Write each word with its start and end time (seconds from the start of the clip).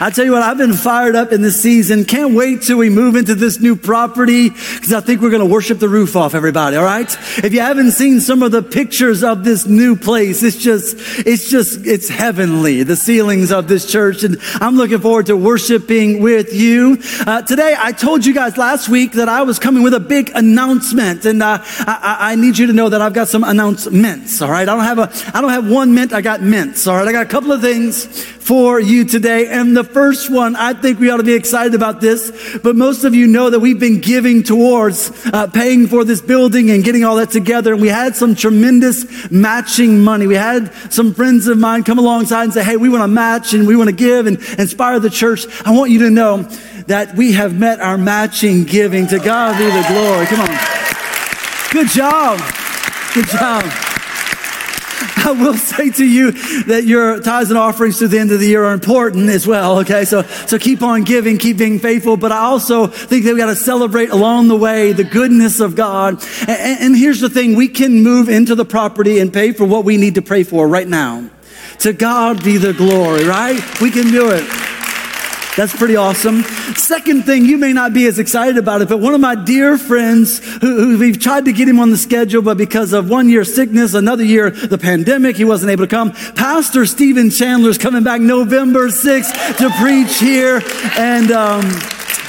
I 0.00 0.10
tell 0.10 0.24
you 0.24 0.30
what, 0.30 0.42
I've 0.42 0.58
been 0.58 0.74
fired 0.74 1.16
up 1.16 1.32
in 1.32 1.42
this 1.42 1.60
season. 1.60 2.04
Can't 2.04 2.32
wait 2.32 2.62
till 2.62 2.78
we 2.78 2.88
move 2.88 3.16
into 3.16 3.34
this 3.34 3.58
new 3.58 3.74
property 3.74 4.50
because 4.50 4.92
I 4.92 5.00
think 5.00 5.20
we're 5.20 5.30
going 5.30 5.46
to 5.46 5.52
worship 5.52 5.80
the 5.80 5.88
roof 5.88 6.14
off 6.14 6.36
everybody. 6.36 6.76
All 6.76 6.84
right. 6.84 7.12
If 7.38 7.52
you 7.52 7.60
haven't 7.60 7.90
seen 7.90 8.20
some 8.20 8.44
of 8.44 8.52
the 8.52 8.62
pictures 8.62 9.24
of 9.24 9.42
this 9.42 9.66
new 9.66 9.96
place, 9.96 10.44
it's 10.44 10.56
just, 10.56 10.96
it's 11.26 11.50
just, 11.50 11.84
it's 11.84 12.08
heavenly. 12.08 12.84
The 12.84 12.94
ceilings 12.94 13.50
of 13.50 13.66
this 13.66 13.90
church. 13.90 14.22
And 14.22 14.38
I'm 14.54 14.76
looking 14.76 15.00
forward 15.00 15.26
to 15.26 15.36
worshiping 15.36 16.22
with 16.22 16.54
you. 16.54 16.98
Uh, 17.26 17.42
today, 17.42 17.74
I 17.76 17.90
told 17.90 18.24
you 18.24 18.32
guys 18.32 18.56
last 18.56 18.88
week 18.88 19.12
that 19.12 19.28
I 19.28 19.42
was 19.42 19.58
coming 19.58 19.82
with 19.82 19.94
a 19.94 20.00
big 20.00 20.30
announcement 20.32 21.24
and 21.24 21.42
uh, 21.42 21.58
I, 21.60 22.16
I, 22.20 22.34
need 22.36 22.56
you 22.56 22.68
to 22.68 22.72
know 22.72 22.88
that 22.88 23.02
I've 23.02 23.14
got 23.14 23.26
some 23.26 23.42
announcements. 23.42 24.40
All 24.40 24.50
right. 24.50 24.68
I 24.68 24.76
don't 24.76 24.84
have 24.84 24.98
a, 25.00 25.36
I 25.36 25.40
don't 25.40 25.50
have 25.50 25.68
one 25.68 25.92
mint. 25.92 26.12
I 26.12 26.20
got 26.20 26.40
mints. 26.40 26.86
All 26.86 26.96
right. 26.96 27.08
I 27.08 27.10
got 27.10 27.26
a 27.26 27.28
couple 27.28 27.50
of 27.50 27.60
things 27.60 28.24
for 28.48 28.80
you 28.80 29.04
today. 29.04 29.48
And 29.48 29.76
the 29.76 29.84
first 29.92 30.30
one, 30.30 30.56
I 30.56 30.72
think 30.72 30.98
we 30.98 31.10
ought 31.10 31.18
to 31.18 31.22
be 31.22 31.34
excited 31.34 31.74
about 31.74 32.00
this, 32.00 32.58
but 32.62 32.76
most 32.76 33.04
of 33.04 33.14
you 33.14 33.26
know 33.26 33.50
that 33.50 33.60
we've 33.60 33.78
been 33.78 34.00
giving 34.00 34.42
towards 34.42 35.10
uh, 35.32 35.46
paying 35.48 35.86
for 35.86 36.04
this 36.04 36.20
building 36.20 36.70
and 36.70 36.84
getting 36.84 37.04
all 37.04 37.16
that 37.16 37.30
together. 37.30 37.72
And 37.72 37.82
we 37.82 37.88
had 37.88 38.16
some 38.16 38.34
tremendous 38.34 39.30
matching 39.30 40.00
money. 40.00 40.26
We 40.26 40.36
had 40.36 40.72
some 40.92 41.14
friends 41.14 41.46
of 41.46 41.58
mine 41.58 41.84
come 41.84 41.98
alongside 41.98 42.44
and 42.44 42.52
say, 42.52 42.64
Hey, 42.64 42.76
we 42.76 42.88
want 42.88 43.02
to 43.02 43.08
match 43.08 43.54
and 43.54 43.66
we 43.66 43.76
want 43.76 43.90
to 43.90 43.96
give 43.96 44.26
and 44.26 44.38
inspire 44.58 45.00
the 45.00 45.10
church. 45.10 45.46
I 45.64 45.72
want 45.72 45.90
you 45.90 46.00
to 46.00 46.10
know 46.10 46.42
that 46.86 47.14
we 47.16 47.32
have 47.32 47.58
met 47.58 47.80
our 47.80 47.98
matching 47.98 48.64
giving. 48.64 49.06
To 49.08 49.18
God 49.18 49.56
be 49.58 49.64
the 49.64 49.84
glory. 49.88 50.26
Come 50.26 50.40
on. 50.40 50.58
Good 51.70 51.88
job. 51.88 52.40
Good 53.14 53.26
job. 53.26 53.87
I 55.24 55.32
will 55.32 55.54
say 55.54 55.90
to 55.90 56.04
you 56.04 56.32
that 56.64 56.84
your 56.84 57.20
tithes 57.20 57.50
and 57.50 57.58
offerings 57.58 57.98
to 57.98 58.08
the 58.08 58.18
end 58.18 58.30
of 58.30 58.38
the 58.38 58.46
year 58.46 58.64
are 58.64 58.72
important 58.72 59.28
as 59.30 59.46
well. 59.46 59.80
Okay. 59.80 60.04
So, 60.04 60.22
so 60.22 60.58
keep 60.58 60.82
on 60.82 61.02
giving, 61.02 61.38
keep 61.38 61.58
being 61.58 61.78
faithful. 61.80 62.16
But 62.16 62.30
I 62.30 62.38
also 62.38 62.86
think 62.86 63.24
that 63.24 63.34
we 63.34 63.38
got 63.38 63.46
to 63.46 63.56
celebrate 63.56 64.10
along 64.10 64.48
the 64.48 64.56
way 64.56 64.92
the 64.92 65.04
goodness 65.04 65.60
of 65.60 65.74
God. 65.74 66.22
And, 66.46 66.80
and 66.80 66.96
here's 66.96 67.20
the 67.20 67.30
thing. 67.30 67.56
We 67.56 67.68
can 67.68 68.02
move 68.02 68.28
into 68.28 68.54
the 68.54 68.64
property 68.64 69.18
and 69.18 69.32
pay 69.32 69.52
for 69.52 69.64
what 69.64 69.84
we 69.84 69.96
need 69.96 70.14
to 70.14 70.22
pray 70.22 70.44
for 70.44 70.68
right 70.68 70.88
now. 70.88 71.28
To 71.80 71.92
God 71.92 72.44
be 72.44 72.56
the 72.56 72.72
glory, 72.72 73.24
right? 73.24 73.60
We 73.80 73.90
can 73.90 74.10
do 74.10 74.30
it. 74.30 74.67
That's 75.58 75.76
pretty 75.76 75.96
awesome. 75.96 76.44
Second 76.76 77.24
thing, 77.24 77.44
you 77.44 77.58
may 77.58 77.72
not 77.72 77.92
be 77.92 78.06
as 78.06 78.20
excited 78.20 78.58
about 78.58 78.80
it, 78.80 78.88
but 78.88 78.98
one 78.98 79.12
of 79.12 79.20
my 79.20 79.34
dear 79.34 79.76
friends 79.76 80.38
who, 80.38 80.92
who, 80.92 80.98
we've 81.00 81.18
tried 81.18 81.46
to 81.46 81.52
get 81.52 81.66
him 81.66 81.80
on 81.80 81.90
the 81.90 81.96
schedule, 81.96 82.42
but 82.42 82.56
because 82.56 82.92
of 82.92 83.10
one 83.10 83.28
year 83.28 83.42
sickness, 83.42 83.94
another 83.94 84.22
year 84.22 84.50
the 84.50 84.78
pandemic, 84.78 85.34
he 85.34 85.44
wasn't 85.44 85.72
able 85.72 85.82
to 85.82 85.90
come. 85.90 86.12
Pastor 86.12 86.86
Stephen 86.86 87.28
Chandler 87.28 87.70
is 87.70 87.76
coming 87.76 88.04
back 88.04 88.20
November 88.20 88.86
6th 88.86 89.56
to 89.56 89.68
preach 89.70 90.20
here. 90.20 90.62
And 90.96 91.32
um, 91.32 91.64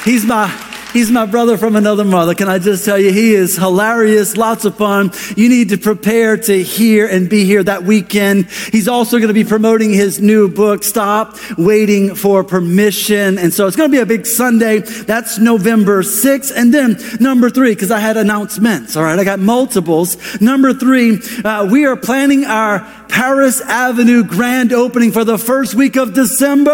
he's 0.04 0.26
my 0.26 0.48
He's 0.92 1.12
my 1.12 1.28
brother 1.28 1.56
from 1.56 1.76
another 1.76 2.04
mother. 2.04 2.34
Can 2.34 2.50
I 2.50 2.58
just 2.58 2.84
tell 2.84 2.98
you, 2.98 3.12
he 3.12 3.36
is 3.36 3.56
hilarious, 3.56 4.36
lots 4.36 4.66
of 4.66 4.76
fun. 4.76 5.12
You 5.38 5.48
need 5.48 5.70
to 5.70 5.78
prepare 5.78 6.36
to 6.36 6.64
hear 6.64 7.06
and 7.08 7.30
be 7.30 7.46
here 7.46 7.64
that 7.64 7.84
weekend. 7.84 8.50
He's 8.72 8.88
also 8.88 9.18
going 9.18 9.28
to 9.28 9.34
be 9.36 9.44
promoting 9.44 9.94
his 9.94 10.20
new 10.20 10.50
book, 10.50 10.84
Stop 10.84 11.38
Waiting 11.60 12.16
for 12.16 12.44
Permission. 12.44 13.38
And 13.38 13.54
so 13.54 13.68
it's 13.68 13.76
going 13.76 13.92
to 13.92 13.96
be 13.96 14.02
a 14.02 14.06
big 14.08 14.26
Sunday. 14.26 14.80
That's 14.80 15.38
November 15.38 16.02
6th. 16.02 16.52
And 16.56 16.74
then 16.74 16.98
number 17.20 17.52
three, 17.52 17.76
because 17.76 17.92
I 17.92 18.00
had 18.00 18.18
announcements. 18.18 18.98
All 18.98 19.04
right. 19.04 19.20
I 19.20 19.24
got 19.24 19.40
multiples. 19.40 20.42
Number 20.42 20.74
three, 20.74 21.20
uh, 21.46 21.68
we 21.70 21.86
are 21.86 21.98
planning 21.98 22.46
our 22.46 22.80
Paris 23.10 23.62
Avenue 23.62 24.24
grand 24.24 24.74
opening 24.74 25.12
for 25.12 25.24
the 25.24 25.38
first 25.38 25.76
week 25.76 25.98
of 25.98 26.16
December. 26.16 26.72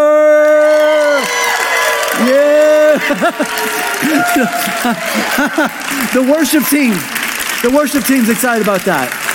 Yeah. 2.24 3.82
the 6.14 6.32
worship 6.32 6.64
team. 6.66 6.94
The 7.62 7.76
worship 7.76 8.04
team's 8.04 8.30
excited 8.30 8.62
about 8.62 8.86
that. 8.86 9.35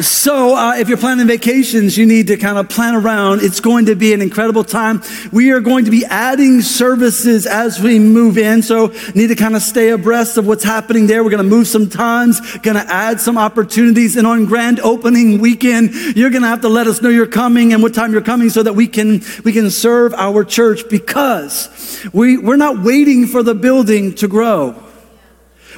So, 0.00 0.54
uh, 0.54 0.76
if 0.76 0.88
you're 0.88 0.96
planning 0.96 1.26
vacations, 1.26 1.98
you 1.98 2.06
need 2.06 2.28
to 2.28 2.36
kind 2.36 2.56
of 2.56 2.68
plan 2.68 2.94
around. 2.94 3.42
It's 3.42 3.58
going 3.58 3.86
to 3.86 3.96
be 3.96 4.12
an 4.12 4.22
incredible 4.22 4.62
time. 4.62 5.02
We 5.32 5.50
are 5.50 5.58
going 5.58 5.86
to 5.86 5.90
be 5.90 6.04
adding 6.04 6.60
services 6.62 7.46
as 7.48 7.82
we 7.82 7.98
move 7.98 8.38
in. 8.38 8.62
So, 8.62 8.94
need 9.16 9.26
to 9.26 9.34
kind 9.34 9.56
of 9.56 9.62
stay 9.62 9.88
abreast 9.88 10.38
of 10.38 10.46
what's 10.46 10.62
happening 10.62 11.08
there. 11.08 11.24
We're 11.24 11.30
going 11.30 11.42
to 11.42 11.50
move 11.50 11.66
some 11.66 11.90
times, 11.90 12.40
going 12.58 12.76
to 12.76 12.92
add 12.92 13.20
some 13.20 13.36
opportunities. 13.36 14.14
And 14.14 14.24
on 14.24 14.44
grand 14.44 14.78
opening 14.80 15.40
weekend, 15.40 15.92
you're 16.16 16.30
going 16.30 16.42
to 16.42 16.48
have 16.48 16.60
to 16.60 16.68
let 16.68 16.86
us 16.86 17.02
know 17.02 17.08
you're 17.08 17.26
coming 17.26 17.72
and 17.72 17.82
what 17.82 17.92
time 17.92 18.12
you're 18.12 18.20
coming 18.20 18.50
so 18.50 18.62
that 18.62 18.74
we 18.74 18.86
can, 18.86 19.20
we 19.44 19.52
can 19.52 19.68
serve 19.68 20.14
our 20.14 20.44
church 20.44 20.88
because 20.88 22.06
we, 22.12 22.38
we're 22.38 22.56
not 22.56 22.84
waiting 22.84 23.26
for 23.26 23.42
the 23.42 23.54
building 23.54 24.14
to 24.14 24.28
grow. 24.28 24.80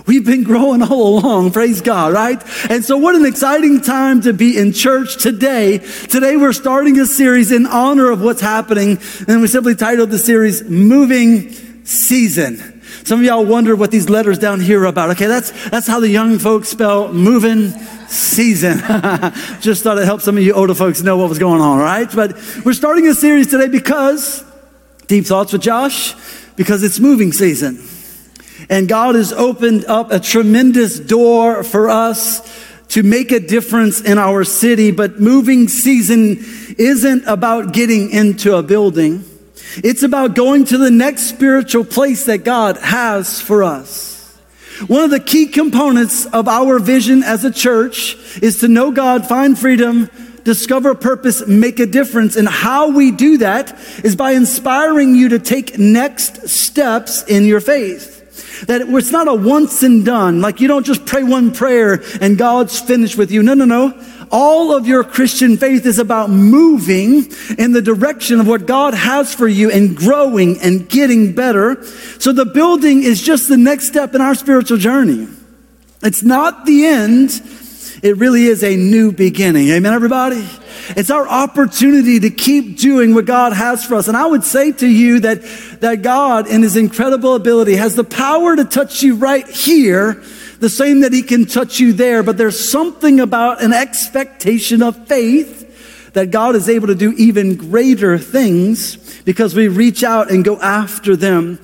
We've 0.06 0.24
been 0.24 0.44
growing 0.44 0.82
all 0.82 1.18
along, 1.18 1.52
praise 1.52 1.80
God, 1.80 2.12
right? 2.12 2.42
And 2.70 2.84
so 2.84 2.96
what 2.96 3.14
an 3.14 3.24
exciting 3.24 3.80
time 3.80 4.20
to 4.22 4.32
be 4.32 4.56
in 4.56 4.72
church 4.72 5.16
today. 5.22 5.78
Today 5.78 6.36
we're 6.36 6.52
starting 6.52 6.98
a 7.00 7.06
series 7.06 7.52
in 7.52 7.66
honor 7.66 8.10
of 8.10 8.22
what's 8.22 8.40
happening, 8.40 8.98
and 9.26 9.40
we 9.40 9.48
simply 9.48 9.74
titled 9.74 10.10
the 10.10 10.18
series 10.18 10.62
Moving 10.62 11.50
Season. 11.84 12.80
Some 13.04 13.20
of 13.20 13.24
y'all 13.24 13.44
wonder 13.44 13.74
what 13.74 13.90
these 13.90 14.08
letters 14.08 14.38
down 14.38 14.60
here 14.60 14.82
are 14.82 14.86
about. 14.86 15.10
Okay, 15.10 15.26
that's, 15.26 15.50
that's 15.70 15.86
how 15.86 16.00
the 16.00 16.08
young 16.08 16.38
folks 16.38 16.68
spell 16.68 17.12
moving 17.12 17.70
season. 18.08 18.78
Just 19.60 19.82
thought 19.82 19.98
it 19.98 20.04
helped 20.04 20.22
some 20.22 20.36
of 20.36 20.42
you 20.42 20.52
older 20.52 20.74
folks 20.74 21.02
know 21.02 21.16
what 21.16 21.28
was 21.28 21.38
going 21.38 21.60
on, 21.60 21.78
right? 21.78 22.08
But 22.14 22.34
we're 22.64 22.72
starting 22.74 23.06
a 23.06 23.14
series 23.14 23.48
today 23.48 23.68
because, 23.68 24.44
deep 25.06 25.26
thoughts 25.26 25.52
with 25.52 25.62
Josh, 25.62 26.14
because 26.56 26.82
it's 26.82 27.00
moving 27.00 27.32
season. 27.32 27.82
And 28.69 28.88
God 28.88 29.15
has 29.15 29.32
opened 29.32 29.84
up 29.87 30.12
a 30.12 30.21
tremendous 30.21 30.98
door 30.98 31.62
for 31.62 31.88
us 31.88 32.69
to 32.88 33.03
make 33.03 33.32
a 33.32 33.41
difference 33.41 34.00
in 34.00 34.19
our 34.19 34.44
city. 34.44 34.91
But 34.91 35.21
moving 35.21 35.69
season 35.69 36.44
isn't 36.76 37.25
about 37.26 37.72
getting 37.72 38.10
into 38.10 38.56
a 38.56 38.62
building. 38.62 39.25
It's 39.76 40.03
about 40.03 40.34
going 40.34 40.65
to 40.66 40.78
the 40.78 40.91
next 40.91 41.22
spiritual 41.22 41.84
place 41.84 42.26
that 42.26 42.44
God 42.44 42.76
has 42.78 43.41
for 43.41 43.62
us. 43.62 44.10
One 44.87 45.04
of 45.04 45.10
the 45.10 45.20
key 45.20 45.47
components 45.47 46.26
of 46.26 46.49
our 46.49 46.78
vision 46.78 47.22
as 47.22 47.44
a 47.44 47.50
church 47.50 48.16
is 48.43 48.60
to 48.60 48.69
know 48.69 48.91
God, 48.91 49.28
find 49.28 49.59
freedom, 49.59 50.09
discover 50.43 50.94
purpose, 50.94 51.47
make 51.47 51.81
a 51.81 51.87
difference. 51.87 52.34
And 52.34 52.49
how 52.49 52.91
we 52.91 53.10
do 53.10 53.38
that 53.38 53.78
is 54.03 54.16
by 54.16 54.32
inspiring 54.32 55.15
you 55.15 55.31
to 55.31 55.38
take 55.38 55.78
next 55.78 56.49
steps 56.49 57.22
in 57.25 57.44
your 57.44 57.60
faith. 57.60 58.19
That 58.66 58.82
it's 58.82 59.10
not 59.10 59.28
a 59.28 59.34
once 59.34 59.82
and 59.82 60.04
done, 60.04 60.40
like 60.40 60.60
you 60.60 60.68
don't 60.68 60.86
just 60.86 61.06
pray 61.06 61.22
one 61.22 61.52
prayer 61.52 62.02
and 62.20 62.36
God's 62.36 62.78
finished 62.80 63.16
with 63.16 63.30
you. 63.30 63.42
No, 63.42 63.54
no, 63.54 63.64
no. 63.64 63.94
All 64.30 64.76
of 64.76 64.86
your 64.86 65.02
Christian 65.02 65.56
faith 65.56 65.86
is 65.86 65.98
about 65.98 66.30
moving 66.30 67.32
in 67.58 67.72
the 67.72 67.82
direction 67.82 68.38
of 68.38 68.46
what 68.46 68.66
God 68.66 68.94
has 68.94 69.34
for 69.34 69.48
you 69.48 69.70
and 69.70 69.96
growing 69.96 70.60
and 70.60 70.88
getting 70.88 71.34
better. 71.34 71.84
So 72.20 72.32
the 72.32 72.44
building 72.44 73.02
is 73.02 73.20
just 73.20 73.48
the 73.48 73.56
next 73.56 73.88
step 73.88 74.14
in 74.14 74.20
our 74.20 74.36
spiritual 74.36 74.78
journey. 74.78 75.26
It's 76.02 76.22
not 76.22 76.64
the 76.64 76.86
end. 76.86 77.42
It 78.03 78.16
really 78.16 78.47
is 78.47 78.65
a 78.65 78.77
new 78.77 79.12
beginning. 79.12 79.69
Amen, 79.69 79.93
everybody? 79.93 80.49
It's 80.97 81.11
our 81.11 81.28
opportunity 81.28 82.19
to 82.21 82.31
keep 82.31 82.78
doing 82.78 83.15
what 83.15 83.27
God 83.27 83.53
has 83.53 83.84
for 83.84 83.97
us. 83.97 84.09
And 84.09 84.16
I 84.16 84.25
would 84.25 84.43
say 84.43 84.72
to 84.72 84.87
you 84.87 85.21
that, 85.21 85.43
that 85.81 86.00
God, 86.00 86.47
in 86.47 86.62
His 86.62 86.77
incredible 86.77 87.34
ability, 87.34 87.77
has 87.77 87.97
the 87.97 88.05
power 88.05 88.56
to 88.56 88.65
touch 88.65 89.03
you 89.03 89.16
right 89.16 89.47
here, 89.47 90.15
the 90.61 90.71
same 90.71 91.00
that 91.00 91.12
He 91.12 91.22
can 91.22 91.44
touch 91.44 91.78
you 91.78 91.93
there. 91.93 92.23
But 92.23 92.38
there's 92.38 92.70
something 92.70 93.20
about 93.20 93.62
an 93.62 93.75
expectation 93.75 94.82
of 94.82 95.06
faith 95.06 96.12
that 96.14 96.31
God 96.31 96.56
is 96.56 96.70
able 96.70 96.87
to 96.87 96.94
do 96.94 97.12
even 97.19 97.56
greater 97.56 98.17
things 98.17 99.20
because 99.25 99.55
we 99.55 99.69
reach 99.69 100.03
out 100.03 100.31
and 100.31 100.43
go 100.43 100.58
after 100.58 101.17
them. 101.17 101.58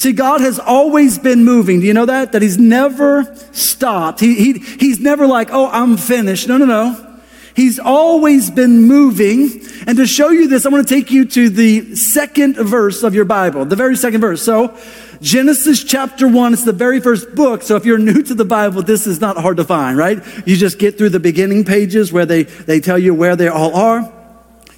See, 0.00 0.14
God 0.14 0.40
has 0.40 0.58
always 0.58 1.18
been 1.18 1.44
moving. 1.44 1.80
Do 1.80 1.86
you 1.86 1.92
know 1.92 2.06
that? 2.06 2.32
That 2.32 2.40
He's 2.40 2.56
never 2.56 3.36
stopped. 3.52 4.18
He, 4.18 4.34
he, 4.34 4.52
he's 4.78 4.98
never 4.98 5.26
like, 5.26 5.50
oh, 5.52 5.68
I'm 5.68 5.98
finished. 5.98 6.48
No, 6.48 6.56
no, 6.56 6.64
no. 6.64 7.20
He's 7.54 7.78
always 7.78 8.50
been 8.50 8.84
moving. 8.84 9.60
And 9.86 9.98
to 9.98 10.06
show 10.06 10.30
you 10.30 10.48
this, 10.48 10.64
I 10.64 10.70
want 10.70 10.88
to 10.88 10.94
take 10.94 11.10
you 11.10 11.26
to 11.26 11.50
the 11.50 11.96
second 11.96 12.56
verse 12.56 13.02
of 13.02 13.14
your 13.14 13.26
Bible, 13.26 13.66
the 13.66 13.76
very 13.76 13.94
second 13.94 14.22
verse. 14.22 14.40
So, 14.40 14.74
Genesis 15.20 15.84
chapter 15.84 16.26
one, 16.26 16.54
it's 16.54 16.64
the 16.64 16.72
very 16.72 17.00
first 17.00 17.34
book. 17.34 17.62
So 17.62 17.76
if 17.76 17.84
you're 17.84 17.98
new 17.98 18.22
to 18.22 18.34
the 18.34 18.46
Bible, 18.46 18.80
this 18.80 19.06
is 19.06 19.20
not 19.20 19.36
hard 19.36 19.58
to 19.58 19.64
find, 19.64 19.98
right? 19.98 20.24
You 20.46 20.56
just 20.56 20.78
get 20.78 20.96
through 20.96 21.10
the 21.10 21.20
beginning 21.20 21.66
pages 21.66 22.10
where 22.10 22.24
they, 22.24 22.44
they 22.44 22.80
tell 22.80 22.98
you 22.98 23.12
where 23.12 23.36
they 23.36 23.48
all 23.48 23.74
are. 23.74 24.10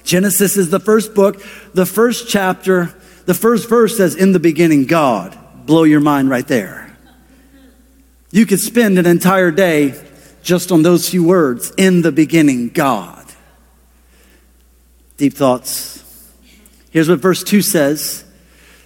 Genesis 0.03 0.57
is 0.57 0.69
the 0.69 0.81
first 0.81 1.15
book, 1.15 1.41
the 1.73 1.85
first 1.85 2.27
chapter, 2.27 2.93
the 3.25 3.33
first 3.33 3.69
verse 3.69 3.97
says, 3.97 4.15
in 4.15 4.31
the 4.31 4.39
beginning, 4.39 4.85
God. 4.85 5.37
Blow 5.65 5.83
your 5.83 6.01
mind 6.01 6.29
right 6.29 6.47
there. 6.47 6.95
You 8.31 8.45
could 8.45 8.59
spend 8.59 8.97
an 8.99 9.05
entire 9.05 9.51
day 9.51 9.93
just 10.41 10.71
on 10.71 10.81
those 10.81 11.09
few 11.09 11.23
words 11.23 11.71
in 11.77 12.01
the 12.01 12.11
beginning, 12.11 12.69
God. 12.69 13.25
Deep 15.17 15.33
thoughts. 15.33 16.03
Here's 16.89 17.07
what 17.07 17.19
verse 17.19 17.43
2 17.43 17.61
says. 17.61 18.25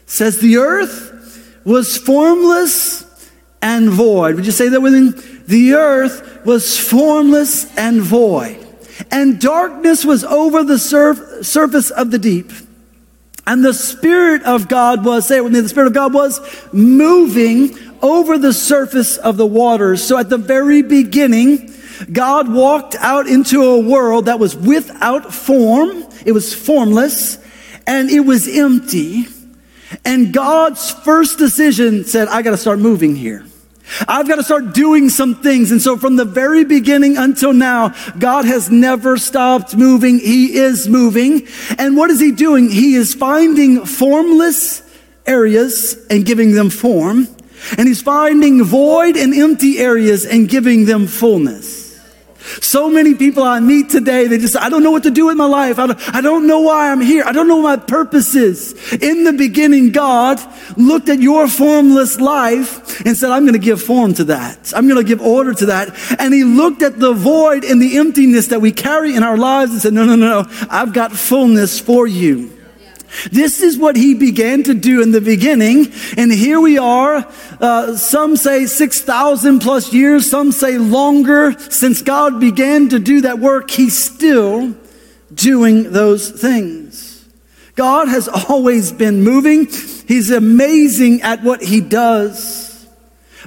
Says 0.06 0.40
the 0.40 0.58
earth 0.58 1.62
was 1.66 1.98
formless 1.98 3.32
and 3.62 3.90
void. 3.90 4.36
Would 4.36 4.46
you 4.46 4.52
say 4.52 4.70
that 4.70 4.82
with 4.82 4.94
me? 4.94 5.10
The 5.48 5.74
earth 5.74 6.46
was 6.46 6.78
formless 6.78 7.76
and 7.78 8.02
void. 8.02 8.66
And 9.12 9.40
darkness 9.40 10.06
was 10.06 10.24
over 10.24 10.64
the 10.64 10.78
surf, 10.78 11.46
surface 11.46 11.90
of 11.90 12.12
the 12.12 12.20
deep. 12.20 12.52
And 13.48 13.64
the 13.64 13.74
Spirit 13.74 14.44
of 14.44 14.68
God 14.68 15.06
was, 15.06 15.26
say 15.26 15.38
it 15.38 15.44
with 15.44 15.54
me, 15.54 15.62
the 15.62 15.70
Spirit 15.70 15.88
of 15.88 15.94
God 15.94 16.14
was 16.14 16.42
moving 16.74 17.76
over 18.02 18.38
the 18.38 18.52
surface 18.52 19.18
of 19.18 19.38
the 19.38 19.46
waters. 19.46 20.04
So 20.04 20.18
at 20.18 20.30
the 20.30 20.38
very 20.38 20.82
beginning, 20.82 21.74
God 22.12 22.52
walked 22.52 22.96
out 22.96 23.26
into 23.26 23.64
a 23.64 23.80
world 23.80 24.26
that 24.26 24.38
was 24.38 24.56
without 24.56 25.34
form. 25.34 26.04
It 26.26 26.34
was 26.34 26.54
formless 26.54 27.40
and 27.88 28.10
it 28.10 28.20
was 28.20 28.48
empty. 28.50 29.28
And 30.04 30.34
God's 30.34 30.92
first 30.92 31.38
decision 31.40 32.04
said, 32.04 32.28
I 32.28 32.42
got 32.42 32.52
to 32.52 32.58
start 32.58 32.80
moving 32.80 33.16
here. 33.16 33.46
I've 34.08 34.28
got 34.28 34.36
to 34.36 34.44
start 34.44 34.74
doing 34.74 35.10
some 35.10 35.36
things. 35.36 35.72
And 35.72 35.82
so 35.82 35.98
from 35.98 36.16
the 36.16 36.26
very 36.26 36.66
beginning 36.66 37.18
until 37.18 37.54
now, 37.54 37.94
God 38.18 38.46
has 38.46 38.70
never 38.70 39.18
stopped 39.18 39.76
moving. 39.76 40.20
He 40.20 40.58
is 40.58 40.88
moving. 40.88 41.48
And 41.78 41.96
what 41.96 42.10
is 42.10 42.20
he 42.20 42.32
doing? 42.32 42.70
He 42.70 42.96
is 42.96 43.14
finding 43.14 43.86
formless 43.86 44.82
areas 45.26 46.06
and 46.10 46.26
giving 46.26 46.54
them 46.54 46.70
form. 46.70 47.28
And 47.78 47.88
he's 47.88 48.02
finding 48.02 48.64
void 48.64 49.18
and 49.18 49.34
empty 49.34 49.80
areas 49.80 50.26
and 50.26 50.48
giving 50.48 50.86
them 50.86 51.08
fullness. 51.08 51.87
So 52.62 52.90
many 52.90 53.14
people 53.16 53.44
I 53.44 53.60
meet 53.60 53.90
today, 53.90 54.28
they 54.28 54.38
just, 54.38 54.58
I 54.58 54.70
don't 54.70 54.84
know 54.84 54.92
what 54.92 55.04
to 55.04 55.12
do 55.12 55.28
with 55.28 55.38
my 55.38 55.46
life. 55.46 55.80
I 55.80 55.88
don't, 55.88 56.16
I 56.16 56.22
don't 56.22 56.48
know 56.48 56.62
why 56.62 56.92
I'm 56.92 57.02
here. 57.02 57.24
I 57.26 57.32
don't 57.32 57.48
know 57.48 57.58
what 57.58 57.80
my 57.80 57.86
purpose 57.86 58.36
is. 58.36 58.74
In 58.94 59.24
the 59.24 59.34
beginning, 59.34 59.92
God 59.92 60.40
looked 60.78 61.10
at 61.10 61.20
your 61.20 61.48
formless 61.48 62.20
life 62.20 63.06
and 63.06 63.16
said, 63.16 63.32
I'm 63.32 63.44
going 63.44 63.54
to 63.54 63.60
give 63.60 63.82
form 63.82 64.14
to 64.16 64.24
that. 64.26 64.74
I'm 64.76 64.88
going 64.88 65.02
to 65.02 65.08
give 65.08 65.22
order 65.22 65.54
to 65.54 65.66
that. 65.68 65.96
And 66.20 66.34
he 66.34 66.44
looked 66.44 66.82
at 66.82 67.00
the 67.00 67.14
void 67.14 67.64
and 67.64 67.82
the 67.82 67.98
emptiness 67.98 68.48
that 68.48 68.62
we 68.62 68.72
carry 68.72 69.16
in 69.16 69.24
our 69.24 69.38
lives 69.38 69.72
and 69.72 69.82
said, 69.82 69.94
no, 69.94 70.06
no, 70.06 70.16
no, 70.16 70.42
no. 70.42 70.68
I've 70.70 70.94
got 70.94 71.12
fullness 71.12 71.80
for 71.80 72.08
you. 72.08 72.57
This 73.32 73.62
is 73.62 73.78
what 73.78 73.96
he 73.96 74.14
began 74.14 74.64
to 74.64 74.74
do 74.74 75.02
in 75.02 75.12
the 75.12 75.22
beginning. 75.22 75.92
And 76.18 76.32
here 76.32 76.60
we 76.60 76.78
are. 76.78 77.26
Uh, 77.60 77.96
some 77.96 78.36
say 78.36 78.66
6,000 78.66 79.60
plus 79.60 79.94
years, 79.94 80.30
some 80.30 80.52
say 80.52 80.78
longer. 80.78 81.58
Since 81.58 82.02
God 82.02 82.40
began 82.40 82.90
to 82.90 83.00
do 83.00 83.22
that 83.22 83.40
work, 83.40 83.72
he's 83.72 83.98
still 83.98 84.76
doing 85.34 85.92
those 85.92 86.30
things. 86.30 87.26
God 87.76 88.08
has 88.08 88.28
always 88.28 88.92
been 88.92 89.24
moving. 89.24 89.68
He's 89.68 90.32
amazing 90.32 91.22
at 91.22 91.44
what 91.44 91.62
he 91.62 91.80
does. 91.80 92.67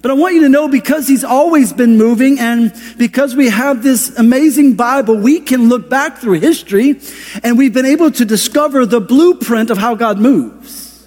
But 0.03 0.11
I 0.11 0.15
want 0.15 0.35
you 0.35 0.43
to 0.43 0.49
know 0.49 0.69
because 0.69 1.09
he's 1.09 1.25
always 1.25 1.73
been 1.73 1.99
moving 1.99 2.39
and 2.39 2.73
because 2.97 3.35
we 3.35 3.49
have 3.49 3.83
this 3.83 4.17
amazing 4.19 4.75
Bible, 4.75 5.17
we 5.17 5.41
can 5.41 5.69
look 5.69 5.91
back 5.91 6.19
through 6.19 6.41
history 6.41 7.01
and 7.43 7.59
we've 7.59 7.75
been 7.75 7.87
able 7.87 8.11
to 8.13 8.25
discover 8.25 8.87
the 8.87 9.01
blueprint 9.01 9.71
of 9.71 9.79
how 9.79 9.95
God 9.95 10.19
moves. 10.19 11.07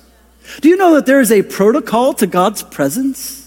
Do 0.62 0.70
you 0.70 0.76
know 0.76 0.94
that 0.96 1.06
there 1.06 1.22
is 1.22 1.32
a 1.32 1.42
protocol 1.44 2.14
to 2.16 2.28
God's 2.28 2.62
presence? 2.64 3.43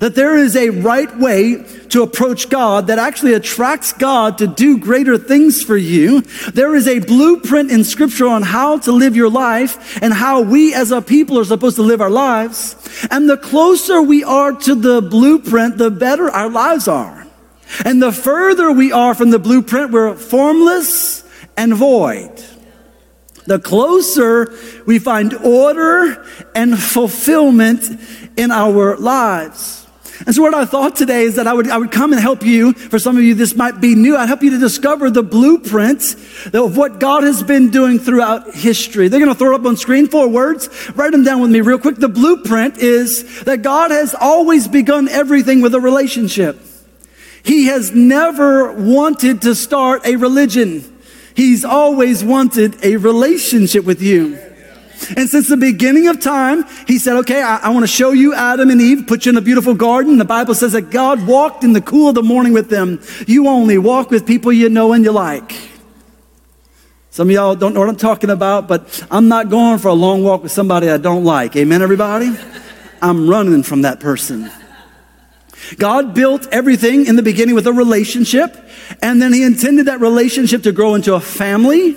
That 0.00 0.14
there 0.14 0.36
is 0.36 0.56
a 0.56 0.70
right 0.70 1.14
way 1.18 1.64
to 1.90 2.02
approach 2.02 2.48
God 2.48 2.88
that 2.88 2.98
actually 2.98 3.34
attracts 3.34 3.92
God 3.92 4.38
to 4.38 4.46
do 4.46 4.78
greater 4.78 5.16
things 5.16 5.62
for 5.62 5.76
you. 5.76 6.22
There 6.52 6.74
is 6.74 6.88
a 6.88 6.98
blueprint 6.98 7.70
in 7.70 7.84
scripture 7.84 8.26
on 8.26 8.42
how 8.42 8.78
to 8.80 8.92
live 8.92 9.14
your 9.14 9.30
life 9.30 10.02
and 10.02 10.12
how 10.12 10.42
we 10.42 10.74
as 10.74 10.90
a 10.90 11.00
people 11.00 11.38
are 11.38 11.44
supposed 11.44 11.76
to 11.76 11.82
live 11.82 12.00
our 12.00 12.10
lives. 12.10 12.76
And 13.10 13.30
the 13.30 13.36
closer 13.36 14.02
we 14.02 14.24
are 14.24 14.52
to 14.52 14.74
the 14.74 15.00
blueprint, 15.00 15.78
the 15.78 15.90
better 15.90 16.28
our 16.28 16.50
lives 16.50 16.88
are. 16.88 17.26
And 17.84 18.02
the 18.02 18.12
further 18.12 18.70
we 18.72 18.92
are 18.92 19.14
from 19.14 19.30
the 19.30 19.38
blueprint, 19.38 19.90
we're 19.90 20.14
formless 20.14 21.24
and 21.56 21.74
void. 21.74 22.32
The 23.46 23.58
closer 23.58 24.52
we 24.86 24.98
find 24.98 25.34
order 25.34 26.24
and 26.54 26.78
fulfillment 26.78 28.00
in 28.36 28.50
our 28.50 28.96
lives. 28.96 29.83
And 30.26 30.34
so 30.34 30.42
what 30.42 30.54
I 30.54 30.64
thought 30.64 30.96
today 30.96 31.24
is 31.24 31.36
that 31.36 31.46
I 31.46 31.52
would, 31.52 31.68
I 31.68 31.76
would 31.76 31.92
come 31.92 32.12
and 32.12 32.20
help 32.20 32.42
you. 32.42 32.72
For 32.72 32.98
some 32.98 33.16
of 33.16 33.22
you, 33.22 33.34
this 33.34 33.54
might 33.54 33.80
be 33.80 33.94
new. 33.94 34.16
I'd 34.16 34.26
help 34.26 34.42
you 34.42 34.50
to 34.50 34.58
discover 34.58 35.10
the 35.10 35.22
blueprint 35.22 36.02
of 36.54 36.76
what 36.76 36.98
God 36.98 37.24
has 37.24 37.42
been 37.42 37.70
doing 37.70 37.98
throughout 37.98 38.54
history. 38.54 39.08
They're 39.08 39.20
going 39.20 39.32
to 39.32 39.38
throw 39.38 39.54
up 39.54 39.66
on 39.66 39.76
screen 39.76 40.08
four 40.08 40.28
words. 40.28 40.70
Write 40.94 41.12
them 41.12 41.24
down 41.24 41.42
with 41.42 41.50
me 41.50 41.60
real 41.60 41.78
quick. 41.78 41.96
The 41.96 42.08
blueprint 42.08 42.78
is 42.78 43.44
that 43.44 43.62
God 43.62 43.90
has 43.90 44.14
always 44.18 44.66
begun 44.66 45.08
everything 45.08 45.60
with 45.60 45.74
a 45.74 45.80
relationship. 45.80 46.58
He 47.42 47.66
has 47.66 47.92
never 47.92 48.72
wanted 48.72 49.42
to 49.42 49.54
start 49.54 50.06
a 50.06 50.16
religion. 50.16 50.90
He's 51.36 51.64
always 51.64 52.24
wanted 52.24 52.82
a 52.82 52.96
relationship 52.96 53.84
with 53.84 54.00
you. 54.00 54.38
And 55.16 55.28
since 55.28 55.48
the 55.48 55.56
beginning 55.56 56.08
of 56.08 56.20
time, 56.20 56.64
he 56.86 56.98
said, 56.98 57.16
okay, 57.18 57.42
I, 57.42 57.56
I 57.56 57.68
want 57.70 57.82
to 57.82 57.88
show 57.88 58.12
you 58.12 58.34
Adam 58.34 58.70
and 58.70 58.80
Eve, 58.80 59.06
put 59.06 59.26
you 59.26 59.30
in 59.30 59.36
a 59.36 59.42
beautiful 59.42 59.74
garden. 59.74 60.18
The 60.18 60.24
Bible 60.24 60.54
says 60.54 60.72
that 60.72 60.90
God 60.90 61.26
walked 61.26 61.64
in 61.64 61.72
the 61.72 61.80
cool 61.80 62.08
of 62.08 62.14
the 62.14 62.22
morning 62.22 62.52
with 62.52 62.70
them. 62.70 63.00
You 63.26 63.48
only 63.48 63.78
walk 63.78 64.10
with 64.10 64.26
people 64.26 64.52
you 64.52 64.68
know 64.68 64.92
and 64.92 65.04
you 65.04 65.12
like. 65.12 65.52
Some 67.10 67.28
of 67.28 67.34
y'all 67.34 67.54
don't 67.54 67.74
know 67.74 67.80
what 67.80 67.88
I'm 67.88 67.96
talking 67.96 68.30
about, 68.30 68.66
but 68.66 69.06
I'm 69.10 69.28
not 69.28 69.48
going 69.48 69.78
for 69.78 69.88
a 69.88 69.94
long 69.94 70.24
walk 70.24 70.42
with 70.42 70.52
somebody 70.52 70.90
I 70.90 70.96
don't 70.96 71.24
like. 71.24 71.54
Amen, 71.54 71.80
everybody? 71.80 72.36
I'm 73.00 73.28
running 73.28 73.62
from 73.62 73.82
that 73.82 74.00
person. 74.00 74.50
God 75.78 76.14
built 76.14 76.46
everything 76.50 77.06
in 77.06 77.16
the 77.16 77.22
beginning 77.22 77.54
with 77.54 77.66
a 77.66 77.72
relationship, 77.72 78.56
and 79.00 79.22
then 79.22 79.32
He 79.32 79.44
intended 79.44 79.86
that 79.86 80.00
relationship 80.00 80.64
to 80.64 80.72
grow 80.72 80.94
into 80.94 81.14
a 81.14 81.20
family 81.20 81.96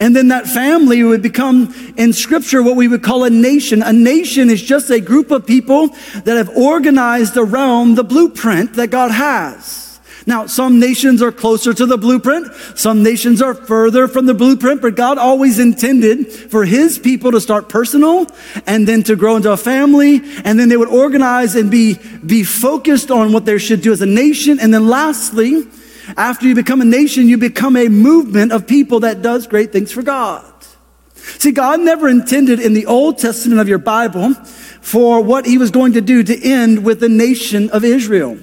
and 0.00 0.14
then 0.14 0.28
that 0.28 0.46
family 0.46 1.02
would 1.02 1.22
become 1.22 1.74
in 1.96 2.12
scripture 2.12 2.62
what 2.62 2.76
we 2.76 2.88
would 2.88 3.02
call 3.02 3.24
a 3.24 3.30
nation. 3.30 3.82
A 3.82 3.92
nation 3.92 4.50
is 4.50 4.62
just 4.62 4.90
a 4.90 5.00
group 5.00 5.30
of 5.30 5.46
people 5.46 5.88
that 6.24 6.36
have 6.36 6.50
organized 6.56 7.36
around 7.36 7.94
the 7.94 8.04
blueprint 8.04 8.74
that 8.74 8.88
God 8.88 9.10
has. 9.10 9.88
Now, 10.28 10.44
some 10.44 10.78
nations 10.78 11.22
are 11.22 11.32
closer 11.32 11.72
to 11.72 11.86
the 11.86 11.96
blueprint. 11.96 12.52
Some 12.74 13.02
nations 13.02 13.40
are 13.40 13.54
further 13.54 14.06
from 14.06 14.26
the 14.26 14.34
blueprint, 14.34 14.82
but 14.82 14.94
God 14.94 15.16
always 15.16 15.58
intended 15.58 16.30
for 16.30 16.66
his 16.66 16.98
people 16.98 17.32
to 17.32 17.40
start 17.40 17.70
personal 17.70 18.26
and 18.66 18.86
then 18.86 19.02
to 19.04 19.16
grow 19.16 19.36
into 19.36 19.50
a 19.50 19.56
family. 19.56 20.20
And 20.44 20.60
then 20.60 20.68
they 20.68 20.76
would 20.76 20.88
organize 20.88 21.54
and 21.54 21.70
be, 21.70 21.94
be 22.26 22.44
focused 22.44 23.10
on 23.10 23.32
what 23.32 23.46
they 23.46 23.56
should 23.56 23.80
do 23.80 23.90
as 23.90 24.02
a 24.02 24.06
nation. 24.06 24.60
And 24.60 24.74
then 24.74 24.86
lastly, 24.86 25.66
after 26.16 26.46
you 26.46 26.54
become 26.54 26.80
a 26.80 26.84
nation, 26.84 27.28
you 27.28 27.38
become 27.38 27.76
a 27.76 27.88
movement 27.88 28.52
of 28.52 28.66
people 28.66 29.00
that 29.00 29.22
does 29.22 29.46
great 29.46 29.72
things 29.72 29.92
for 29.92 30.02
God. 30.02 30.44
See, 31.14 31.52
God 31.52 31.80
never 31.80 32.08
intended 32.08 32.60
in 32.60 32.72
the 32.74 32.86
Old 32.86 33.18
Testament 33.18 33.60
of 33.60 33.68
your 33.68 33.78
Bible 33.78 34.34
for 34.34 35.20
what 35.20 35.46
he 35.46 35.58
was 35.58 35.70
going 35.70 35.92
to 35.92 36.00
do 36.00 36.22
to 36.22 36.42
end 36.42 36.84
with 36.84 37.00
the 37.00 37.08
nation 37.08 37.70
of 37.70 37.84
Israel. 37.84 38.38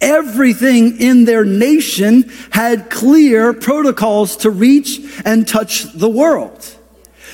Everything 0.00 1.00
in 1.00 1.24
their 1.24 1.44
nation 1.44 2.30
had 2.50 2.90
clear 2.90 3.52
protocols 3.52 4.38
to 4.38 4.50
reach 4.50 5.00
and 5.24 5.46
touch 5.46 5.84
the 5.92 6.08
world. 6.08 6.73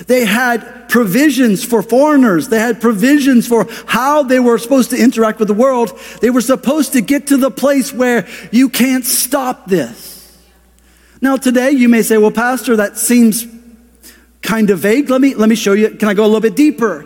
They 0.07 0.25
had 0.25 0.89
provisions 0.89 1.63
for 1.63 1.81
foreigners. 1.81 2.49
They 2.49 2.59
had 2.59 2.81
provisions 2.81 3.47
for 3.47 3.67
how 3.85 4.23
they 4.23 4.39
were 4.39 4.57
supposed 4.57 4.89
to 4.91 4.97
interact 4.97 5.39
with 5.39 5.47
the 5.47 5.53
world. 5.53 5.97
They 6.21 6.29
were 6.29 6.41
supposed 6.41 6.93
to 6.93 7.01
get 7.01 7.27
to 7.27 7.37
the 7.37 7.51
place 7.51 7.93
where 7.93 8.27
you 8.51 8.69
can't 8.69 9.05
stop 9.05 9.67
this. 9.67 10.37
Now, 11.21 11.37
today 11.37 11.71
you 11.71 11.87
may 11.87 12.01
say, 12.01 12.17
well, 12.17 12.31
Pastor, 12.31 12.77
that 12.77 12.97
seems 12.97 13.45
kind 14.41 14.69
of 14.69 14.79
vague. 14.79 15.09
Let 15.09 15.21
me, 15.21 15.35
let 15.35 15.49
me 15.49 15.55
show 15.55 15.73
you. 15.73 15.91
Can 15.91 16.07
I 16.09 16.13
go 16.13 16.23
a 16.23 16.27
little 16.27 16.41
bit 16.41 16.55
deeper? 16.55 17.05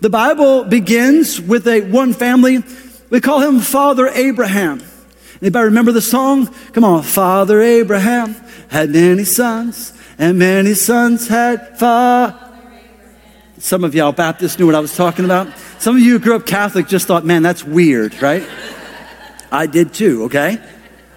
The 0.00 0.10
Bible 0.10 0.64
begins 0.64 1.40
with 1.40 1.66
a 1.68 1.82
one 1.82 2.14
family. 2.14 2.62
We 3.10 3.20
call 3.20 3.40
him 3.40 3.60
Father 3.60 4.08
Abraham. 4.08 4.82
Anybody 5.42 5.64
remember 5.66 5.92
the 5.92 6.00
song? 6.00 6.46
Come 6.72 6.84
on. 6.84 7.02
Father 7.02 7.60
Abraham 7.60 8.34
had 8.68 8.90
many 8.90 9.24
sons 9.24 9.92
and 10.18 10.38
many 10.38 10.74
sons 10.74 11.28
had 11.28 11.78
father. 11.78 12.38
Some 13.58 13.84
of 13.84 13.94
y'all 13.94 14.12
Baptists 14.12 14.58
knew 14.58 14.66
what 14.66 14.74
I 14.74 14.80
was 14.80 14.96
talking 14.96 15.24
about. 15.24 15.46
Some 15.78 15.96
of 15.96 16.02
you 16.02 16.12
who 16.12 16.18
grew 16.18 16.34
up 16.34 16.46
Catholic 16.46 16.88
just 16.88 17.06
thought, 17.06 17.24
man, 17.24 17.42
that's 17.42 17.62
weird, 17.62 18.20
right? 18.20 18.42
I 19.52 19.66
did 19.66 19.94
too, 19.94 20.24
okay? 20.24 20.58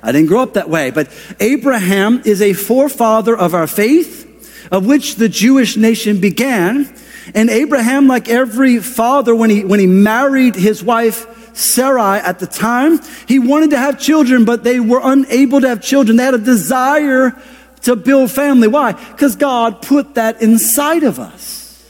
I 0.03 0.11
didn't 0.11 0.27
grow 0.27 0.43
up 0.43 0.53
that 0.53 0.69
way. 0.69 0.91
But 0.91 1.09
Abraham 1.39 2.21
is 2.23 2.43
a 2.43 2.53
forefather 2.53 3.35
of 3.35 3.55
our 3.55 3.65
faith, 3.65 4.69
of 4.71 4.85
which 4.85 5.15
the 5.15 5.27
Jewish 5.27 5.75
nation 5.75 6.21
began. 6.21 6.93
And 7.33 7.49
Abraham, 7.49 8.07
like 8.07 8.29
every 8.29 8.79
father, 8.79 9.35
when 9.35 9.49
he, 9.49 9.63
when 9.65 9.79
he 9.79 9.87
married 9.87 10.53
his 10.53 10.83
wife, 10.83 11.25
Sarai 11.57 12.19
at 12.19 12.39
the 12.39 12.47
time, 12.47 12.99
he 13.27 13.39
wanted 13.39 13.71
to 13.71 13.77
have 13.77 13.99
children, 13.99 14.45
but 14.45 14.63
they 14.63 14.79
were 14.79 14.99
unable 15.01 15.61
to 15.61 15.69
have 15.69 15.81
children. 15.81 16.17
They 16.17 16.25
had 16.25 16.33
a 16.33 16.37
desire 16.37 17.41
to 17.85 17.95
build 17.95 18.31
family. 18.31 18.67
Why? 18.67 18.93
Because 18.93 19.35
God 19.35 19.81
put 19.81 20.15
that 20.15 20.41
inside 20.41 21.03
of 21.03 21.19
us. 21.19 21.83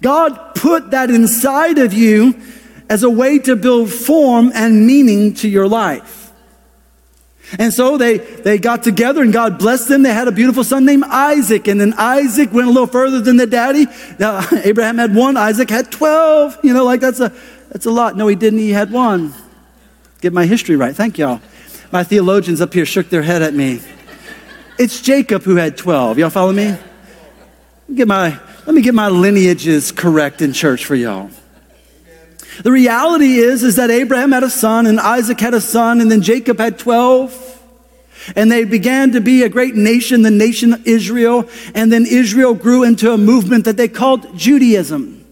God 0.00 0.56
put 0.56 0.90
that 0.90 1.10
inside 1.10 1.78
of 1.78 1.92
you 1.92 2.34
as 2.90 3.04
a 3.04 3.10
way 3.10 3.38
to 3.38 3.54
build 3.54 3.90
form 3.90 4.50
and 4.52 4.84
meaning 4.84 5.34
to 5.34 5.48
your 5.48 5.68
life. 5.68 6.32
And 7.58 7.72
so 7.72 7.96
they, 7.96 8.18
they 8.18 8.58
got 8.58 8.82
together 8.82 9.22
and 9.22 9.32
God 9.32 9.58
blessed 9.58 9.88
them. 9.88 10.02
They 10.02 10.12
had 10.12 10.26
a 10.26 10.32
beautiful 10.32 10.64
son 10.64 10.84
named 10.84 11.04
Isaac. 11.04 11.68
And 11.68 11.80
then 11.80 11.94
Isaac 11.96 12.52
went 12.52 12.66
a 12.66 12.70
little 12.70 12.86
further 12.88 13.20
than 13.20 13.36
the 13.36 13.46
daddy. 13.46 13.86
Now, 14.18 14.44
Abraham 14.64 14.98
had 14.98 15.14
one, 15.14 15.36
Isaac 15.36 15.70
had 15.70 15.92
12. 15.92 16.58
You 16.64 16.74
know, 16.74 16.84
like 16.84 17.00
that's 17.00 17.20
a, 17.20 17.32
that's 17.68 17.86
a 17.86 17.90
lot. 17.90 18.16
No, 18.16 18.26
he 18.26 18.34
didn't. 18.34 18.58
He 18.58 18.70
had 18.70 18.90
one. 18.90 19.34
Get 20.20 20.32
my 20.32 20.46
history 20.46 20.74
right. 20.74 20.96
Thank 20.96 21.18
y'all. 21.18 21.40
My 21.92 22.02
theologians 22.02 22.60
up 22.60 22.72
here 22.74 22.86
shook 22.86 23.10
their 23.10 23.22
head 23.22 23.42
at 23.42 23.54
me. 23.54 23.80
It's 24.78 25.00
Jacob 25.00 25.42
who 25.42 25.56
had 25.56 25.76
12. 25.76 26.18
Y'all 26.18 26.30
follow 26.30 26.52
me? 26.52 26.76
Get 27.94 28.08
my, 28.08 28.38
let 28.66 28.74
me 28.74 28.80
get 28.80 28.94
my 28.94 29.08
lineages 29.08 29.92
correct 29.92 30.40
in 30.40 30.52
church 30.52 30.86
for 30.86 30.94
y'all. 30.94 31.30
The 32.62 32.72
reality 32.72 33.36
is, 33.36 33.62
is 33.62 33.76
that 33.76 33.90
Abraham 33.90 34.32
had 34.32 34.42
a 34.42 34.50
son 34.50 34.86
and 34.86 34.98
Isaac 34.98 35.40
had 35.40 35.54
a 35.54 35.60
son 35.60 36.00
and 36.00 36.10
then 36.10 36.22
Jacob 36.22 36.58
had 36.58 36.78
12. 36.78 37.60
And 38.36 38.50
they 38.50 38.64
began 38.64 39.12
to 39.12 39.20
be 39.20 39.42
a 39.42 39.48
great 39.48 39.74
nation, 39.74 40.22
the 40.22 40.30
nation 40.30 40.72
of 40.72 40.86
Israel. 40.86 41.48
And 41.74 41.92
then 41.92 42.06
Israel 42.06 42.54
grew 42.54 42.84
into 42.84 43.12
a 43.12 43.18
movement 43.18 43.64
that 43.64 43.76
they 43.76 43.88
called 43.88 44.38
Judaism. 44.38 45.24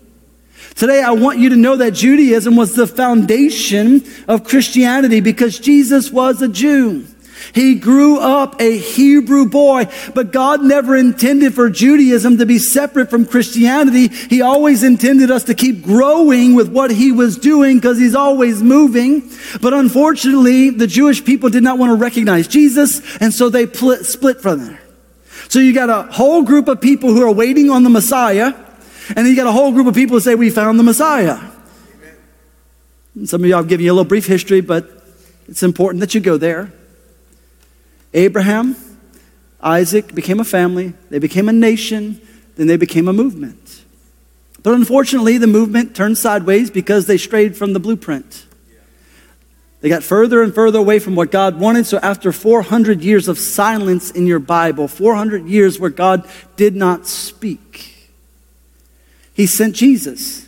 Today, 0.74 1.02
I 1.02 1.12
want 1.12 1.38
you 1.38 1.50
to 1.50 1.56
know 1.56 1.76
that 1.76 1.92
Judaism 1.92 2.56
was 2.56 2.74
the 2.74 2.86
foundation 2.86 4.02
of 4.26 4.44
Christianity 4.44 5.20
because 5.20 5.58
Jesus 5.58 6.10
was 6.10 6.42
a 6.42 6.48
Jew. 6.48 7.06
He 7.52 7.74
grew 7.74 8.18
up 8.18 8.60
a 8.60 8.76
Hebrew 8.76 9.46
boy, 9.46 9.88
but 10.14 10.32
God 10.32 10.62
never 10.62 10.96
intended 10.96 11.54
for 11.54 11.70
Judaism 11.70 12.38
to 12.38 12.46
be 12.46 12.58
separate 12.58 13.10
from 13.10 13.26
Christianity. 13.26 14.08
He 14.08 14.42
always 14.42 14.82
intended 14.82 15.30
us 15.30 15.44
to 15.44 15.54
keep 15.54 15.82
growing 15.82 16.54
with 16.54 16.68
what 16.68 16.90
he 16.90 17.12
was 17.12 17.36
doing 17.36 17.78
because 17.78 17.98
he's 17.98 18.14
always 18.14 18.62
moving. 18.62 19.30
But 19.60 19.74
unfortunately, 19.74 20.70
the 20.70 20.86
Jewish 20.86 21.24
people 21.24 21.50
did 21.50 21.62
not 21.62 21.78
want 21.78 21.90
to 21.90 21.96
recognize 21.96 22.46
Jesus, 22.46 23.00
and 23.18 23.32
so 23.32 23.48
they 23.48 23.66
pl- 23.66 24.04
split 24.04 24.40
from 24.40 24.66
there. 24.66 24.80
So 25.48 25.58
you 25.58 25.72
got 25.72 25.90
a 25.90 26.12
whole 26.12 26.42
group 26.42 26.68
of 26.68 26.80
people 26.80 27.10
who 27.10 27.22
are 27.22 27.32
waiting 27.32 27.70
on 27.70 27.82
the 27.82 27.90
Messiah, 27.90 28.54
and 29.08 29.16
then 29.16 29.26
you 29.26 29.36
got 29.36 29.46
a 29.46 29.52
whole 29.52 29.72
group 29.72 29.86
of 29.86 29.94
people 29.94 30.16
who 30.16 30.20
say, 30.20 30.34
We 30.34 30.50
found 30.50 30.78
the 30.78 30.84
Messiah. 30.84 31.38
Some 33.24 33.42
of 33.42 33.50
y'all 33.50 33.58
have 33.58 33.68
given 33.68 33.84
you 33.84 33.92
a 33.92 33.94
little 33.94 34.08
brief 34.08 34.26
history, 34.26 34.60
but 34.60 34.88
it's 35.48 35.64
important 35.64 36.00
that 36.00 36.14
you 36.14 36.20
go 36.20 36.36
there. 36.36 36.72
Abraham, 38.12 38.76
Isaac 39.60 40.14
became 40.14 40.40
a 40.40 40.44
family, 40.44 40.94
they 41.10 41.18
became 41.18 41.48
a 41.48 41.52
nation, 41.52 42.20
then 42.56 42.66
they 42.66 42.76
became 42.76 43.08
a 43.08 43.12
movement. 43.12 43.84
But 44.62 44.74
unfortunately, 44.74 45.38
the 45.38 45.46
movement 45.46 45.96
turned 45.96 46.18
sideways 46.18 46.70
because 46.70 47.06
they 47.06 47.16
strayed 47.16 47.56
from 47.56 47.72
the 47.72 47.80
blueprint. 47.80 48.46
They 49.80 49.88
got 49.88 50.02
further 50.02 50.42
and 50.42 50.54
further 50.54 50.78
away 50.78 50.98
from 50.98 51.14
what 51.14 51.30
God 51.30 51.58
wanted. 51.58 51.86
So, 51.86 51.98
after 52.02 52.32
400 52.32 53.00
years 53.00 53.28
of 53.28 53.38
silence 53.38 54.10
in 54.10 54.26
your 54.26 54.38
Bible, 54.38 54.88
400 54.88 55.46
years 55.46 55.78
where 55.78 55.90
God 55.90 56.28
did 56.56 56.76
not 56.76 57.06
speak, 57.06 58.10
He 59.32 59.46
sent 59.46 59.74
Jesus. 59.74 60.46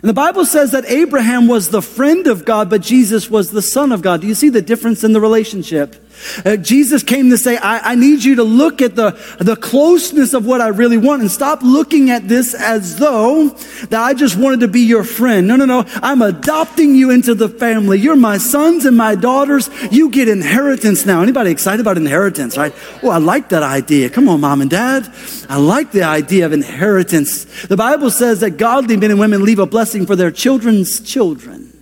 And 0.00 0.08
the 0.08 0.14
Bible 0.14 0.44
says 0.44 0.70
that 0.72 0.84
Abraham 0.84 1.48
was 1.48 1.70
the 1.70 1.82
friend 1.82 2.26
of 2.26 2.44
God, 2.44 2.70
but 2.70 2.82
Jesus 2.82 3.30
was 3.30 3.50
the 3.50 3.62
son 3.62 3.90
of 3.90 4.02
God. 4.02 4.20
Do 4.20 4.26
you 4.26 4.34
see 4.34 4.50
the 4.50 4.62
difference 4.62 5.02
in 5.02 5.12
the 5.12 5.20
relationship? 5.20 6.03
Uh, 6.44 6.56
Jesus 6.56 7.02
came 7.02 7.30
to 7.30 7.38
say, 7.38 7.56
I, 7.56 7.92
I, 7.92 7.94
need 7.94 8.24
you 8.24 8.36
to 8.36 8.44
look 8.44 8.80
at 8.80 8.96
the, 8.96 9.10
the 9.38 9.56
closeness 9.56 10.32
of 10.32 10.46
what 10.46 10.60
I 10.60 10.68
really 10.68 10.96
want 10.96 11.22
and 11.22 11.30
stop 11.30 11.62
looking 11.62 12.10
at 12.10 12.28
this 12.28 12.54
as 12.54 12.96
though 12.96 13.48
that 13.48 14.00
I 14.00 14.14
just 14.14 14.36
wanted 14.36 14.60
to 14.60 14.68
be 14.68 14.80
your 14.80 15.04
friend. 15.04 15.46
No, 15.46 15.56
no, 15.56 15.64
no. 15.64 15.84
I'm 15.96 16.22
adopting 16.22 16.94
you 16.94 17.10
into 17.10 17.34
the 17.34 17.48
family. 17.48 17.98
You're 17.98 18.16
my 18.16 18.38
sons 18.38 18.84
and 18.84 18.96
my 18.96 19.14
daughters. 19.14 19.68
You 19.90 20.08
get 20.10 20.28
inheritance 20.28 21.04
now. 21.04 21.22
Anybody 21.22 21.50
excited 21.50 21.80
about 21.80 21.96
inheritance, 21.96 22.56
right? 22.56 22.74
Oh, 23.02 23.10
I 23.10 23.18
like 23.18 23.50
that 23.50 23.62
idea. 23.62 24.08
Come 24.08 24.28
on, 24.28 24.40
mom 24.40 24.60
and 24.60 24.70
dad. 24.70 25.12
I 25.48 25.58
like 25.58 25.92
the 25.92 26.04
idea 26.04 26.46
of 26.46 26.52
inheritance. 26.52 27.44
The 27.66 27.76
Bible 27.76 28.10
says 28.10 28.40
that 28.40 28.52
godly 28.52 28.96
men 28.96 29.10
and 29.10 29.20
women 29.20 29.44
leave 29.44 29.58
a 29.58 29.66
blessing 29.66 30.06
for 30.06 30.16
their 30.16 30.30
children's 30.30 31.00
children. 31.00 31.73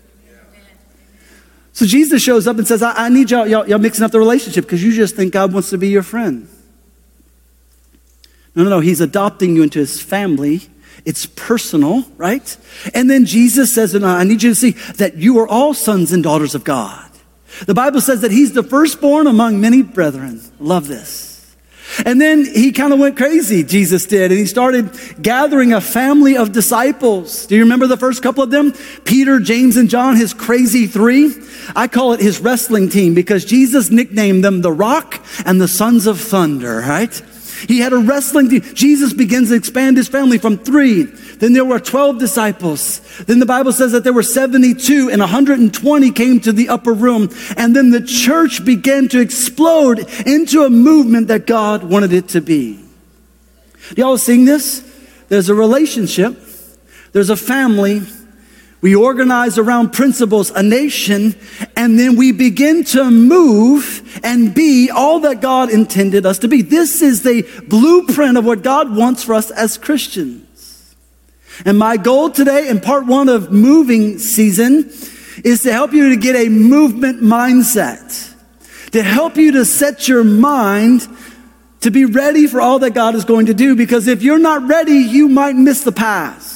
So 1.73 1.87
Jesus 1.87 2.23
shows 2.23 2.47
up 2.47 2.59
and 2.59 2.67
says, 2.67 2.83
I, 2.83 3.07
I 3.07 3.09
need 3.09 3.31
y'all, 3.31 3.47
y'all, 3.47 3.67
y'all 3.67 3.79
mixing 3.79 4.05
up 4.05 4.11
the 4.11 4.19
relationship 4.19 4.65
because 4.65 4.83
you 4.83 4.93
just 4.93 5.17
think 5.17 5.33
God 5.33 5.53
wants 5.53 5.71
to 5.71 5.79
be 5.79 5.89
your 5.89 6.03
friend. 6.03 6.49
No, 8.55 8.65
no, 8.65 8.71
no. 8.71 8.81
He's 8.81 9.01
adopting 9.01 9.57
you 9.57 9.63
into 9.63 9.79
his 9.79 10.01
family. 10.01 10.61
It's 11.05 11.27
personal, 11.27 12.05
right? 12.17 12.57
And 12.95 13.11
then 13.11 13.25
Jesus 13.25 13.75
says, 13.75 13.95
and 13.95 14.05
I 14.05 14.25
need 14.25 14.43
you 14.43 14.51
to 14.51 14.55
see 14.55 14.73
that 14.97 15.17
you 15.17 15.39
are 15.39 15.49
all 15.49 15.73
sons 15.73 16.13
and 16.13 16.23
daughters 16.23 16.55
of 16.55 16.63
God. 16.63 17.11
The 17.67 17.75
Bible 17.75 18.01
says 18.01 18.21
that 18.21 18.31
he's 18.31 18.53
the 18.53 18.63
firstborn 18.63 19.27
among 19.27 19.61
many 19.61 19.83
brethren. 19.83 20.41
Love 20.59 20.89
this. 20.89 21.32
And 22.05 22.21
then 22.21 22.45
he 22.45 22.73
kind 22.73 22.93
of 22.93 22.99
went 22.99 23.17
crazy, 23.17 23.63
Jesus 23.63 24.07
did, 24.07 24.31
and 24.31 24.39
he 24.39 24.47
started 24.47 24.91
gathering 25.21 25.73
a 25.73 25.81
family 25.81 26.37
of 26.37 26.53
disciples. 26.53 27.47
Do 27.47 27.57
you 27.57 27.63
remember 27.63 27.87
the 27.87 27.97
first 27.97 28.23
couple 28.23 28.43
of 28.43 28.51
them? 28.51 28.73
Peter, 29.05 29.39
James, 29.41 29.77
and 29.77 29.91
John, 29.91 30.17
his 30.17 30.35
crazy 30.35 30.87
three. 30.87 31.35
I 31.77 31.89
call 31.89 32.13
it 32.13 32.21
his 32.21 32.41
wrestling 32.41 32.89
team 32.89 33.15
because 33.15 33.45
Jesus 33.45 33.91
nicknamed 33.91 34.45
them 34.45 34.63
the 34.63 34.73
Rock 34.73 35.25
and 35.45 35.61
the 35.61 35.69
Sons 35.69 36.07
of 36.07 36.21
Thunder, 36.21 36.79
right? 36.79 37.23
He 37.69 37.79
had 37.81 37.93
a 37.93 37.99
wrestling 37.99 38.49
team. 38.49 38.63
Jesus 38.75 39.13
begins 39.13 39.49
to 39.49 39.55
expand 39.55 39.97
his 39.97 40.09
family 40.09 40.39
from 40.39 40.59
three. 40.59 41.03
Then 41.03 41.53
there 41.53 41.65
were 41.65 41.81
12 41.81 42.19
disciples. 42.19 43.01
Then 43.25 43.39
the 43.39 43.47
Bible 43.47 43.73
says 43.73 43.93
that 43.93 44.05
there 44.05 44.13
were 44.13 44.23
72 44.23 45.11
and 45.11 45.21
120 45.21 46.11
came 46.13 46.41
to 46.41 46.53
the 46.53 46.69
upper 46.69 46.93
room. 46.93 47.31
And 47.57 47.75
then 47.75 47.91
the 47.91 48.01
church 48.01 48.65
began 48.65 49.09
to 49.09 49.21
explode 49.21 50.01
into 50.27 50.65
a 50.65 50.71
movement 50.71 51.29
that 51.29 51.47
God 51.47 51.85
wanted 51.85 52.13
it 52.13 52.29
to 52.29 52.41
be. 52.41 52.83
Y'all 53.97 54.19
seeing 54.19 54.45
this? 54.45 54.89
There's 55.29 55.49
a 55.49 55.55
relationship. 55.55 56.37
There's 57.13 57.31
a 57.31 57.37
family 57.37 58.03
we 58.83 58.97
organize 58.97 59.59
around 59.59 59.93
principles, 59.93 60.51
a 60.51 60.63
nation, 60.63 61.37
and 61.77 61.99
then 61.99 62.17
we 62.17 62.33
begin 62.33 62.83
to 62.87 63.11
move 63.11 64.21
and 64.25 64.53
be 64.53 64.91
all 64.91 65.21
that 65.21 65.41
God 65.41 65.71
intended 65.71 66.27
us 66.27 66.41
to 66.41 66.49
be. 66.49 66.63
This 66.63 67.01
is 67.01 67.23
the 67.23 67.43
blueprint 67.69 68.37
of 68.37 68.45
what 68.45 68.63
God 68.63 68.95
wants 68.95 69.23
for 69.23 69.35
us 69.35 69.53
as 69.53 69.79
Christians. 69.79 70.97
And 71.65 71.79
my 71.79 71.97
goal 71.97 72.31
today 72.31 72.69
in 72.69 72.81
part 72.81 73.07
one 73.07 73.29
of 73.29 73.53
moving 73.53 74.19
season 74.19 74.91
is 75.45 75.63
to 75.63 75.73
help 75.73 75.93
you 75.93 76.11
to 76.11 76.17
get 76.17 76.35
a 76.35 76.49
movement 76.49 77.23
mindset, 77.23 78.35
to 78.91 79.03
help 79.03 79.37
you 79.37 79.53
to 79.53 79.65
set 79.65 80.09
your 80.09 80.25
mind 80.25 81.07
to 81.83 81.93
be 81.93 82.05
ready 82.05 82.49
for 82.49 82.61
all 82.61 82.81
that 82.81 82.95
God 82.95 83.15
is 83.15 83.25
going 83.25 83.47
to 83.47 83.55
do. 83.55 83.77
Because 83.77 84.09
if 84.09 84.23
you're 84.23 84.39
not 84.39 84.67
ready, 84.67 84.95
you 84.95 85.29
might 85.29 85.55
miss 85.55 85.83
the 85.85 85.93
pass. 85.93 86.52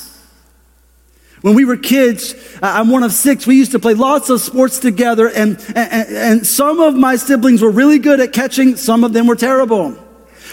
When 1.47 1.55
we 1.55 1.65
were 1.65 1.77
kids, 1.77 2.35
I'm 2.61 2.91
one 2.91 3.05
of 3.05 3.13
six, 3.13 3.47
we 3.47 3.55
used 3.55 3.71
to 3.71 3.79
play 3.79 3.95
lots 3.95 4.31
of 4.31 4.41
sports 4.41 4.81
together, 4.81 5.29
and, 5.29 5.57
and, 5.77 6.09
and 6.09 6.45
some 6.45 6.81
of 6.81 6.97
my 6.97 7.15
siblings 7.15 7.63
were 7.63 7.71
really 7.71 8.01
good 8.01 8.19
at 8.19 8.33
catching, 8.33 8.75
some 8.75 9.05
of 9.05 9.13
them 9.13 9.29
were 9.29 9.37
terrible. 9.37 9.97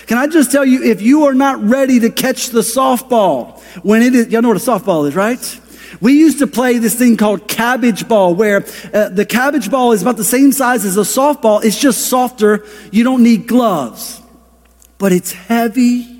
Can 0.05 0.19
I 0.19 0.27
just 0.27 0.51
tell 0.51 0.63
you, 0.63 0.83
if 0.83 1.01
you 1.01 1.23
are 1.23 1.33
not 1.33 1.59
ready 1.63 1.99
to 2.01 2.11
catch 2.11 2.49
the 2.49 2.59
softball, 2.59 3.59
when 3.83 4.03
it 4.03 4.13
is, 4.13 4.27
y'all 4.27 4.43
know 4.43 4.49
what 4.49 4.57
a 4.57 4.59
softball 4.59 5.07
is, 5.07 5.15
right? 5.15 5.59
We 5.99 6.13
used 6.13 6.37
to 6.37 6.45
play 6.45 6.77
this 6.77 6.93
thing 6.93 7.17
called 7.17 7.47
cabbage 7.47 8.07
ball, 8.07 8.35
where 8.35 8.63
uh, 8.93 9.09
the 9.09 9.25
cabbage 9.25 9.71
ball 9.71 9.93
is 9.93 10.03
about 10.03 10.17
the 10.17 10.23
same 10.23 10.51
size 10.51 10.85
as 10.85 10.95
a 10.95 11.01
softball. 11.01 11.63
It's 11.63 11.79
just 11.79 12.05
softer. 12.05 12.67
You 12.91 13.03
don't 13.03 13.23
need 13.23 13.47
gloves, 13.47 14.21
but 14.99 15.11
it's 15.11 15.31
heavy 15.31 16.12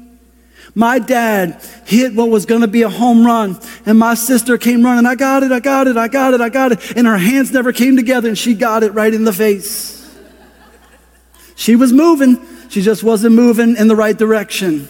my 0.75 0.97
dad 0.99 1.61
hit 1.85 2.15
what 2.15 2.29
was 2.29 2.45
going 2.45 2.61
to 2.61 2.67
be 2.67 2.81
a 2.81 2.89
home 2.89 3.25
run, 3.25 3.59
and 3.85 3.99
my 3.99 4.15
sister 4.15 4.57
came 4.57 4.83
running. 4.83 5.05
I 5.05 5.15
got 5.15 5.43
it, 5.43 5.51
I 5.51 5.59
got 5.59 5.87
it, 5.87 5.97
I 5.97 6.07
got 6.07 6.33
it, 6.33 6.41
I 6.41 6.49
got 6.49 6.71
it. 6.71 6.97
And 6.97 7.05
her 7.05 7.17
hands 7.17 7.51
never 7.51 7.71
came 7.71 7.95
together, 7.95 8.27
and 8.27 8.37
she 8.37 8.53
got 8.55 8.83
it 8.83 8.93
right 8.93 9.13
in 9.13 9.23
the 9.23 9.33
face. 9.33 9.91
She 11.55 11.75
was 11.75 11.93
moving, 11.93 12.39
she 12.69 12.81
just 12.81 13.03
wasn't 13.03 13.35
moving 13.35 13.75
in 13.75 13.87
the 13.87 13.95
right 13.95 14.17
direction. 14.17 14.89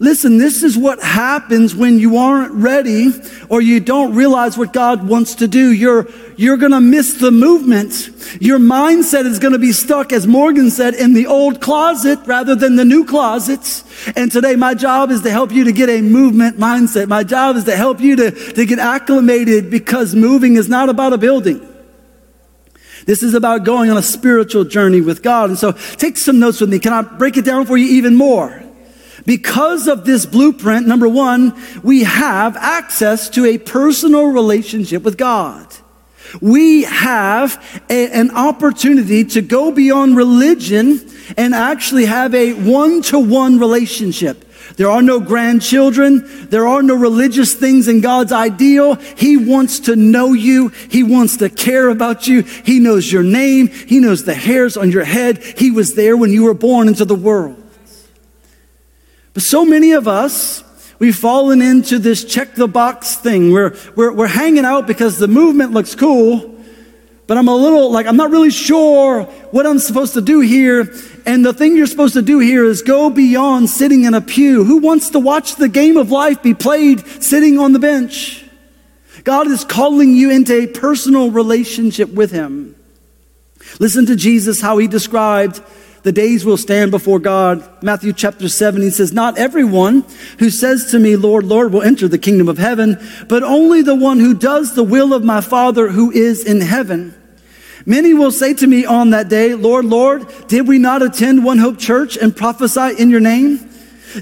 Listen, 0.00 0.38
this 0.38 0.64
is 0.64 0.76
what 0.76 1.00
happens 1.00 1.72
when 1.72 2.00
you 2.00 2.16
aren't 2.16 2.52
ready 2.52 3.12
or 3.48 3.60
you 3.60 3.78
don't 3.78 4.16
realize 4.16 4.58
what 4.58 4.72
God 4.72 5.06
wants 5.06 5.36
to 5.36 5.46
do. 5.46 5.72
You're, 5.72 6.08
you're 6.36 6.56
going 6.56 6.72
to 6.72 6.80
miss 6.80 7.14
the 7.14 7.30
movement. 7.30 8.10
Your 8.40 8.58
mindset 8.58 9.24
is 9.24 9.38
going 9.38 9.52
to 9.52 9.58
be 9.58 9.70
stuck, 9.70 10.12
as 10.12 10.26
Morgan 10.26 10.70
said, 10.72 10.94
in 10.94 11.14
the 11.14 11.28
old 11.28 11.60
closet 11.60 12.18
rather 12.26 12.56
than 12.56 12.74
the 12.74 12.84
new 12.84 13.04
closet. 13.04 13.84
And 14.16 14.32
today, 14.32 14.56
my 14.56 14.74
job 14.74 15.12
is 15.12 15.22
to 15.22 15.30
help 15.30 15.52
you 15.52 15.62
to 15.64 15.72
get 15.72 15.88
a 15.88 16.00
movement 16.00 16.58
mindset. 16.58 17.06
My 17.06 17.22
job 17.22 17.54
is 17.54 17.62
to 17.64 17.76
help 17.76 18.00
you 18.00 18.16
to, 18.16 18.30
to 18.54 18.66
get 18.66 18.80
acclimated 18.80 19.70
because 19.70 20.12
moving 20.12 20.56
is 20.56 20.68
not 20.68 20.88
about 20.88 21.12
a 21.12 21.18
building. 21.18 21.64
This 23.06 23.22
is 23.22 23.34
about 23.34 23.62
going 23.62 23.90
on 23.90 23.96
a 23.96 24.02
spiritual 24.02 24.64
journey 24.64 25.02
with 25.02 25.22
God. 25.22 25.50
And 25.50 25.58
so 25.58 25.70
take 25.72 26.16
some 26.16 26.40
notes 26.40 26.60
with 26.60 26.70
me. 26.70 26.80
Can 26.80 26.92
I 26.92 27.02
break 27.02 27.36
it 27.36 27.44
down 27.44 27.66
for 27.66 27.76
you 27.76 27.86
even 27.98 28.16
more? 28.16 28.63
Because 29.26 29.88
of 29.88 30.04
this 30.04 30.26
blueprint, 30.26 30.86
number 30.86 31.08
one, 31.08 31.54
we 31.82 32.04
have 32.04 32.56
access 32.56 33.30
to 33.30 33.46
a 33.46 33.58
personal 33.58 34.26
relationship 34.26 35.02
with 35.02 35.16
God. 35.16 35.66
We 36.40 36.82
have 36.82 37.82
a, 37.88 38.10
an 38.10 38.32
opportunity 38.32 39.24
to 39.24 39.40
go 39.40 39.70
beyond 39.70 40.16
religion 40.16 41.00
and 41.36 41.54
actually 41.54 42.06
have 42.06 42.34
a 42.34 42.52
one 42.52 43.02
to 43.02 43.18
one 43.18 43.58
relationship. 43.58 44.44
There 44.76 44.90
are 44.90 45.02
no 45.02 45.20
grandchildren. 45.20 46.48
There 46.48 46.66
are 46.66 46.82
no 46.82 46.94
religious 46.94 47.54
things 47.54 47.86
in 47.86 48.00
God's 48.00 48.32
ideal. 48.32 48.94
He 48.94 49.36
wants 49.36 49.80
to 49.80 49.96
know 49.96 50.32
you. 50.32 50.68
He 50.68 51.02
wants 51.02 51.36
to 51.38 51.48
care 51.50 51.88
about 51.88 52.26
you. 52.26 52.42
He 52.42 52.80
knows 52.80 53.10
your 53.10 53.22
name. 53.22 53.68
He 53.68 54.00
knows 54.00 54.24
the 54.24 54.34
hairs 54.34 54.76
on 54.76 54.90
your 54.90 55.04
head. 55.04 55.42
He 55.42 55.70
was 55.70 55.94
there 55.94 56.16
when 56.16 56.32
you 56.32 56.44
were 56.44 56.54
born 56.54 56.88
into 56.88 57.04
the 57.04 57.14
world. 57.14 57.63
But 59.34 59.42
so 59.42 59.64
many 59.64 59.92
of 59.92 60.08
us, 60.08 60.62
we've 60.98 61.16
fallen 61.16 61.60
into 61.60 61.98
this 61.98 62.24
check 62.24 62.54
the 62.54 62.68
box 62.68 63.16
thing. 63.16 63.52
We're, 63.52 63.76
we're, 63.96 64.12
we're 64.12 64.26
hanging 64.28 64.64
out 64.64 64.86
because 64.86 65.18
the 65.18 65.28
movement 65.28 65.72
looks 65.72 65.94
cool, 65.96 66.54
but 67.26 67.36
I'm 67.36 67.48
a 67.48 67.54
little 67.54 67.90
like, 67.90 68.06
I'm 68.06 68.16
not 68.16 68.30
really 68.30 68.50
sure 68.50 69.24
what 69.50 69.66
I'm 69.66 69.80
supposed 69.80 70.14
to 70.14 70.20
do 70.20 70.40
here. 70.40 70.92
And 71.26 71.44
the 71.44 71.52
thing 71.52 71.76
you're 71.76 71.86
supposed 71.86 72.14
to 72.14 72.22
do 72.22 72.38
here 72.38 72.64
is 72.64 72.82
go 72.82 73.10
beyond 73.10 73.70
sitting 73.70 74.04
in 74.04 74.14
a 74.14 74.20
pew. 74.20 74.62
Who 74.62 74.78
wants 74.78 75.10
to 75.10 75.18
watch 75.18 75.56
the 75.56 75.68
game 75.68 75.96
of 75.96 76.10
life 76.10 76.42
be 76.42 76.54
played 76.54 77.04
sitting 77.22 77.58
on 77.58 77.72
the 77.72 77.78
bench? 77.78 78.44
God 79.24 79.46
is 79.48 79.64
calling 79.64 80.14
you 80.14 80.30
into 80.30 80.62
a 80.62 80.66
personal 80.66 81.30
relationship 81.30 82.10
with 82.10 82.30
Him. 82.30 82.76
Listen 83.80 84.06
to 84.06 84.16
Jesus, 84.16 84.60
how 84.60 84.76
He 84.78 84.86
described 84.86 85.62
the 86.04 86.12
days 86.12 86.44
will 86.44 86.58
stand 86.58 86.90
before 86.90 87.18
God. 87.18 87.82
Matthew 87.82 88.12
chapter 88.12 88.48
7, 88.48 88.82
he 88.82 88.90
says, 88.90 89.12
Not 89.12 89.38
everyone 89.38 90.04
who 90.38 90.50
says 90.50 90.90
to 90.90 90.98
me, 90.98 91.16
Lord, 91.16 91.44
Lord, 91.44 91.72
will 91.72 91.82
enter 91.82 92.06
the 92.06 92.18
kingdom 92.18 92.46
of 92.46 92.58
heaven, 92.58 92.98
but 93.26 93.42
only 93.42 93.80
the 93.80 93.94
one 93.94 94.20
who 94.20 94.34
does 94.34 94.74
the 94.74 94.84
will 94.84 95.14
of 95.14 95.24
my 95.24 95.40
Father 95.40 95.88
who 95.88 96.12
is 96.12 96.44
in 96.44 96.60
heaven. 96.60 97.14
Many 97.86 98.12
will 98.12 98.30
say 98.30 98.52
to 98.52 98.66
me 98.66 98.84
on 98.84 99.10
that 99.10 99.30
day, 99.30 99.54
Lord, 99.54 99.86
Lord, 99.86 100.26
did 100.46 100.68
we 100.68 100.78
not 100.78 101.02
attend 101.02 101.42
One 101.42 101.58
Hope 101.58 101.78
Church 101.78 102.18
and 102.18 102.36
prophesy 102.36 103.00
in 103.00 103.08
your 103.08 103.20
name? 103.20 103.70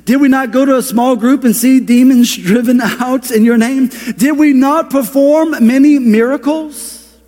Did 0.04 0.20
we 0.20 0.28
not 0.28 0.52
go 0.52 0.64
to 0.64 0.76
a 0.76 0.82
small 0.82 1.16
group 1.16 1.42
and 1.42 1.54
see 1.54 1.80
demons 1.80 2.36
driven 2.36 2.80
out 2.80 3.32
in 3.32 3.44
your 3.44 3.58
name? 3.58 3.88
Did 3.88 4.38
we 4.38 4.52
not 4.52 4.88
perform 4.88 5.66
many 5.66 5.98
miracles? 5.98 7.18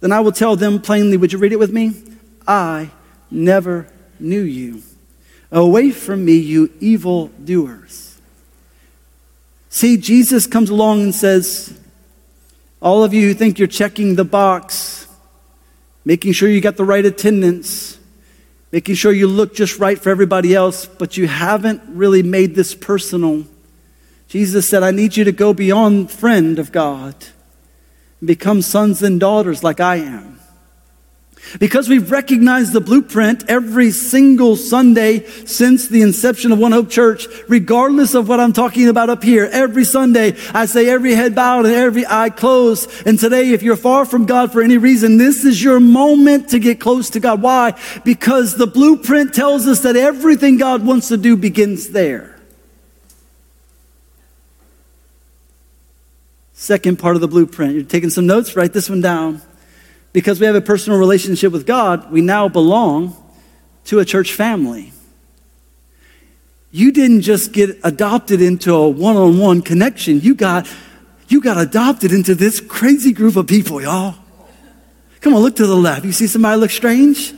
Then 0.00 0.10
I 0.10 0.18
will 0.18 0.32
tell 0.32 0.56
them 0.56 0.80
plainly, 0.80 1.16
would 1.16 1.32
you 1.32 1.38
read 1.38 1.52
it 1.52 1.60
with 1.60 1.72
me? 1.72 1.94
I 2.46 2.90
never 3.32 3.88
knew 4.18 4.42
you. 4.42 4.82
Away 5.50 5.90
from 5.90 6.24
me, 6.24 6.36
you 6.36 6.72
evil 6.80 7.28
doers. 7.28 8.20
See, 9.68 9.96
Jesus 9.96 10.46
comes 10.46 10.70
along 10.70 11.02
and 11.02 11.14
says, 11.14 11.78
All 12.80 13.04
of 13.04 13.14
you 13.14 13.28
who 13.28 13.34
think 13.34 13.58
you're 13.58 13.68
checking 13.68 14.16
the 14.16 14.24
box, 14.24 15.06
making 16.04 16.32
sure 16.32 16.48
you 16.48 16.60
got 16.60 16.76
the 16.76 16.84
right 16.84 17.04
attendance, 17.04 17.98
making 18.70 18.94
sure 18.94 19.12
you 19.12 19.26
look 19.26 19.54
just 19.54 19.78
right 19.78 19.98
for 19.98 20.10
everybody 20.10 20.54
else, 20.54 20.86
but 20.86 21.16
you 21.16 21.26
haven't 21.26 21.82
really 21.88 22.22
made 22.22 22.54
this 22.54 22.74
personal. 22.74 23.44
Jesus 24.28 24.68
said, 24.68 24.82
I 24.82 24.90
need 24.90 25.16
you 25.16 25.24
to 25.24 25.32
go 25.32 25.52
beyond 25.52 26.10
friend 26.10 26.58
of 26.58 26.72
God 26.72 27.14
and 28.20 28.26
become 28.26 28.62
sons 28.62 29.02
and 29.02 29.20
daughters 29.20 29.62
like 29.62 29.80
I 29.80 29.96
am. 29.96 30.38
Because 31.58 31.88
we've 31.88 32.10
recognized 32.10 32.72
the 32.72 32.80
blueprint 32.80 33.44
every 33.48 33.90
single 33.90 34.56
Sunday 34.56 35.26
since 35.44 35.88
the 35.88 36.02
inception 36.02 36.52
of 36.52 36.58
One 36.58 36.72
Hope 36.72 36.88
Church, 36.88 37.26
regardless 37.48 38.14
of 38.14 38.28
what 38.28 38.40
I'm 38.40 38.52
talking 38.52 38.88
about 38.88 39.10
up 39.10 39.22
here, 39.22 39.48
every 39.52 39.84
Sunday 39.84 40.36
I 40.54 40.66
say 40.66 40.88
every 40.88 41.14
head 41.14 41.34
bowed 41.34 41.66
and 41.66 41.74
every 41.74 42.06
eye 42.06 42.30
closed. 42.30 42.90
And 43.06 43.18
today, 43.18 43.50
if 43.50 43.62
you're 43.62 43.76
far 43.76 44.04
from 44.04 44.24
God 44.24 44.52
for 44.52 44.62
any 44.62 44.78
reason, 44.78 45.18
this 45.18 45.44
is 45.44 45.62
your 45.62 45.80
moment 45.80 46.50
to 46.50 46.58
get 46.58 46.80
close 46.80 47.10
to 47.10 47.20
God. 47.20 47.42
Why? 47.42 47.78
Because 48.04 48.56
the 48.56 48.66
blueprint 48.66 49.34
tells 49.34 49.66
us 49.66 49.80
that 49.80 49.96
everything 49.96 50.56
God 50.56 50.86
wants 50.86 51.08
to 51.08 51.16
do 51.16 51.36
begins 51.36 51.88
there. 51.88 52.38
Second 56.52 57.00
part 57.00 57.16
of 57.16 57.20
the 57.20 57.28
blueprint. 57.28 57.74
You're 57.74 57.82
taking 57.82 58.10
some 58.10 58.26
notes? 58.26 58.54
Write 58.54 58.72
this 58.72 58.88
one 58.88 59.00
down 59.00 59.42
because 60.12 60.40
we 60.40 60.46
have 60.46 60.54
a 60.54 60.60
personal 60.60 60.98
relationship 60.98 61.52
with 61.52 61.66
God, 61.66 62.10
we 62.10 62.20
now 62.20 62.48
belong 62.48 63.16
to 63.84 63.98
a 63.98 64.04
church 64.04 64.32
family. 64.32 64.92
You 66.70 66.92
didn't 66.92 67.22
just 67.22 67.52
get 67.52 67.78
adopted 67.84 68.40
into 68.40 68.74
a 68.74 68.88
one 68.88 69.16
on 69.16 69.38
one 69.38 69.62
connection, 69.62 70.20
you 70.20 70.34
got, 70.34 70.66
you 71.28 71.40
got 71.40 71.58
adopted 71.58 72.12
into 72.12 72.34
this 72.34 72.60
crazy 72.60 73.12
group 73.12 73.36
of 73.36 73.46
people, 73.46 73.80
y'all. 73.80 74.16
Come 75.20 75.34
on, 75.34 75.42
look 75.42 75.56
to 75.56 75.66
the 75.66 75.76
left. 75.76 76.04
You 76.04 76.12
see 76.12 76.26
somebody 76.26 76.58
look 76.58 76.70
strange? 76.70 77.32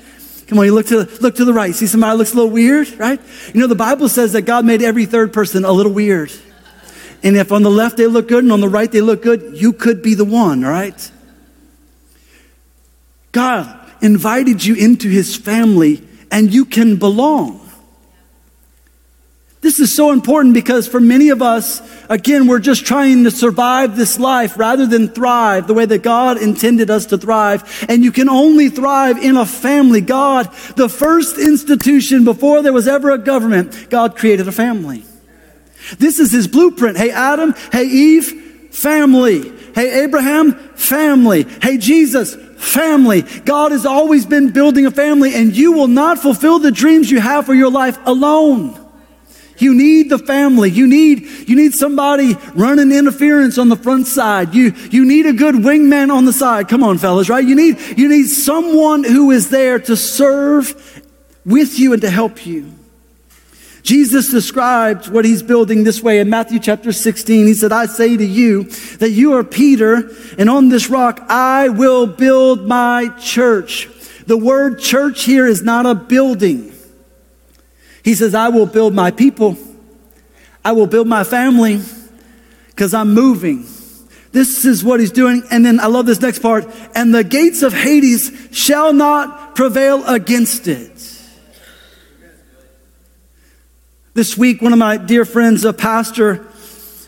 Come 0.47 0.59
on, 0.59 0.67
you 0.67 0.75
look 0.75 0.87
to, 0.87 1.09
look 1.21 1.37
to 1.37 1.45
the 1.45 1.53
right. 1.53 1.75
See 1.75 1.87
somebody 1.87 2.17
looks 2.17 2.33
a 2.33 2.37
little 2.37 2.51
weird, 2.51 2.91
right? 2.99 3.21
You 3.53 3.61
know, 3.61 3.67
the 3.67 3.75
Bible 3.75 4.09
says 4.09 4.33
that 4.33 4.43
God 4.43 4.65
made 4.65 4.83
every 4.83 5.07
third 5.07 5.33
person 5.33 5.65
a 5.65 5.73
little 5.73 5.93
weird. 5.93 6.33
And 7.23 7.37
if 7.37 7.53
on 7.53 7.63
the 7.63 7.71
left 7.71 7.97
they 7.97 8.07
look 8.07 8.29
good 8.29 8.45
and 8.45 8.53
on 8.53 8.61
the 8.61 8.69
right 8.69 8.91
they 8.91 9.01
look 9.01 9.23
good, 9.23 9.57
you 9.57 9.73
could 9.73 10.03
be 10.03 10.15
the 10.15 10.25
one, 10.25 10.63
right? 10.63 11.11
God 13.35 13.81
invited 14.01 14.65
you 14.65 14.77
into 14.77 15.09
his 15.09 15.35
family 15.37 16.03
and 16.31 16.55
you 16.55 16.65
can 16.65 16.97
belong. 16.97 17.61
This 19.61 19.81
is 19.81 19.95
so 19.95 20.13
important 20.13 20.55
because 20.55 20.87
for 20.87 21.01
many 21.01 21.31
of 21.31 21.43
us, 21.43 21.83
again, 22.09 22.47
we're 22.47 22.61
just 22.61 22.87
trying 22.87 23.25
to 23.25 23.31
survive 23.31 23.97
this 23.97 24.21
life 24.21 24.57
rather 24.59 24.87
than 24.87 25.09
thrive 25.09 25.67
the 25.67 25.75
way 25.75 25.85
that 25.87 26.03
God 26.03 26.41
intended 26.41 26.91
us 26.91 27.07
to 27.07 27.19
thrive. 27.19 27.87
And 27.89 28.05
you 28.05 28.13
can 28.13 28.29
only 28.29 28.69
thrive 28.69 29.19
in 29.19 29.37
a 29.37 29.47
family. 29.47 30.01
God, 30.01 30.53
the 30.77 30.89
first 30.89 31.39
institution 31.39 32.25
before 32.25 32.63
there 32.63 32.75
was 32.75 32.87
ever 32.87 33.11
a 33.11 33.19
government, 33.19 33.89
God 33.91 34.17
created 34.17 34.47
a 34.47 34.53
family. 34.53 35.03
This 35.99 36.21
is 36.21 36.31
his 36.31 36.47
blueprint. 36.47 36.99
Hey, 36.99 37.11
Adam. 37.11 37.55
Hey, 37.73 37.87
Eve. 37.87 38.71
Family. 38.71 39.51
Hey, 39.75 40.05
Abraham. 40.05 40.53
Family. 40.75 41.45
Hey, 41.63 41.79
Jesus 41.79 42.37
family. 42.65 43.23
God 43.45 43.73
has 43.73 43.87
always 43.87 44.27
been 44.27 44.51
building 44.51 44.87
a 44.87 44.91
family, 44.91 45.35
and 45.35 45.57
you 45.57 45.73
will 45.73 45.89
not 45.89 46.19
fulfill 46.19 46.59
the 46.59 46.73
dreams 46.73 47.11
you 47.11 47.21
have 47.21 47.47
for 47.47 47.55
your 47.55 47.71
life 47.71 47.99
alone. 48.07 48.81
You 49.59 49.75
need 49.75 50.11
the 50.11 50.19
family. 50.19 50.71
You 50.71 50.87
need, 50.87 51.49
you 51.49 51.55
need 51.55 51.75
somebody 51.75 52.37
running 52.55 52.91
interference 52.91 53.57
on 53.57 53.69
the 53.69 53.77
front 53.77 54.07
side. 54.07 54.55
You, 54.55 54.73
you 54.91 55.05
need 55.05 55.27
a 55.27 55.33
good 55.33 55.55
wingman 55.55 56.13
on 56.13 56.25
the 56.25 56.33
side. 56.33 56.69
Come 56.69 56.83
on, 56.83 56.99
fellas, 56.99 57.29
right? 57.29 57.45
You 57.45 57.55
need, 57.55 57.79
you 57.97 58.09
need 58.09 58.27
someone 58.27 59.05
who 59.05 59.31
is 59.31 59.51
there 59.51 59.79
to 59.79 59.97
serve 59.97 61.03
with 61.45 61.79
you 61.79 61.93
and 61.93 62.03
to 62.03 62.11
help 62.11 62.45
you. 62.45 62.73
Jesus 63.85 64.31
described 64.31 65.09
what 65.09 65.27
he's 65.27 65.43
building 65.43 65.85
this 65.85 66.03
way 66.03 66.19
in 66.19 66.31
Matthew 66.31 66.59
chapter 66.59 66.91
16. 66.91 67.47
He 67.47 67.53
said, 67.53 67.71
I 67.71 67.85
say 67.85 68.17
to 68.17 68.25
you 68.25 68.65
that 68.97 69.11
you 69.11 69.35
are 69.35 69.45
Peter, 69.45 70.11
and 70.39 70.49
on 70.49 70.71
this 70.71 70.89
rock 70.89 71.21
I 71.29 71.69
will 71.69 72.07
build 72.07 72.67
my 72.67 73.11
church. 73.21 73.91
The 74.27 74.39
word 74.39 74.81
church 74.81 75.25
here 75.25 75.47
is 75.47 75.63
not 75.63 75.85
a 75.85 75.95
building. 75.95 76.73
He 78.03 78.15
says, 78.15 78.35
I 78.35 78.49
will 78.49 78.65
build 78.65 78.95
my 78.95 79.11
people. 79.11 79.59
I 80.65 80.73
will 80.73 80.87
build 80.87 81.07
my 81.07 81.23
family 81.23 81.83
because 82.69 82.95
I'm 82.95 83.13
moving. 83.13 83.67
This 84.33 84.65
is 84.65 84.83
what 84.83 84.99
he's 84.99 85.13
doing. 85.13 85.43
And 85.51 85.65
then 85.65 85.79
I 85.79 85.87
love 85.87 86.07
this 86.07 86.23
next 86.23 86.39
part. 86.39 86.67
And 86.95 87.15
the 87.15 87.23
gates 87.23 87.63
of 87.63 87.75
Hades 87.75 88.49
shall 88.51 88.95
not 88.95 89.55
prevail 89.55 90.03
against 90.07 90.69
it. 90.69 90.94
This 94.15 94.39
week, 94.39 94.63
one 94.63 94.73
of 94.73 94.79
my 94.79 94.97
dear 94.97 95.25
friends, 95.25 95.65
a 95.65 95.73
pastor, 95.73 96.47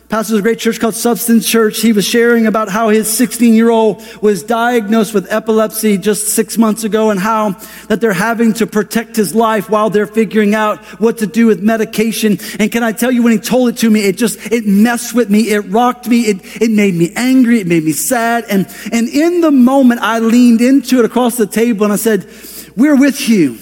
pastors 0.08 0.40
a 0.40 0.42
great 0.42 0.58
church 0.58 0.80
called 0.80 0.96
Substance 0.96 1.48
Church, 1.48 1.80
he 1.80 1.92
was 1.92 2.04
sharing 2.04 2.48
about 2.48 2.68
how 2.68 2.88
his 2.88 3.08
16 3.08 3.54
year 3.54 3.70
old 3.70 4.02
was 4.20 4.42
diagnosed 4.42 5.14
with 5.14 5.32
epilepsy 5.32 5.98
just 5.98 6.26
six 6.26 6.58
months 6.58 6.82
ago 6.82 7.10
and 7.10 7.20
how 7.20 7.50
that 7.86 8.00
they're 8.00 8.12
having 8.12 8.54
to 8.54 8.66
protect 8.66 9.14
his 9.14 9.36
life 9.36 9.70
while 9.70 9.88
they're 9.88 10.08
figuring 10.08 10.56
out 10.56 10.84
what 11.00 11.18
to 11.18 11.28
do 11.28 11.46
with 11.46 11.62
medication. 11.62 12.38
And 12.58 12.72
can 12.72 12.82
I 12.82 12.90
tell 12.90 13.12
you, 13.12 13.22
when 13.22 13.34
he 13.34 13.38
told 13.38 13.68
it 13.68 13.76
to 13.78 13.88
me, 13.88 14.00
it 14.00 14.16
just, 14.16 14.40
it 14.50 14.66
messed 14.66 15.14
with 15.14 15.30
me. 15.30 15.52
It 15.52 15.60
rocked 15.60 16.08
me. 16.08 16.22
It, 16.22 16.60
it 16.60 16.72
made 16.72 16.96
me 16.96 17.12
angry. 17.14 17.60
It 17.60 17.68
made 17.68 17.84
me 17.84 17.92
sad. 17.92 18.46
And, 18.50 18.66
and 18.90 19.08
in 19.08 19.42
the 19.42 19.52
moment, 19.52 20.00
I 20.00 20.18
leaned 20.18 20.60
into 20.60 20.98
it 20.98 21.04
across 21.04 21.36
the 21.36 21.46
table 21.46 21.84
and 21.84 21.92
I 21.92 21.96
said, 21.98 22.28
we're 22.76 22.96
with 22.96 23.28
you. 23.28 23.58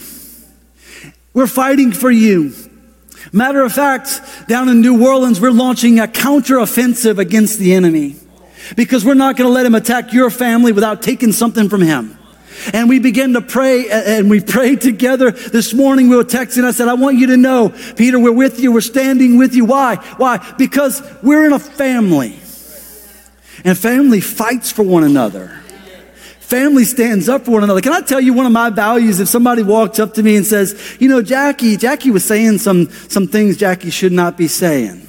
We're 1.34 1.46
fighting 1.46 1.92
for 1.92 2.10
you. 2.10 2.54
Matter 3.32 3.62
of 3.62 3.72
fact, 3.72 4.20
down 4.48 4.68
in 4.68 4.80
New 4.80 5.06
Orleans, 5.06 5.40
we're 5.40 5.50
launching 5.50 5.98
a 5.98 6.06
counteroffensive 6.06 7.18
against 7.18 7.58
the 7.58 7.74
enemy. 7.74 8.16
because 8.76 9.04
we're 9.04 9.14
not 9.14 9.36
going 9.36 9.48
to 9.48 9.52
let 9.52 9.66
him 9.66 9.74
attack 9.74 10.12
your 10.12 10.30
family 10.30 10.72
without 10.72 11.02
taking 11.02 11.32
something 11.32 11.68
from 11.68 11.82
him. 11.82 12.16
And 12.72 12.88
we 12.88 12.98
began 12.98 13.32
to 13.34 13.40
pray 13.40 13.88
and 13.90 14.30
we 14.30 14.40
prayed 14.56 14.80
together. 14.80 15.30
This 15.32 15.74
morning 15.74 16.08
we 16.08 16.16
were 16.16 16.24
texting. 16.24 16.64
I 16.64 16.70
said, 16.70 16.88
I 16.88 16.94
want 16.94 17.18
you 17.18 17.28
to 17.28 17.36
know, 17.36 17.74
Peter, 17.96 18.18
we're 18.18 18.32
with 18.32 18.60
you. 18.60 18.72
We're 18.72 18.80
standing 18.80 19.38
with 19.38 19.54
you. 19.54 19.64
Why? 19.64 19.96
Why? 20.16 20.54
Because 20.56 21.02
we're 21.22 21.44
in 21.46 21.52
a 21.52 21.58
family. 21.58 22.38
And 23.64 23.76
family 23.76 24.20
fights 24.20 24.72
for 24.72 24.82
one 24.82 25.04
another. 25.04 25.60
Family 26.44 26.84
stands 26.84 27.26
up 27.26 27.46
for 27.46 27.52
one 27.52 27.64
another. 27.64 27.80
Can 27.80 27.94
I 27.94 28.02
tell 28.02 28.20
you 28.20 28.34
one 28.34 28.44
of 28.44 28.52
my 28.52 28.68
values? 28.68 29.18
If 29.18 29.28
somebody 29.28 29.62
walks 29.62 29.98
up 29.98 30.12
to 30.14 30.22
me 30.22 30.36
and 30.36 30.44
says, 30.44 30.98
you 31.00 31.08
know, 31.08 31.22
Jackie, 31.22 31.78
Jackie 31.78 32.10
was 32.10 32.22
saying 32.22 32.58
some, 32.58 32.90
some 32.90 33.26
things 33.26 33.56
Jackie 33.56 33.88
should 33.88 34.12
not 34.12 34.36
be 34.36 34.46
saying. 34.46 35.08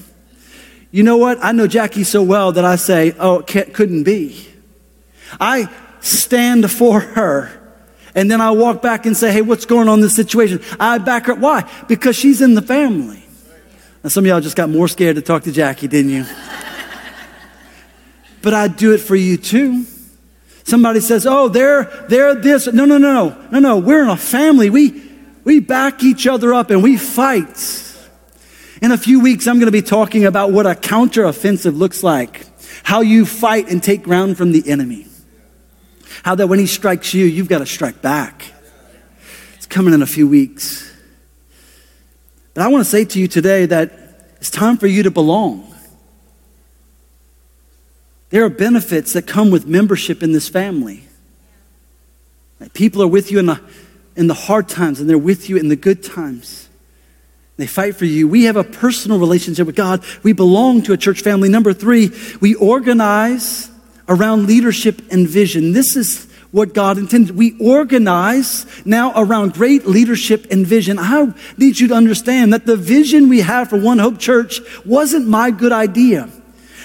You 0.92 1.04
know 1.04 1.18
what? 1.18 1.38
I 1.44 1.52
know 1.52 1.68
Jackie 1.68 2.06
so 2.06 2.24
well 2.24 2.54
that 2.54 2.64
I 2.64 2.78
say, 2.78 3.14
oh, 3.20 3.40
it 3.40 3.74
couldn't 3.74 4.04
be. 4.04 4.48
I 5.38 5.70
stand 6.00 6.72
for 6.72 7.02
her. 7.02 7.52
And 8.16 8.32
then 8.32 8.40
I 8.40 8.52
walk 8.52 8.82
back 8.82 9.06
and 9.06 9.16
say, 9.16 9.34
hey, 9.34 9.42
what's 9.42 9.66
going 9.66 9.90
on 9.90 9.96
in 9.96 10.02
this 10.02 10.16
situation? 10.16 10.62
I 10.80 11.00
back 11.00 11.26
her. 11.26 11.34
Up. 11.34 11.40
Why? 11.40 11.70
Because 11.90 12.16
she's 12.16 12.42
in 12.42 12.54
the 12.54 12.62
family. 12.62 13.26
Now, 14.06 14.10
some 14.10 14.24
of 14.24 14.30
y'all 14.30 14.40
just 14.40 14.56
got 14.56 14.70
more 14.70 14.88
scared 14.88 15.18
to 15.18 15.22
talk 15.22 15.44
to 15.44 15.52
Jackie, 15.52 15.90
didn't 15.90 16.12
you? 16.12 16.26
but 18.42 18.54
I'd 18.54 18.78
do 18.78 18.94
it 18.94 19.00
for 19.00 19.18
you 19.18 19.36
too. 19.36 19.86
Somebody 20.66 21.00
says, 21.00 21.28
oh, 21.28 21.48
they're, 21.48 21.84
they're 22.10 22.34
this. 22.34 22.66
No, 22.66 22.86
no, 22.86 22.98
no, 22.98 23.30
no, 23.30 23.48
no, 23.52 23.60
no. 23.60 23.78
We're 23.78 24.02
in 24.02 24.10
a 24.10 24.18
family. 24.18 24.72
We, 24.72 25.00
we 25.44 25.60
back 25.60 26.04
each 26.04 26.26
other 26.26 26.56
up 26.56 26.72
and 26.72 26.82
we 26.82 26.98
fight. 26.98 27.84
In 28.82 28.92
a 28.92 28.98
few 28.98 29.20
weeks, 29.20 29.46
I'm 29.46 29.58
going 29.58 29.68
to 29.68 29.72
be 29.72 29.84
talking 29.84 30.26
about 30.26 30.52
what 30.52 30.66
a 30.66 30.72
counteroffensive 30.72 31.78
looks 31.78 32.02
like, 32.02 32.48
how 32.82 33.02
you 33.02 33.28
fight 33.28 33.70
and 33.70 33.82
take 33.82 34.02
ground 34.02 34.38
from 34.38 34.52
the 34.52 34.68
enemy. 34.68 35.06
How 36.24 36.34
that 36.34 36.48
when 36.48 36.58
he 36.58 36.66
strikes 36.66 37.14
you, 37.14 37.26
you've 37.26 37.48
got 37.48 37.60
to 37.60 37.68
strike 37.68 38.02
back. 38.02 38.44
It's 39.58 39.68
coming 39.68 39.94
in 39.94 40.02
a 40.02 40.08
few 40.08 40.28
weeks. 40.28 40.92
But 42.56 42.64
I 42.64 42.70
want 42.70 42.84
to 42.84 42.90
say 42.90 43.06
to 43.06 43.20
you 43.20 43.28
today 43.28 43.68
that 43.68 44.34
it's 44.38 44.50
time 44.50 44.78
for 44.78 44.88
you 44.88 45.04
to 45.04 45.12
belong. 45.12 45.75
There 48.30 48.44
are 48.44 48.50
benefits 48.50 49.14
that 49.14 49.28
come 49.28 49.52
with 49.52 49.68
membership 49.68 50.24
in 50.24 50.32
this 50.32 50.50
family. 50.50 51.04
People 52.74 53.02
are 53.04 53.08
with 53.08 53.32
you 53.32 53.40
in 53.40 53.46
the, 53.46 53.62
in 54.16 54.28
the 54.28 54.34
hard 54.34 54.68
times, 54.68 55.00
and 55.00 55.10
they're 55.10 55.18
with 55.18 55.50
you 55.50 55.58
in 55.58 55.68
the 55.68 55.76
good 55.76 56.04
times. 56.04 56.70
They 57.58 57.68
fight 57.68 57.96
for 57.96 58.06
you. 58.06 58.28
We 58.28 58.46
have 58.46 58.58
a 58.58 58.64
personal 58.64 59.20
relationship 59.20 59.68
with 59.68 59.76
God. 59.76 60.04
We 60.24 60.34
belong 60.34 60.82
to 60.84 60.94
a 60.94 60.98
church 60.98 61.22
family. 61.22 61.48
Number 61.48 61.74
three, 61.74 62.12
we 62.42 62.56
organize 62.56 63.70
around 64.10 64.48
leadership 64.48 65.02
and 65.12 65.28
vision. 65.28 65.72
This 65.72 65.96
is 65.96 66.26
what 66.52 66.74
God 66.74 66.98
intended. 66.98 67.36
We 67.36 67.58
organize 67.60 68.66
now 68.86 69.14
around 69.16 69.54
great 69.54 69.86
leadership 69.86 70.48
and 70.52 70.66
vision. 70.66 70.98
I 71.00 71.34
need 71.58 71.80
you 71.80 71.90
to 71.90 71.94
understand 71.94 72.54
that 72.54 72.66
the 72.66 72.78
vision 72.78 73.30
we 73.30 73.42
have 73.42 73.70
for 73.70 73.80
One 73.80 74.00
Hope 74.00 74.20
Church 74.20 74.60
wasn't 74.86 75.28
my 75.28 75.52
good 75.52 75.72
idea. 75.72 76.30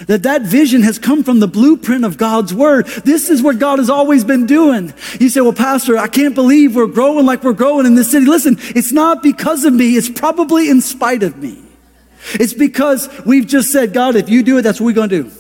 That 0.06 0.22
that 0.22 0.42
vision 0.42 0.82
has 0.82 0.98
come 0.98 1.22
from 1.22 1.40
the 1.40 1.48
blueprint 1.48 2.04
of 2.04 2.16
God's 2.16 2.54
word. 2.54 2.86
This 3.04 3.28
is 3.28 3.42
what 3.42 3.58
God 3.58 3.78
has 3.78 3.90
always 3.90 4.24
been 4.24 4.46
doing. 4.46 4.94
You 5.18 5.28
say, 5.28 5.40
well, 5.40 5.52
pastor, 5.52 5.98
I 5.98 6.08
can't 6.08 6.34
believe 6.34 6.74
we're 6.74 6.86
growing 6.86 7.26
like 7.26 7.42
we're 7.42 7.52
growing 7.52 7.86
in 7.86 7.94
this 7.94 8.10
city. 8.10 8.26
Listen, 8.26 8.56
it's 8.60 8.92
not 8.92 9.22
because 9.22 9.64
of 9.64 9.72
me. 9.72 9.96
It's 9.96 10.08
probably 10.08 10.70
in 10.70 10.80
spite 10.80 11.22
of 11.22 11.36
me. 11.36 11.62
It's 12.34 12.54
because 12.54 13.08
we've 13.24 13.46
just 13.46 13.72
said, 13.72 13.92
God, 13.92 14.16
if 14.16 14.28
you 14.28 14.42
do 14.42 14.58
it, 14.58 14.62
that's 14.62 14.80
what 14.80 14.86
we're 14.86 14.92
going 14.92 15.08
to 15.08 15.22
do. 15.24 15.30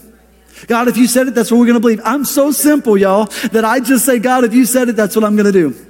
God, 0.66 0.88
if 0.88 0.96
you 0.96 1.06
said 1.06 1.28
it, 1.28 1.34
that's 1.34 1.50
what 1.50 1.58
we're 1.58 1.66
going 1.66 1.74
to 1.74 1.80
believe. 1.80 2.00
I'm 2.04 2.24
so 2.24 2.50
simple, 2.52 2.96
y'all, 2.96 3.26
that 3.52 3.64
I 3.64 3.80
just 3.80 4.04
say, 4.04 4.18
God, 4.18 4.44
if 4.44 4.54
you 4.54 4.66
said 4.66 4.88
it, 4.88 4.96
that's 4.96 5.16
what 5.16 5.24
I'm 5.24 5.36
going 5.36 5.50
to 5.50 5.52
do. 5.52 5.89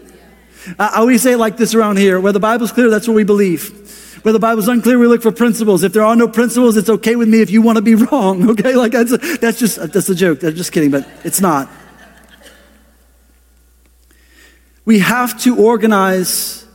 Uh, 0.79 0.91
I 0.93 0.99
always 1.01 1.23
say 1.23 1.33
it 1.33 1.39
like 1.39 1.57
this 1.57 1.75
around 1.75 1.99
here. 1.99 2.21
Where 2.21 2.33
the 2.33 2.41
Bible's 2.41 2.73
clear, 2.73 2.91
that's 2.91 3.09
what 3.09 3.15
we 3.15 3.25
believe. 3.25 4.21
Where 4.23 4.33
the 4.33 4.39
Bible's 4.39 4.69
unclear, 4.69 4.99
we 4.99 5.07
look 5.07 5.23
for 5.23 5.33
principles. 5.33 5.83
If 5.83 5.93
there 5.93 6.05
are 6.05 6.15
no 6.17 6.29
principles, 6.29 6.77
it's 6.77 6.91
okay 6.91 7.17
with 7.17 7.29
me 7.29 7.41
if 7.41 7.51
you 7.51 7.63
want 7.63 7.77
to 7.77 7.83
be 7.83 7.95
wrong. 8.07 8.51
Okay, 8.51 8.75
like 8.75 8.93
that's, 8.93 9.13
a, 9.13 9.19
that's 9.19 9.59
just 9.59 9.79
uh, 9.79 9.87
that's 9.87 10.09
a 10.09 10.15
joke. 10.15 10.43
I'm 10.43 10.55
just 10.55 10.73
kidding, 10.73 10.91
but 10.91 11.09
it's 11.25 11.41
not. 11.41 11.71
We 14.85 14.99
have 14.99 15.41
to 15.43 15.57
organize 15.57 16.67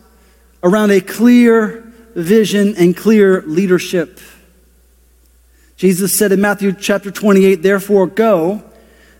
around 0.63 0.91
a 0.91 1.02
clear 1.02 1.82
vision 2.15 2.76
and 2.78 2.95
clear 2.95 3.41
leadership. 3.41 4.19
Jesus 5.76 6.17
said 6.17 6.32
in 6.32 6.39
Matthew 6.39 6.71
chapter 6.71 7.12
28, 7.12 7.56
therefore 7.56 8.08
go, 8.08 8.63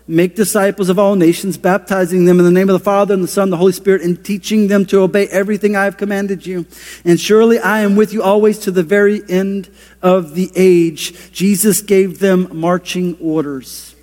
make 0.08 0.36
disciples 0.36 0.88
of 0.88 0.98
all 0.98 1.16
nations, 1.16 1.58
baptizing 1.58 2.24
them 2.24 2.38
in 2.38 2.44
the 2.44 2.50
name 2.50 2.68
of 2.68 2.74
the 2.74 2.84
Father 2.84 3.14
and 3.14 3.24
the 3.24 3.28
Son 3.28 3.44
and 3.44 3.52
the 3.52 3.56
Holy 3.56 3.72
Spirit, 3.72 4.02
and 4.02 4.24
teaching 4.24 4.68
them 4.68 4.86
to 4.86 5.00
obey 5.00 5.26
everything 5.28 5.74
I 5.74 5.84
have 5.84 5.96
commanded 5.96 6.46
you. 6.46 6.66
And 7.04 7.18
surely 7.18 7.58
I 7.58 7.80
am 7.80 7.96
with 7.96 8.12
you 8.12 8.22
always 8.22 8.58
to 8.60 8.70
the 8.70 8.82
very 8.82 9.22
end 9.28 9.68
of 10.02 10.34
the 10.34 10.50
age. 10.54 11.32
Jesus 11.32 11.80
gave 11.80 12.18
them 12.20 12.48
marching 12.52 13.16
orders. 13.20 13.94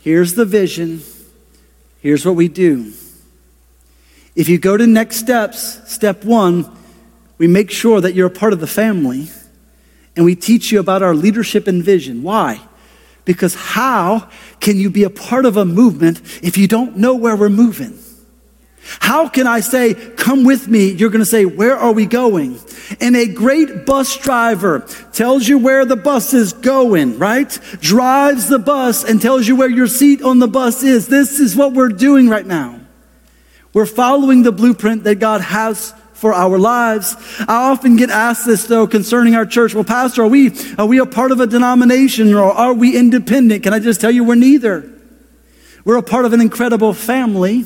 Here's 0.00 0.34
the 0.34 0.46
vision. 0.46 1.02
Here's 2.00 2.24
what 2.24 2.36
we 2.36 2.48
do. 2.48 2.92
If 4.34 4.48
you 4.48 4.58
go 4.58 4.76
to 4.76 4.86
next 4.86 5.16
steps, 5.16 5.80
step 5.92 6.24
one, 6.24 6.70
we 7.36 7.46
make 7.46 7.70
sure 7.70 8.00
that 8.00 8.14
you're 8.14 8.28
a 8.28 8.30
part 8.30 8.52
of 8.52 8.60
the 8.60 8.66
family 8.66 9.28
and 10.16 10.24
we 10.24 10.34
teach 10.34 10.72
you 10.72 10.80
about 10.80 11.02
our 11.02 11.14
leadership 11.14 11.66
and 11.66 11.82
vision. 11.82 12.22
Why? 12.22 12.60
Because 13.24 13.54
how 13.54 14.28
can 14.60 14.76
you 14.76 14.90
be 14.90 15.04
a 15.04 15.10
part 15.10 15.46
of 15.46 15.56
a 15.56 15.64
movement 15.64 16.20
if 16.42 16.58
you 16.58 16.68
don't 16.68 16.96
know 16.96 17.14
where 17.14 17.34
we're 17.36 17.48
moving? 17.48 17.98
How 18.98 19.28
can 19.28 19.46
I 19.46 19.60
say, 19.60 19.94
come 19.94 20.44
with 20.44 20.66
me? 20.66 20.90
You're 20.90 21.10
going 21.10 21.20
to 21.20 21.26
say, 21.26 21.44
where 21.44 21.76
are 21.76 21.92
we 21.92 22.06
going? 22.06 22.58
And 23.00 23.14
a 23.14 23.26
great 23.26 23.86
bus 23.86 24.16
driver 24.16 24.80
tells 25.12 25.46
you 25.46 25.58
where 25.58 25.84
the 25.84 25.96
bus 25.96 26.34
is 26.34 26.52
going, 26.52 27.18
right? 27.18 27.50
Drives 27.80 28.48
the 28.48 28.58
bus 28.58 29.04
and 29.04 29.20
tells 29.20 29.46
you 29.46 29.54
where 29.54 29.68
your 29.68 29.86
seat 29.86 30.22
on 30.22 30.38
the 30.38 30.48
bus 30.48 30.82
is. 30.82 31.06
This 31.06 31.38
is 31.40 31.54
what 31.54 31.72
we're 31.72 31.88
doing 31.88 32.28
right 32.28 32.46
now. 32.46 32.80
We're 33.72 33.86
following 33.86 34.42
the 34.42 34.52
blueprint 34.52 35.04
that 35.04 35.16
God 35.16 35.40
has 35.40 35.94
for 36.20 36.34
our 36.34 36.58
lives. 36.58 37.16
I 37.48 37.70
often 37.70 37.96
get 37.96 38.10
asked 38.10 38.44
this 38.44 38.66
though 38.66 38.86
concerning 38.86 39.34
our 39.34 39.46
church. 39.46 39.74
Well, 39.74 39.84
pastor, 39.84 40.24
are 40.24 40.28
we, 40.28 40.52
are 40.76 40.84
we 40.84 40.98
a 40.98 41.06
part 41.06 41.32
of 41.32 41.40
a 41.40 41.46
denomination 41.46 42.34
or 42.34 42.52
are 42.52 42.74
we 42.74 42.94
independent? 42.94 43.62
Can 43.62 43.72
I 43.72 43.78
just 43.78 44.02
tell 44.02 44.10
you 44.10 44.22
we're 44.22 44.34
neither. 44.34 44.92
We're 45.82 45.96
a 45.96 46.02
part 46.02 46.26
of 46.26 46.34
an 46.34 46.42
incredible 46.42 46.92
family 46.92 47.64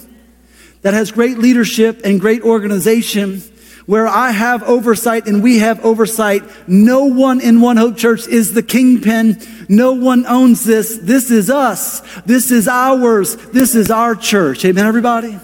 that 0.82 0.94
has 0.94 1.10
great 1.10 1.36
leadership 1.36 2.02
and 2.04 2.20
great 2.20 2.42
organization 2.42 3.40
where 3.86 4.06
I 4.06 4.30
have 4.30 4.62
oversight 4.62 5.26
and 5.26 5.42
we 5.42 5.58
have 5.58 5.84
oversight. 5.84 6.44
No 6.68 7.06
one 7.06 7.40
in 7.40 7.60
One 7.60 7.76
Hope 7.76 7.96
Church 7.96 8.28
is 8.28 8.54
the 8.54 8.62
kingpin. 8.62 9.42
No 9.68 9.94
one 9.94 10.26
owns 10.26 10.62
this. 10.62 10.96
This 10.98 11.32
is 11.32 11.50
us. 11.50 12.02
This 12.20 12.52
is 12.52 12.68
ours. 12.68 13.34
This 13.34 13.74
is 13.74 13.90
our 13.90 14.14
church. 14.14 14.64
Amen, 14.64 14.86
everybody? 14.86 15.40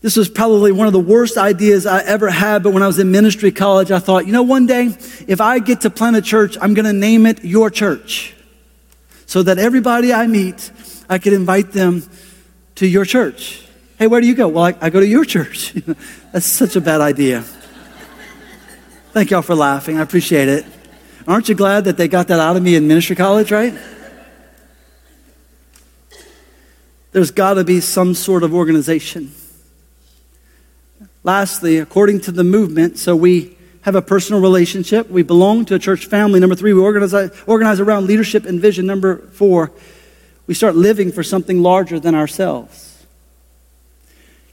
This 0.00 0.16
was 0.16 0.28
probably 0.28 0.70
one 0.70 0.86
of 0.86 0.92
the 0.92 1.00
worst 1.00 1.36
ideas 1.36 1.84
I 1.84 2.00
ever 2.02 2.30
had, 2.30 2.62
but 2.62 2.72
when 2.72 2.84
I 2.84 2.86
was 2.86 3.00
in 3.00 3.10
ministry 3.10 3.50
college, 3.50 3.90
I 3.90 3.98
thought, 3.98 4.26
you 4.26 4.32
know, 4.32 4.44
one 4.44 4.66
day, 4.66 4.96
if 5.26 5.40
I 5.40 5.58
get 5.58 5.80
to 5.80 5.90
plant 5.90 6.14
a 6.14 6.22
church, 6.22 6.56
I'm 6.60 6.74
going 6.74 6.84
to 6.84 6.92
name 6.92 7.26
it 7.26 7.44
Your 7.44 7.68
Church. 7.68 8.34
So 9.26 9.42
that 9.42 9.58
everybody 9.58 10.12
I 10.12 10.26
meet, 10.26 10.70
I 11.08 11.18
could 11.18 11.32
invite 11.32 11.72
them 11.72 12.08
to 12.76 12.86
your 12.86 13.04
church. 13.04 13.66
Hey, 13.98 14.06
where 14.06 14.20
do 14.20 14.28
you 14.28 14.34
go? 14.34 14.46
Well, 14.46 14.64
I, 14.64 14.74
I 14.80 14.90
go 14.90 15.00
to 15.00 15.06
your 15.06 15.24
church. 15.24 15.72
That's 16.32 16.46
such 16.46 16.76
a 16.76 16.80
bad 16.80 17.00
idea. 17.00 17.42
Thank 19.12 19.30
y'all 19.32 19.42
for 19.42 19.56
laughing. 19.56 19.98
I 19.98 20.02
appreciate 20.02 20.48
it. 20.48 20.64
Aren't 21.26 21.48
you 21.48 21.56
glad 21.56 21.84
that 21.84 21.96
they 21.96 22.06
got 22.06 22.28
that 22.28 22.38
out 22.38 22.56
of 22.56 22.62
me 22.62 22.76
in 22.76 22.86
ministry 22.86 23.16
college, 23.16 23.50
right? 23.50 23.74
There's 27.10 27.32
got 27.32 27.54
to 27.54 27.64
be 27.64 27.80
some 27.80 28.14
sort 28.14 28.44
of 28.44 28.54
organization. 28.54 29.32
Lastly, 31.24 31.78
according 31.78 32.20
to 32.22 32.32
the 32.32 32.44
movement, 32.44 32.98
so 32.98 33.14
we 33.16 33.56
have 33.82 33.94
a 33.94 34.02
personal 34.02 34.40
relationship. 34.40 35.10
We 35.10 35.22
belong 35.22 35.64
to 35.66 35.74
a 35.74 35.78
church 35.78 36.06
family. 36.06 36.40
Number 36.40 36.54
three, 36.54 36.72
we 36.72 36.80
organize, 36.80 37.14
organize 37.46 37.80
around 37.80 38.06
leadership 38.06 38.44
and 38.44 38.60
vision. 38.60 38.86
Number 38.86 39.18
four, 39.18 39.72
we 40.46 40.54
start 40.54 40.74
living 40.74 41.12
for 41.12 41.22
something 41.22 41.62
larger 41.62 41.98
than 41.98 42.14
ourselves. 42.14 43.06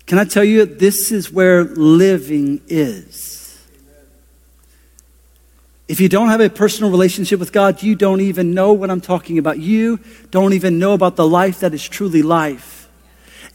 Can 0.06 0.20
I 0.20 0.26
tell 0.26 0.44
you, 0.44 0.66
this 0.66 1.12
is 1.12 1.32
where 1.32 1.64
living 1.64 2.62
is. 2.68 3.60
If 5.88 6.00
you 6.00 6.10
don't 6.10 6.30
have 6.30 6.42
a 6.42 6.50
personal 6.50 6.90
relationship 6.90 7.40
with 7.40 7.52
God, 7.52 7.84
you 7.84 7.96
don't 7.96 8.22
even 8.22 8.54
know 8.54 8.74
what 8.74 8.90
I'm 8.90 9.02
talking 9.02 9.38
about. 9.38 9.60
You 9.60 10.00
don't 10.32 10.54
even 10.54 10.80
know 10.80 10.94
about 10.94 11.16
the 11.16 11.28
life 11.28 11.60
that 11.60 11.74
is 11.74 11.88
truly 11.88 12.22
life. 12.22 12.75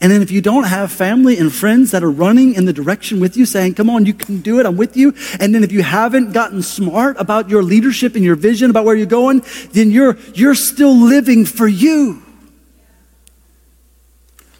And 0.01 0.11
then 0.11 0.23
if 0.23 0.31
you 0.31 0.41
don't 0.41 0.63
have 0.63 0.91
family 0.91 1.37
and 1.37 1.53
friends 1.53 1.91
that 1.91 2.03
are 2.03 2.09
running 2.09 2.55
in 2.55 2.65
the 2.65 2.73
direction 2.73 3.19
with 3.19 3.37
you, 3.37 3.45
saying, 3.45 3.75
come 3.75 3.87
on, 3.87 4.07
you 4.07 4.15
can 4.15 4.41
do 4.41 4.59
it, 4.59 4.65
I'm 4.65 4.75
with 4.75 4.97
you. 4.97 5.13
And 5.39 5.53
then 5.53 5.63
if 5.63 5.71
you 5.71 5.83
haven't 5.83 6.31
gotten 6.31 6.63
smart 6.63 7.17
about 7.19 7.49
your 7.49 7.61
leadership 7.61 8.15
and 8.15 8.25
your 8.25 8.35
vision 8.35 8.71
about 8.71 8.83
where 8.83 8.95
you're 8.95 9.05
going, 9.05 9.43
then 9.73 9.91
you're, 9.91 10.17
you're 10.33 10.55
still 10.55 10.95
living 10.95 11.45
for 11.45 11.67
you. 11.67 12.23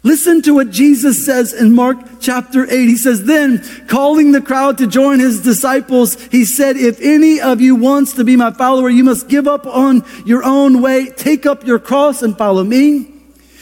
Listen 0.04 0.42
to 0.42 0.54
what 0.54 0.70
Jesus 0.70 1.24
says 1.24 1.52
in 1.52 1.74
Mark 1.74 1.96
chapter 2.20 2.64
8. 2.64 2.70
He 2.70 2.96
says, 2.96 3.24
Then, 3.24 3.64
calling 3.86 4.32
the 4.32 4.40
crowd 4.40 4.78
to 4.78 4.86
join 4.88 5.20
his 5.20 5.42
disciples, 5.42 6.20
he 6.26 6.44
said, 6.44 6.76
If 6.76 7.00
any 7.00 7.40
of 7.40 7.60
you 7.60 7.76
wants 7.76 8.14
to 8.14 8.24
be 8.24 8.34
my 8.34 8.52
follower, 8.52 8.90
you 8.90 9.04
must 9.04 9.28
give 9.28 9.46
up 9.46 9.64
on 9.64 10.04
your 10.26 10.42
own 10.42 10.82
way, 10.82 11.10
take 11.10 11.46
up 11.46 11.64
your 11.64 11.78
cross 11.78 12.22
and 12.22 12.36
follow 12.36 12.64
me. 12.64 13.11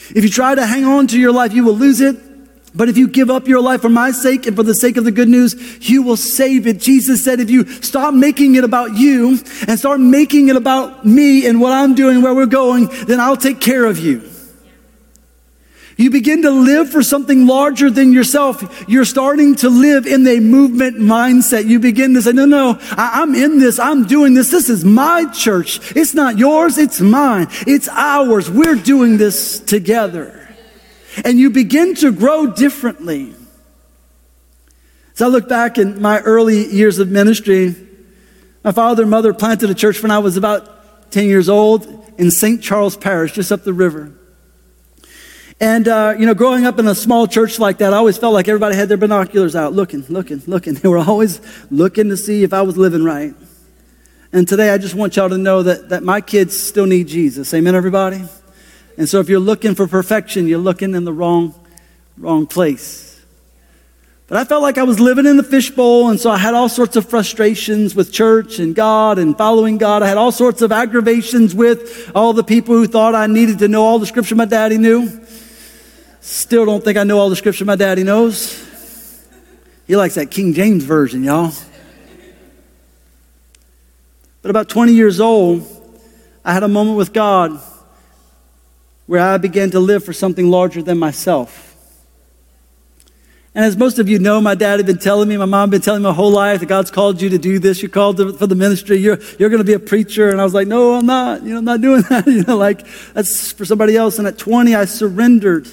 If 0.09 0.23
you 0.23 0.29
try 0.29 0.55
to 0.55 0.65
hang 0.65 0.85
on 0.85 1.07
to 1.07 1.19
your 1.19 1.31
life, 1.31 1.53
you 1.53 1.63
will 1.63 1.77
lose 1.77 2.01
it. 2.01 2.17
But 2.73 2.87
if 2.87 2.97
you 2.97 3.07
give 3.09 3.29
up 3.29 3.47
your 3.47 3.61
life 3.61 3.81
for 3.81 3.89
my 3.89 4.11
sake 4.11 4.47
and 4.47 4.55
for 4.55 4.63
the 4.63 4.73
sake 4.73 4.95
of 4.95 5.03
the 5.03 5.11
good 5.11 5.27
news, 5.27 5.89
you 5.89 6.03
will 6.03 6.15
save 6.15 6.67
it. 6.67 6.79
Jesus 6.79 7.21
said, 7.21 7.41
if 7.41 7.49
you 7.49 7.65
stop 7.81 8.13
making 8.13 8.55
it 8.55 8.63
about 8.63 8.95
you 8.95 9.39
and 9.67 9.77
start 9.77 9.99
making 9.99 10.47
it 10.47 10.55
about 10.55 11.05
me 11.05 11.45
and 11.47 11.59
what 11.59 11.73
I'm 11.73 11.95
doing, 11.95 12.21
where 12.21 12.33
we're 12.33 12.45
going, 12.45 12.87
then 13.07 13.19
I'll 13.19 13.35
take 13.35 13.59
care 13.59 13.83
of 13.83 13.99
you. 13.99 14.30
You 16.01 16.09
begin 16.09 16.41
to 16.41 16.49
live 16.49 16.89
for 16.89 17.03
something 17.03 17.45
larger 17.45 17.91
than 17.91 18.11
yourself. 18.11 18.85
You're 18.87 19.05
starting 19.05 19.53
to 19.57 19.69
live 19.69 20.07
in 20.07 20.25
a 20.25 20.39
movement 20.39 20.97
mindset. 20.97 21.67
You 21.67 21.79
begin 21.79 22.15
to 22.15 22.23
say, 22.23 22.31
no, 22.31 22.45
no, 22.45 22.79
I, 22.93 23.21
am 23.21 23.35
in 23.35 23.59
this. 23.59 23.77
I'm 23.77 24.07
doing 24.07 24.33
this. 24.33 24.49
This 24.49 24.67
is 24.67 24.83
my 24.83 25.25
church. 25.31 25.95
It's 25.95 26.15
not 26.15 26.39
yours. 26.39 26.79
It's 26.79 26.99
mine. 26.99 27.49
It's 27.67 27.87
ours. 27.87 28.49
We're 28.49 28.73
doing 28.73 29.17
this 29.17 29.59
together. 29.59 30.49
And 31.23 31.37
you 31.37 31.51
begin 31.51 31.93
to 31.95 32.11
grow 32.11 32.47
differently. 32.47 33.35
As 35.13 35.21
I 35.21 35.27
look 35.27 35.47
back 35.47 35.77
in 35.77 36.01
my 36.01 36.19
early 36.21 36.67
years 36.73 36.97
of 36.97 37.09
ministry, 37.11 37.75
my 38.63 38.71
father 38.71 39.03
and 39.03 39.11
mother 39.11 39.35
planted 39.35 39.69
a 39.69 39.75
church 39.75 40.01
when 40.01 40.09
I 40.09 40.17
was 40.17 40.35
about 40.35 41.11
10 41.11 41.25
years 41.25 41.47
old 41.47 41.85
in 42.17 42.31
St. 42.31 42.59
Charles 42.59 42.97
Parish, 42.97 43.33
just 43.33 43.51
up 43.51 43.63
the 43.63 43.73
river. 43.73 44.13
And, 45.61 45.87
uh, 45.87 46.15
you 46.17 46.25
know, 46.25 46.33
growing 46.33 46.65
up 46.65 46.79
in 46.79 46.87
a 46.87 46.95
small 46.95 47.27
church 47.27 47.59
like 47.59 47.77
that, 47.77 47.93
I 47.93 47.97
always 47.97 48.17
felt 48.17 48.33
like 48.33 48.47
everybody 48.47 48.75
had 48.75 48.89
their 48.89 48.97
binoculars 48.97 49.55
out, 49.55 49.73
looking, 49.73 50.03
looking, 50.09 50.41
looking. 50.47 50.73
They 50.81 50.89
were 50.89 50.97
always 50.97 51.39
looking 51.69 52.09
to 52.09 52.17
see 52.17 52.43
if 52.43 52.51
I 52.51 52.63
was 52.63 52.77
living 52.77 53.03
right. 53.03 53.35
And 54.33 54.47
today 54.47 54.71
I 54.71 54.79
just 54.79 54.95
want 54.95 55.17
y'all 55.17 55.29
to 55.29 55.37
know 55.37 55.61
that, 55.61 55.89
that 55.89 56.01
my 56.01 56.19
kids 56.19 56.59
still 56.59 56.87
need 56.87 57.07
Jesus. 57.07 57.53
Amen, 57.53 57.75
everybody? 57.75 58.23
And 58.97 59.07
so 59.07 59.19
if 59.19 59.29
you're 59.29 59.39
looking 59.39 59.75
for 59.75 59.87
perfection, 59.87 60.47
you're 60.47 60.57
looking 60.57 60.95
in 60.95 61.03
the 61.03 61.13
wrong, 61.13 61.53
wrong 62.17 62.47
place. 62.47 63.21
But 64.25 64.39
I 64.39 64.45
felt 64.45 64.63
like 64.63 64.79
I 64.79 64.83
was 64.83 64.99
living 64.99 65.27
in 65.27 65.37
the 65.37 65.43
fishbowl, 65.43 66.09
and 66.09 66.19
so 66.19 66.31
I 66.31 66.37
had 66.37 66.55
all 66.55 66.69
sorts 66.69 66.95
of 66.95 67.07
frustrations 67.07 67.93
with 67.93 68.11
church 68.11 68.57
and 68.57 68.73
God 68.73 69.19
and 69.19 69.37
following 69.37 69.77
God. 69.77 70.01
I 70.01 70.07
had 70.07 70.17
all 70.17 70.31
sorts 70.31 70.63
of 70.63 70.71
aggravations 70.71 71.53
with 71.53 72.11
all 72.15 72.33
the 72.33 72.43
people 72.43 72.73
who 72.73 72.87
thought 72.87 73.13
I 73.13 73.27
needed 73.27 73.59
to 73.59 73.67
know 73.67 73.83
all 73.83 73.99
the 73.99 74.07
scripture 74.07 74.33
my 74.33 74.45
daddy 74.45 74.79
knew. 74.79 75.20
Still 76.21 76.65
don't 76.65 76.83
think 76.83 76.99
I 76.99 77.03
know 77.03 77.17
all 77.17 77.29
the 77.29 77.35
scripture 77.35 77.65
my 77.65 77.75
daddy 77.75 78.03
knows. 78.03 78.67
He 79.87 79.95
likes 79.95 80.15
that 80.15 80.29
King 80.29 80.53
James 80.53 80.83
version, 80.83 81.23
y'all. 81.23 81.51
But 84.43 84.51
about 84.51 84.69
20 84.69 84.93
years 84.93 85.19
old, 85.19 85.67
I 86.45 86.53
had 86.53 86.63
a 86.63 86.67
moment 86.67 86.97
with 86.97 87.11
God 87.11 87.59
where 89.07 89.19
I 89.19 89.37
began 89.37 89.71
to 89.71 89.79
live 89.79 90.03
for 90.03 90.13
something 90.13 90.49
larger 90.49 90.81
than 90.81 90.97
myself. 90.97 91.67
And 93.53 93.65
as 93.65 93.75
most 93.75 93.99
of 93.99 94.07
you 94.07 94.19
know, 94.19 94.39
my 94.39 94.55
dad 94.55 94.79
had 94.79 94.85
been 94.85 94.99
telling 94.99 95.27
me, 95.27 95.35
my 95.37 95.45
mom 95.45 95.69
had 95.69 95.71
been 95.71 95.81
telling 95.81 96.01
me 96.01 96.07
my 96.07 96.13
whole 96.13 96.31
life 96.31 96.61
that 96.61 96.67
God's 96.67 96.89
called 96.91 97.21
you 97.21 97.29
to 97.29 97.37
do 97.37 97.59
this. 97.59 97.81
You're 97.81 97.89
called 97.89 98.17
to, 98.17 98.31
for 98.31 98.47
the 98.47 98.55
ministry. 98.55 98.97
You're, 98.97 99.19
you're 99.37 99.49
going 99.49 99.59
to 99.59 99.65
be 99.65 99.73
a 99.73 99.79
preacher. 99.79 100.29
And 100.29 100.39
I 100.39 100.43
was 100.43 100.53
like, 100.53 100.67
no, 100.67 100.93
I'm 100.93 101.05
not. 101.05 101.43
You 101.43 101.49
know, 101.49 101.57
I'm 101.57 101.65
not 101.65 101.81
doing 101.81 102.01
that. 102.09 102.27
You 102.27 102.43
know, 102.43 102.57
like 102.57 102.85
that's 103.13 103.51
for 103.51 103.65
somebody 103.65 103.97
else. 103.97 104.19
And 104.19 104.27
at 104.27 104.37
20, 104.37 104.75
I 104.75 104.85
surrendered 104.85 105.67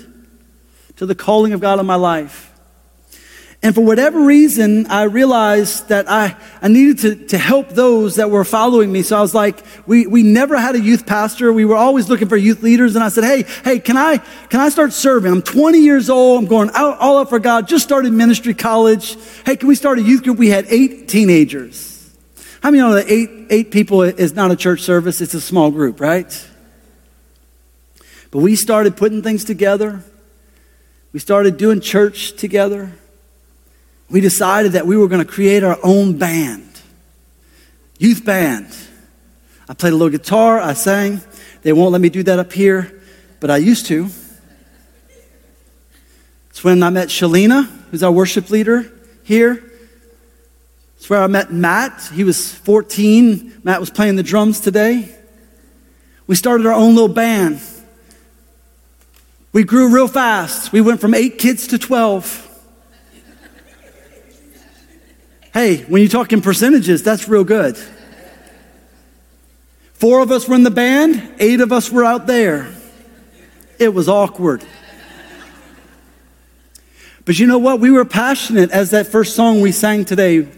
to 0.99 1.07
the 1.07 1.15
calling 1.15 1.53
of 1.53 1.61
God 1.61 1.79
on 1.79 1.87
my 1.87 1.95
life. 1.95 2.49
And 3.61 3.75
for 3.75 3.81
whatever 3.81 4.21
reason, 4.21 4.87
I 4.87 5.03
realized 5.05 5.89
that 5.89 6.09
I, 6.09 6.37
I 6.63 6.69
needed 6.69 6.99
to, 6.99 7.27
to 7.29 7.39
help 7.39 7.71
those 7.71 8.17
that 8.17 8.31
were 8.31 8.45
following 8.45 8.93
me. 8.93 9.03
So 9.03 9.19
I 9.19 9.21
was 9.21 9.35
like, 9.35 9.65
we, 9.85 10.07
we 10.07 10.23
never 10.23 10.57
had 10.57 10.77
a 10.77 10.81
youth 10.81 11.07
pastor. 11.07 11.53
We 11.53 11.65
were 11.65 11.75
always 11.75 12.09
looking 12.09 12.29
for 12.29 12.37
youth 12.37 12.63
leaders. 12.63 12.95
And 12.95 13.03
I 13.03 13.09
said, 13.09 13.25
hey, 13.25 13.45
hey, 13.65 13.81
can 13.81 13.97
I, 13.97 14.19
can 14.49 14.61
I 14.61 14.69
start 14.69 14.93
serving? 14.93 15.33
I'm 15.33 15.43
20 15.43 15.79
years 15.79 16.09
old. 16.09 16.45
I'm 16.45 16.49
going 16.49 16.71
out, 16.73 16.99
all 16.99 17.19
out 17.19 17.31
for 17.31 17.41
God. 17.41 17.67
Just 17.67 17.85
started 17.85 18.13
ministry 18.13 18.55
college. 18.55 19.17
Hey, 19.45 19.57
can 19.57 19.67
we 19.67 19.75
start 19.75 19.99
a 19.99 20.03
youth 20.03 20.23
group? 20.23 20.39
We 20.39 20.51
had 20.51 20.67
eight 20.69 21.09
teenagers. 21.09 22.15
How 22.63 22.71
many 22.71 22.81
know 22.81 22.95
that 22.95 23.09
eight, 23.09 23.31
eight 23.51 23.71
people 23.73 24.03
is 24.03 24.35
not 24.35 24.53
a 24.53 24.57
church 24.57 24.83
service? 24.83 25.21
It's 25.21 25.35
a 25.35 25.41
small 25.41 25.73
group, 25.73 26.01
right? 26.01 26.49
But 28.31 28.39
we 28.39 28.55
started 28.55 28.97
putting 28.97 29.23
things 29.23 29.45
together. 29.45 30.05
We 31.12 31.21
started 31.21 31.57
doing 31.57 31.81
church 31.81 32.33
together. 32.33 32.92
We 34.11 34.21
decided 34.21 34.73
that 34.73 34.87
we 34.87 34.97
were 34.97 35.09
going 35.09 35.25
to 35.25 35.31
create 35.31 35.62
our 35.62 35.79
own 35.83 36.18
band, 36.18 36.68
youth 37.99 38.25
band. 38.25 38.75
I 39.68 39.75
played 39.75 39.92
a 39.92 39.97
little 39.97 40.11
guitar, 40.11 40.59
I 40.59 40.73
sang. 40.73 41.21
They 41.62 41.73
won't 41.73 41.92
let 41.92 42.01
me 42.01 42.09
do 42.09 42.23
that 42.23 42.38
up 42.38 42.53
here, 42.53 43.01
but 43.40 43.51
I 43.51 43.59
used 43.59 43.87
to. 43.87 44.09
It's 46.51 46.64
when 46.64 46.83
I 46.83 46.90
met 46.90 47.09
Shalina, 47.09 47.66
who's 47.90 48.03
our 48.03 48.12
worship 48.12 48.51
leader 48.51 48.90
here. 49.23 49.62
It's 50.97 51.09
where 51.09 51.23
I 51.23 51.27
met 51.27 51.53
Matt. 51.53 52.11
He 52.12 52.25
was 52.25 52.53
14. 52.53 53.61
Matt 53.62 53.79
was 53.79 53.90
playing 53.90 54.16
the 54.16 54.23
drums 54.23 54.61
today. 54.61 55.14
We 56.27 56.35
started 56.35 56.66
our 56.66 56.73
own 56.73 56.94
little 56.94 57.09
band. 57.09 57.61
We 59.53 59.65
grew 59.65 59.95
real 59.95 60.09
fast. 60.09 60.73
We 60.73 60.81
went 60.81 61.01
from 61.01 61.15
eight 61.15 61.39
kids 61.39 61.69
to 61.69 61.79
12. 61.79 62.45
Hey, 65.55 65.79
when 65.85 66.03
you 66.03 66.09
talk 66.09 66.33
in 66.33 66.43
percentages, 66.43 67.03
that's 67.03 67.29
real 67.29 67.45
good. 67.45 67.77
Four 69.95 70.21
of 70.21 70.31
us 70.31 70.47
were 70.47 70.55
in 70.55 70.63
the 70.63 70.71
band, 70.71 71.35
eight 71.41 71.61
of 71.61 71.73
us 71.73 71.91
were 71.91 72.05
out 72.05 72.27
there. 72.27 72.73
It 73.79 73.95
was 73.95 74.09
awkward. 74.09 74.65
But 77.25 77.39
you 77.39 77.47
know 77.47 77.59
what? 77.59 77.81
We 77.81 77.91
were 77.91 78.05
passionate 78.05 78.71
as 78.71 78.91
that 78.91 79.09
first 79.09 79.35
song 79.35 79.61
we 79.61 79.73
sang 79.73 80.05
today. 80.05 80.49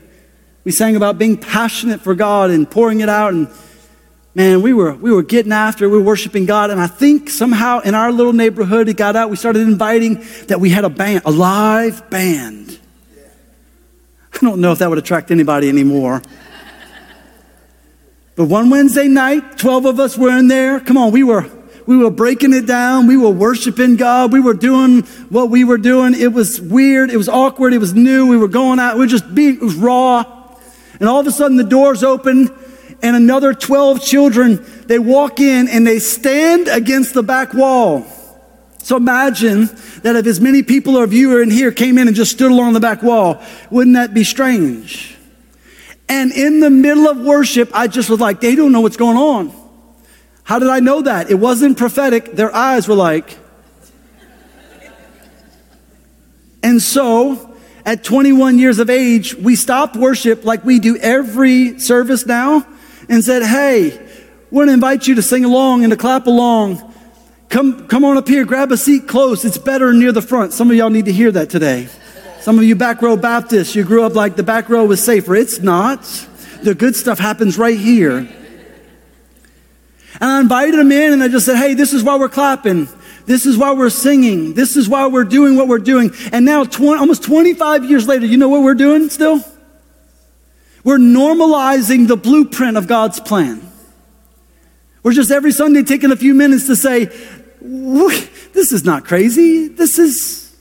We 0.65 0.73
sang 0.73 0.95
about 0.95 1.19
being 1.19 1.37
passionate 1.37 2.01
for 2.01 2.15
God 2.15 2.51
and 2.51 2.71
pouring 2.71 3.01
it 3.01 3.09
out 3.09 3.33
and 3.33 3.49
man, 4.35 4.63
we 4.63 4.73
were, 4.73 4.95
we 4.95 5.13
were 5.13 5.23
getting 5.23 5.53
after. 5.53 5.89
We 5.89 5.99
were 5.99 6.05
worshiping 6.05 6.47
God. 6.47 6.71
And 6.71 6.81
I 6.81 6.87
think 6.87 7.31
somehow 7.31 7.81
in 7.81 7.95
our 7.95 8.13
little 8.13 8.33
neighborhood, 8.33 8.89
it 8.89 8.97
got 8.97 9.17
out. 9.17 9.31
We 9.31 9.37
started 9.37 9.63
inviting 9.63 10.25
that 10.47 10.61
we 10.61 10.71
had 10.71 10.85
a 10.85 10.91
band, 10.91 11.23
a 11.25 11.31
live 11.31 12.09
band. 12.11 12.79
I 14.33 14.39
don't 14.39 14.61
know 14.61 14.73
if 14.73 14.79
that 14.79 14.89
would 14.89 14.99
attract 14.99 15.31
anybody 15.31 15.69
anymore. 15.69 16.23
But 18.37 18.47
one 18.47 18.71
Wednesday 18.71 19.09
night, 19.09 19.59
12 19.59 19.85
of 19.85 20.01
us 20.01 20.17
were 20.17 20.37
in 20.39 20.49
there. 20.49 20.81
Come 20.81 20.97
on, 20.97 21.11
we 21.11 21.23
were, 21.25 21.47
we 21.87 21.97
were 21.97 22.11
breaking 22.11 22.55
it 22.55 22.65
down. 22.65 23.07
We 23.07 23.17
were 23.17 23.31
worshiping 23.31 23.97
God. 23.97 24.33
We 24.33 24.41
were 24.41 24.55
doing 24.55 25.03
what 25.29 25.51
we 25.51 25.65
were 25.65 25.77
doing. 25.77 26.15
It 26.15 26.33
was 26.33 26.61
weird. 26.61 27.11
It 27.11 27.17
was 27.17 27.29
awkward. 27.29 27.75
It 27.75 27.79
was 27.79 27.93
new. 27.93 28.29
We 28.29 28.39
were 28.39 28.49
going 28.49 28.79
out. 28.79 28.95
We 28.95 29.01
were 29.01 29.07
just 29.09 29.35
being, 29.35 29.57
it 29.57 29.63
was 29.63 29.75
raw. 29.75 30.25
And 31.01 31.09
all 31.09 31.21
of 31.21 31.27
a 31.27 31.33
sudden 31.33 31.57
the 31.57 31.65
doors 31.65 32.03
open 32.03 32.49
and 33.03 33.17
another 33.17 33.55
12 33.55 34.03
children, 34.03 34.65
they 34.87 34.99
walk 34.99 35.41
in 35.41 35.69
and 35.69 35.87
they 35.87 35.99
stand 35.99 36.69
against 36.69 37.15
the 37.15 37.23
back 37.23 37.55
wall. 37.55 38.07
So 38.83 38.97
imagine 38.97 39.67
that 40.03 40.17
if 40.17 40.27
as 40.27 40.41
many 40.41 40.63
people 40.63 40.97
of 40.97 41.13
you 41.13 41.37
are 41.37 41.43
in 41.43 41.51
here 41.51 41.71
came 41.71 41.99
in 41.99 42.09
and 42.09 42.17
just 42.17 42.33
stood 42.33 42.51
along 42.51 42.73
the 42.73 42.81
back 42.81 43.03
wall, 43.03 43.43
wouldn't 43.71 43.95
that 43.95 44.15
be 44.15 44.25
strange? 44.25 45.17
And 46.09 46.33
in 46.33 46.61
the 46.61 46.71
middle 46.71 47.09
of 47.09 47.19
worship, 47.19 47.71
I 47.73 47.87
just 47.87 48.11
was 48.11 48.21
like, 48.21 48.41
they 48.41 48.57
don't 48.57 48.73
know 48.73 48.81
what's 48.81 48.97
going 48.97 49.17
on. 49.17 49.53
How 50.43 50.59
did 50.59 50.69
I 50.69 50.81
know 50.81 51.03
that? 51.03 51.31
It 51.31 51.37
wasn't 51.37 51.79
prophetic. 51.79 52.33
Their 52.33 52.55
eyes 52.55 52.89
were 52.89 52.97
like. 52.97 53.39
And 56.63 56.83
so 56.83 57.57
at 57.85 58.03
21 58.03 58.59
years 58.59 58.79
of 58.79 58.91
age, 58.91 59.35
we 59.35 59.57
stopped 59.57 59.97
worship 59.97 60.45
like 60.45 60.65
we 60.65 60.79
do 60.79 60.97
every 60.97 61.79
service 61.79 62.27
now 62.27 62.67
and 63.11 63.23
said, 63.23 63.43
Hey, 63.43 64.01
want 64.51 64.69
to 64.69 64.73
invite 64.73 65.07
you 65.07 65.17
to 65.17 65.23
sing 65.23 65.45
along 65.45 65.85
and 65.85 65.91
to 65.91 65.97
clap 65.97 66.27
along. 66.27 66.87
Come, 67.51 67.89
come 67.89 68.05
on 68.05 68.17
up 68.17 68.29
here, 68.29 68.45
grab 68.45 68.71
a 68.73 68.77
seat 68.77 69.09
close. 69.09 69.45
It's 69.45 69.59
better 69.59 69.93
near 69.93 70.13
the 70.13 70.23
front. 70.23 70.53
Some 70.53 70.71
of 70.71 70.77
y'all 70.77 70.89
need 70.89 71.07
to 71.07 71.13
hear 71.13 71.33
that 71.33 71.51
today. 71.51 71.89
Some 72.41 72.59
of 72.59 72.65
you 72.65 72.77
back 72.77 73.03
row 73.03 73.17
Baptists, 73.17 73.75
you 73.75 73.85
grew 73.85 74.05
up 74.05 74.15
like 74.15 74.37
the 74.37 74.43
back 74.43 74.71
row 74.71 74.87
was 74.87 75.05
safer. 75.05 75.35
It's 75.35 75.59
not. 75.59 76.03
The 76.63 76.75
good 76.75 76.95
stuff 76.95 77.19
happens 77.19 77.59
right 77.59 77.79
here. 77.79 78.29
And 80.21 80.31
I 80.31 80.41
invited 80.41 80.79
them 80.79 80.93
in 80.93 81.13
and 81.13 81.23
I 81.23 81.29
just 81.29 81.45
said, 81.45 81.57
Hey, 81.57 81.75
this 81.75 81.93
is 81.93 82.03
why 82.05 82.17
we're 82.17 82.29
clapping. 82.29 82.89
This 83.27 83.45
is 83.47 83.59
why 83.59 83.73
we're 83.73 83.91
singing. 83.91 84.55
This 84.55 84.77
is 84.77 84.89
why 84.89 85.07
we're 85.09 85.25
doing 85.25 85.57
what 85.57 85.69
we're 85.69 85.79
doing. 85.79 86.13
And 86.33 86.45
now, 86.45 86.65
20, 86.65 86.99
almost 86.99 87.23
25 87.23 87.85
years 87.85 88.09
later, 88.09 88.27
you 88.27 88.37
know 88.37 88.49
what 88.49 88.63
we're 88.63 88.75
doing 88.75 89.09
still? 89.09 89.45
We're 90.85 90.99
normalizing 90.99 92.09
the 92.09 92.17
blueprint 92.17 92.77
of 92.77 92.87
God's 92.87 93.21
plan. 93.21 93.71
We're 95.03 95.13
just 95.13 95.31
every 95.31 95.53
Sunday 95.53 95.83
taking 95.83 96.11
a 96.13 96.17
few 96.17 96.35
minutes 96.35 96.67
to 96.67 96.77
say, 96.77 97.07
this 97.61 98.73
is 98.73 98.85
not 98.85 99.05
crazy. 99.05 99.69
This 99.69 99.99
is, 99.99 100.57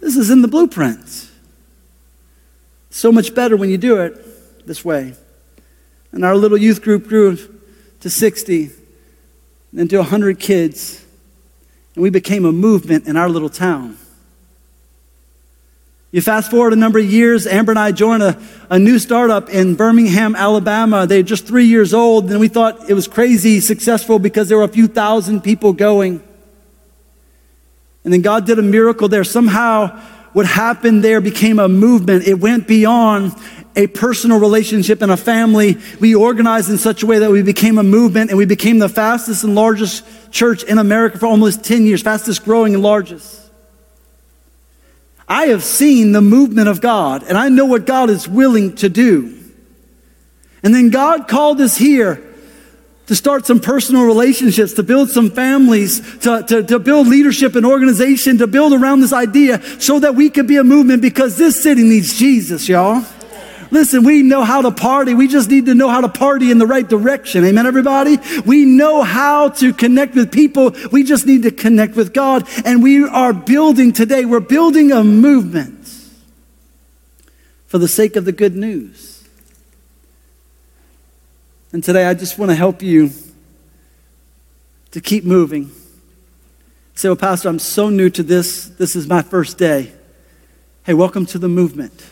this 0.00 0.16
is 0.16 0.30
in 0.30 0.42
the 0.42 0.48
blueprint. 0.48 1.30
So 2.90 3.12
much 3.12 3.34
better 3.34 3.56
when 3.56 3.70
you 3.70 3.78
do 3.78 4.00
it 4.00 4.66
this 4.66 4.84
way. 4.84 5.14
And 6.12 6.24
our 6.24 6.34
little 6.34 6.58
youth 6.58 6.82
group 6.82 7.06
grew 7.06 7.38
to 8.00 8.10
60 8.10 8.70
and 9.76 9.88
to 9.90 9.98
100 9.98 10.40
kids. 10.40 11.04
And 11.94 12.02
we 12.02 12.10
became 12.10 12.44
a 12.44 12.52
movement 12.52 13.06
in 13.06 13.16
our 13.16 13.28
little 13.28 13.48
town. 13.48 13.96
You 16.12 16.20
fast 16.20 16.50
forward 16.50 16.72
a 16.72 16.76
number 16.76 16.98
of 16.98 17.04
years, 17.04 17.46
Amber 17.46 17.70
and 17.70 17.78
I 17.78 17.92
joined 17.92 18.24
a, 18.24 18.36
a 18.68 18.80
new 18.80 18.98
startup 18.98 19.48
in 19.48 19.76
Birmingham, 19.76 20.34
Alabama. 20.34 21.06
They're 21.06 21.22
just 21.22 21.46
three 21.46 21.66
years 21.66 21.94
old, 21.94 22.28
and 22.32 22.40
we 22.40 22.48
thought 22.48 22.90
it 22.90 22.94
was 22.94 23.06
crazy 23.06 23.60
successful 23.60 24.18
because 24.18 24.48
there 24.48 24.58
were 24.58 24.64
a 24.64 24.68
few 24.68 24.88
thousand 24.88 25.42
people 25.42 25.72
going. 25.72 26.20
And 28.02 28.12
then 28.12 28.22
God 28.22 28.44
did 28.44 28.58
a 28.58 28.62
miracle 28.62 29.06
there. 29.06 29.22
Somehow, 29.22 30.00
what 30.32 30.46
happened 30.46 31.04
there 31.04 31.20
became 31.20 31.60
a 31.60 31.68
movement. 31.68 32.26
It 32.26 32.40
went 32.40 32.66
beyond 32.66 33.32
a 33.76 33.86
personal 33.86 34.40
relationship 34.40 35.02
and 35.02 35.12
a 35.12 35.16
family. 35.16 35.76
We 36.00 36.16
organized 36.16 36.70
in 36.70 36.78
such 36.78 37.04
a 37.04 37.06
way 37.06 37.20
that 37.20 37.30
we 37.30 37.42
became 37.42 37.78
a 37.78 37.84
movement 37.84 38.30
and 38.30 38.38
we 38.38 38.46
became 38.46 38.80
the 38.80 38.88
fastest 38.88 39.44
and 39.44 39.54
largest 39.54 40.04
church 40.32 40.64
in 40.64 40.78
America 40.78 41.18
for 41.18 41.26
almost 41.26 41.62
10 41.62 41.86
years, 41.86 42.02
fastest 42.02 42.44
growing 42.44 42.74
and 42.74 42.82
largest. 42.82 43.39
I 45.30 45.46
have 45.46 45.62
seen 45.62 46.10
the 46.10 46.20
movement 46.20 46.68
of 46.68 46.80
God 46.80 47.22
and 47.22 47.38
I 47.38 47.48
know 47.48 47.64
what 47.64 47.86
God 47.86 48.10
is 48.10 48.26
willing 48.26 48.74
to 48.76 48.88
do. 48.88 49.38
And 50.64 50.74
then 50.74 50.90
God 50.90 51.28
called 51.28 51.60
us 51.60 51.76
here 51.76 52.26
to 53.06 53.14
start 53.14 53.46
some 53.46 53.60
personal 53.60 54.04
relationships, 54.04 54.72
to 54.74 54.82
build 54.82 55.08
some 55.08 55.30
families, 55.30 56.00
to, 56.18 56.42
to, 56.48 56.62
to, 56.64 56.78
build 56.80 57.06
leadership 57.06 57.54
and 57.54 57.64
organization, 57.64 58.38
to 58.38 58.48
build 58.48 58.72
around 58.72 59.00
this 59.00 59.12
idea 59.12 59.62
so 59.80 60.00
that 60.00 60.16
we 60.16 60.30
could 60.30 60.48
be 60.48 60.56
a 60.56 60.64
movement 60.64 61.00
because 61.00 61.36
this 61.36 61.62
city 61.62 61.84
needs 61.84 62.18
Jesus, 62.18 62.68
y'all. 62.68 63.04
Listen, 63.70 64.02
we 64.02 64.22
know 64.22 64.42
how 64.42 64.62
to 64.62 64.70
party. 64.70 65.14
We 65.14 65.28
just 65.28 65.48
need 65.48 65.66
to 65.66 65.74
know 65.74 65.88
how 65.88 66.00
to 66.00 66.08
party 66.08 66.50
in 66.50 66.58
the 66.58 66.66
right 66.66 66.88
direction. 66.88 67.44
Amen, 67.44 67.66
everybody? 67.66 68.18
We 68.44 68.64
know 68.64 69.02
how 69.02 69.50
to 69.50 69.72
connect 69.72 70.14
with 70.14 70.32
people. 70.32 70.74
We 70.90 71.04
just 71.04 71.26
need 71.26 71.44
to 71.44 71.50
connect 71.50 71.94
with 71.94 72.12
God. 72.12 72.48
And 72.64 72.82
we 72.82 73.04
are 73.04 73.32
building 73.32 73.92
today, 73.92 74.24
we're 74.24 74.40
building 74.40 74.90
a 74.90 75.04
movement 75.04 75.88
for 77.66 77.78
the 77.78 77.88
sake 77.88 78.16
of 78.16 78.24
the 78.24 78.32
good 78.32 78.56
news. 78.56 79.22
And 81.72 81.84
today 81.84 82.06
I 82.06 82.14
just 82.14 82.36
want 82.36 82.50
to 82.50 82.56
help 82.56 82.82
you 82.82 83.10
to 84.90 85.00
keep 85.00 85.24
moving. 85.24 85.70
Say, 86.94 87.08
well, 87.08 87.16
Pastor, 87.16 87.48
I'm 87.48 87.60
so 87.60 87.88
new 87.88 88.10
to 88.10 88.24
this. 88.24 88.66
This 88.66 88.96
is 88.96 89.06
my 89.06 89.22
first 89.22 89.56
day. 89.56 89.92
Hey, 90.82 90.94
welcome 90.94 91.26
to 91.26 91.38
the 91.38 91.48
movement. 91.48 92.04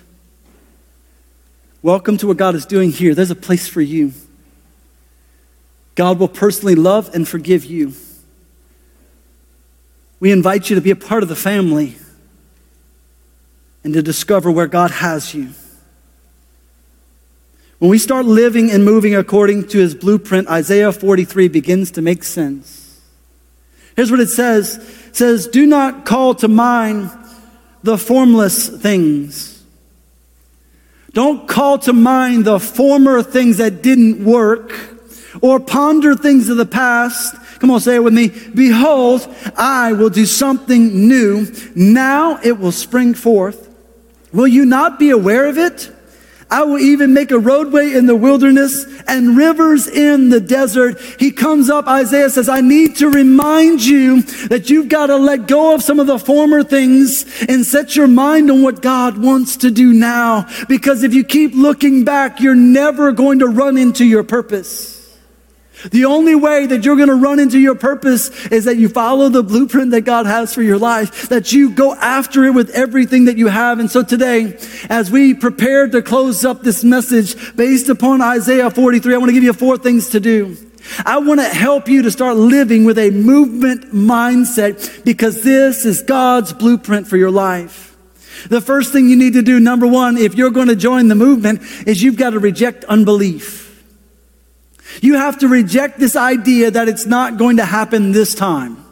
Welcome 1.80 2.16
to 2.18 2.26
what 2.26 2.36
God 2.36 2.56
is 2.56 2.66
doing 2.66 2.90
here. 2.90 3.14
There's 3.14 3.30
a 3.30 3.36
place 3.36 3.68
for 3.68 3.80
you. 3.80 4.12
God 5.94 6.18
will 6.18 6.28
personally 6.28 6.74
love 6.74 7.14
and 7.14 7.26
forgive 7.26 7.64
you. 7.64 7.92
We 10.18 10.32
invite 10.32 10.70
you 10.70 10.74
to 10.74 10.82
be 10.82 10.90
a 10.90 10.96
part 10.96 11.22
of 11.22 11.28
the 11.28 11.36
family 11.36 11.96
and 13.84 13.94
to 13.94 14.02
discover 14.02 14.50
where 14.50 14.66
God 14.66 14.90
has 14.90 15.34
you. 15.34 15.50
When 17.78 17.92
we 17.92 17.98
start 17.98 18.26
living 18.26 18.72
and 18.72 18.84
moving 18.84 19.14
according 19.14 19.68
to 19.68 19.78
his 19.78 19.94
blueprint, 19.94 20.48
Isaiah 20.48 20.90
43 20.90 21.46
begins 21.46 21.92
to 21.92 22.02
make 22.02 22.24
sense. 22.24 23.00
Here's 23.94 24.10
what 24.10 24.18
it 24.18 24.30
says. 24.30 24.78
It 25.06 25.16
says, 25.16 25.46
Do 25.46 25.64
not 25.64 26.04
call 26.04 26.34
to 26.36 26.48
mind 26.48 27.12
the 27.84 27.96
formless 27.96 28.68
things 28.68 29.57
don't 31.18 31.48
call 31.48 31.80
to 31.80 31.92
mind 31.92 32.44
the 32.44 32.60
former 32.60 33.24
things 33.24 33.56
that 33.56 33.82
didn't 33.82 34.24
work 34.24 34.72
or 35.42 35.58
ponder 35.58 36.14
things 36.14 36.48
of 36.48 36.56
the 36.56 36.64
past. 36.64 37.34
Come 37.58 37.72
on, 37.72 37.80
say 37.80 37.96
it 37.96 38.04
with 38.04 38.14
me. 38.14 38.28
Behold, 38.28 39.26
I 39.56 39.94
will 39.94 40.10
do 40.10 40.24
something 40.24 41.08
new. 41.08 41.52
Now 41.74 42.38
it 42.44 42.60
will 42.60 42.70
spring 42.70 43.14
forth. 43.14 43.68
Will 44.32 44.46
you 44.46 44.64
not 44.64 45.00
be 45.00 45.10
aware 45.10 45.48
of 45.48 45.58
it? 45.58 45.90
I 46.50 46.62
will 46.62 46.78
even 46.78 47.12
make 47.12 47.30
a 47.30 47.38
roadway 47.38 47.92
in 47.92 48.06
the 48.06 48.16
wilderness 48.16 48.86
and 49.06 49.36
rivers 49.36 49.86
in 49.86 50.30
the 50.30 50.40
desert. 50.40 50.98
He 51.18 51.30
comes 51.30 51.68
up, 51.68 51.86
Isaiah 51.86 52.30
says, 52.30 52.48
I 52.48 52.62
need 52.62 52.96
to 52.96 53.10
remind 53.10 53.84
you 53.84 54.22
that 54.48 54.70
you've 54.70 54.88
got 54.88 55.06
to 55.06 55.16
let 55.16 55.46
go 55.46 55.74
of 55.74 55.82
some 55.82 56.00
of 56.00 56.06
the 56.06 56.18
former 56.18 56.62
things 56.64 57.26
and 57.48 57.66
set 57.66 57.96
your 57.96 58.08
mind 58.08 58.50
on 58.50 58.62
what 58.62 58.80
God 58.80 59.18
wants 59.18 59.58
to 59.58 59.70
do 59.70 59.92
now. 59.92 60.48
Because 60.68 61.02
if 61.02 61.12
you 61.12 61.22
keep 61.22 61.54
looking 61.54 62.04
back, 62.04 62.40
you're 62.40 62.54
never 62.54 63.12
going 63.12 63.40
to 63.40 63.46
run 63.46 63.76
into 63.76 64.04
your 64.06 64.24
purpose. 64.24 64.97
The 65.90 66.06
only 66.06 66.34
way 66.34 66.66
that 66.66 66.84
you're 66.84 66.96
going 66.96 67.08
to 67.08 67.14
run 67.14 67.38
into 67.38 67.58
your 67.58 67.76
purpose 67.76 68.46
is 68.46 68.64
that 68.64 68.78
you 68.78 68.88
follow 68.88 69.28
the 69.28 69.44
blueprint 69.44 69.92
that 69.92 70.00
God 70.00 70.26
has 70.26 70.52
for 70.52 70.62
your 70.62 70.78
life, 70.78 71.28
that 71.28 71.52
you 71.52 71.70
go 71.70 71.94
after 71.94 72.44
it 72.44 72.50
with 72.50 72.70
everything 72.70 73.26
that 73.26 73.38
you 73.38 73.46
have. 73.46 73.78
And 73.78 73.90
so 73.90 74.02
today, 74.02 74.58
as 74.88 75.10
we 75.10 75.34
prepare 75.34 75.86
to 75.88 76.02
close 76.02 76.44
up 76.44 76.62
this 76.62 76.82
message 76.82 77.56
based 77.56 77.88
upon 77.88 78.20
Isaiah 78.20 78.70
43, 78.70 79.14
I 79.14 79.18
want 79.18 79.28
to 79.28 79.32
give 79.32 79.44
you 79.44 79.52
four 79.52 79.78
things 79.78 80.08
to 80.10 80.20
do. 80.20 80.56
I 81.04 81.18
want 81.18 81.40
to 81.40 81.46
help 81.46 81.88
you 81.88 82.02
to 82.02 82.10
start 82.10 82.36
living 82.36 82.84
with 82.84 82.98
a 82.98 83.10
movement 83.10 83.92
mindset 83.92 85.04
because 85.04 85.42
this 85.42 85.84
is 85.84 86.02
God's 86.02 86.52
blueprint 86.52 87.06
for 87.06 87.16
your 87.16 87.30
life. 87.30 87.96
The 88.48 88.60
first 88.60 88.92
thing 88.92 89.08
you 89.08 89.16
need 89.16 89.34
to 89.34 89.42
do, 89.42 89.60
number 89.60 89.86
one, 89.86 90.16
if 90.16 90.34
you're 90.34 90.50
going 90.50 90.68
to 90.68 90.76
join 90.76 91.08
the 91.08 91.14
movement, 91.14 91.60
is 91.86 92.02
you've 92.02 92.16
got 92.16 92.30
to 92.30 92.38
reject 92.38 92.84
unbelief. 92.84 93.67
You 95.02 95.14
have 95.14 95.38
to 95.40 95.48
reject 95.48 95.98
this 95.98 96.16
idea 96.16 96.70
that 96.70 96.88
it's 96.88 97.06
not 97.06 97.36
going 97.36 97.58
to 97.58 97.64
happen 97.64 98.12
this 98.12 98.34
time. 98.34 98.84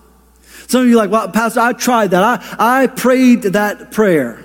Some 0.69 0.83
of 0.83 0.89
you 0.89 0.95
are 0.95 1.07
like, 1.07 1.11
well, 1.11 1.29
Pastor, 1.31 1.61
I 1.61 1.73
tried 1.73 2.11
that. 2.11 2.23
I, 2.59 2.83
I 2.83 2.87
prayed 2.87 3.43
that 3.43 3.93
prayer. 3.93 4.45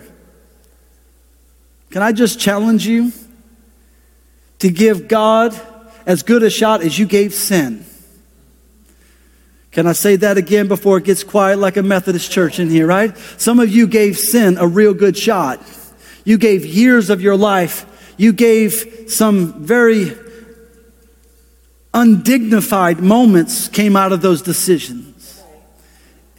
Can 1.89 2.01
I 2.01 2.11
just 2.11 2.39
challenge 2.39 2.85
you 2.85 3.11
to 4.59 4.69
give 4.69 5.07
God 5.07 5.59
as 6.05 6.23
good 6.23 6.43
a 6.43 6.49
shot 6.49 6.81
as 6.81 6.97
you 6.97 7.05
gave 7.05 7.33
sin? 7.33 7.85
Can 9.71 9.87
I 9.87 9.93
say 9.93 10.17
that 10.17 10.37
again 10.37 10.67
before 10.67 10.97
it 10.97 11.05
gets 11.05 11.23
quiet 11.23 11.57
like 11.57 11.77
a 11.77 11.83
Methodist 11.83 12.31
church 12.31 12.59
in 12.59 12.69
here, 12.69 12.85
right? 12.85 13.17
Some 13.37 13.59
of 13.59 13.69
you 13.69 13.87
gave 13.87 14.17
sin 14.17 14.57
a 14.57 14.67
real 14.67 14.93
good 14.93 15.17
shot. 15.17 15.61
You 16.23 16.37
gave 16.37 16.65
years 16.65 17.09
of 17.09 17.21
your 17.21 17.37
life. 17.37 17.85
You 18.17 18.33
gave 18.33 19.05
some 19.07 19.63
very 19.63 20.13
undignified 21.93 22.99
moments 22.99 23.67
came 23.67 23.95
out 23.95 24.11
of 24.11 24.21
those 24.21 24.41
decisions. 24.41 25.41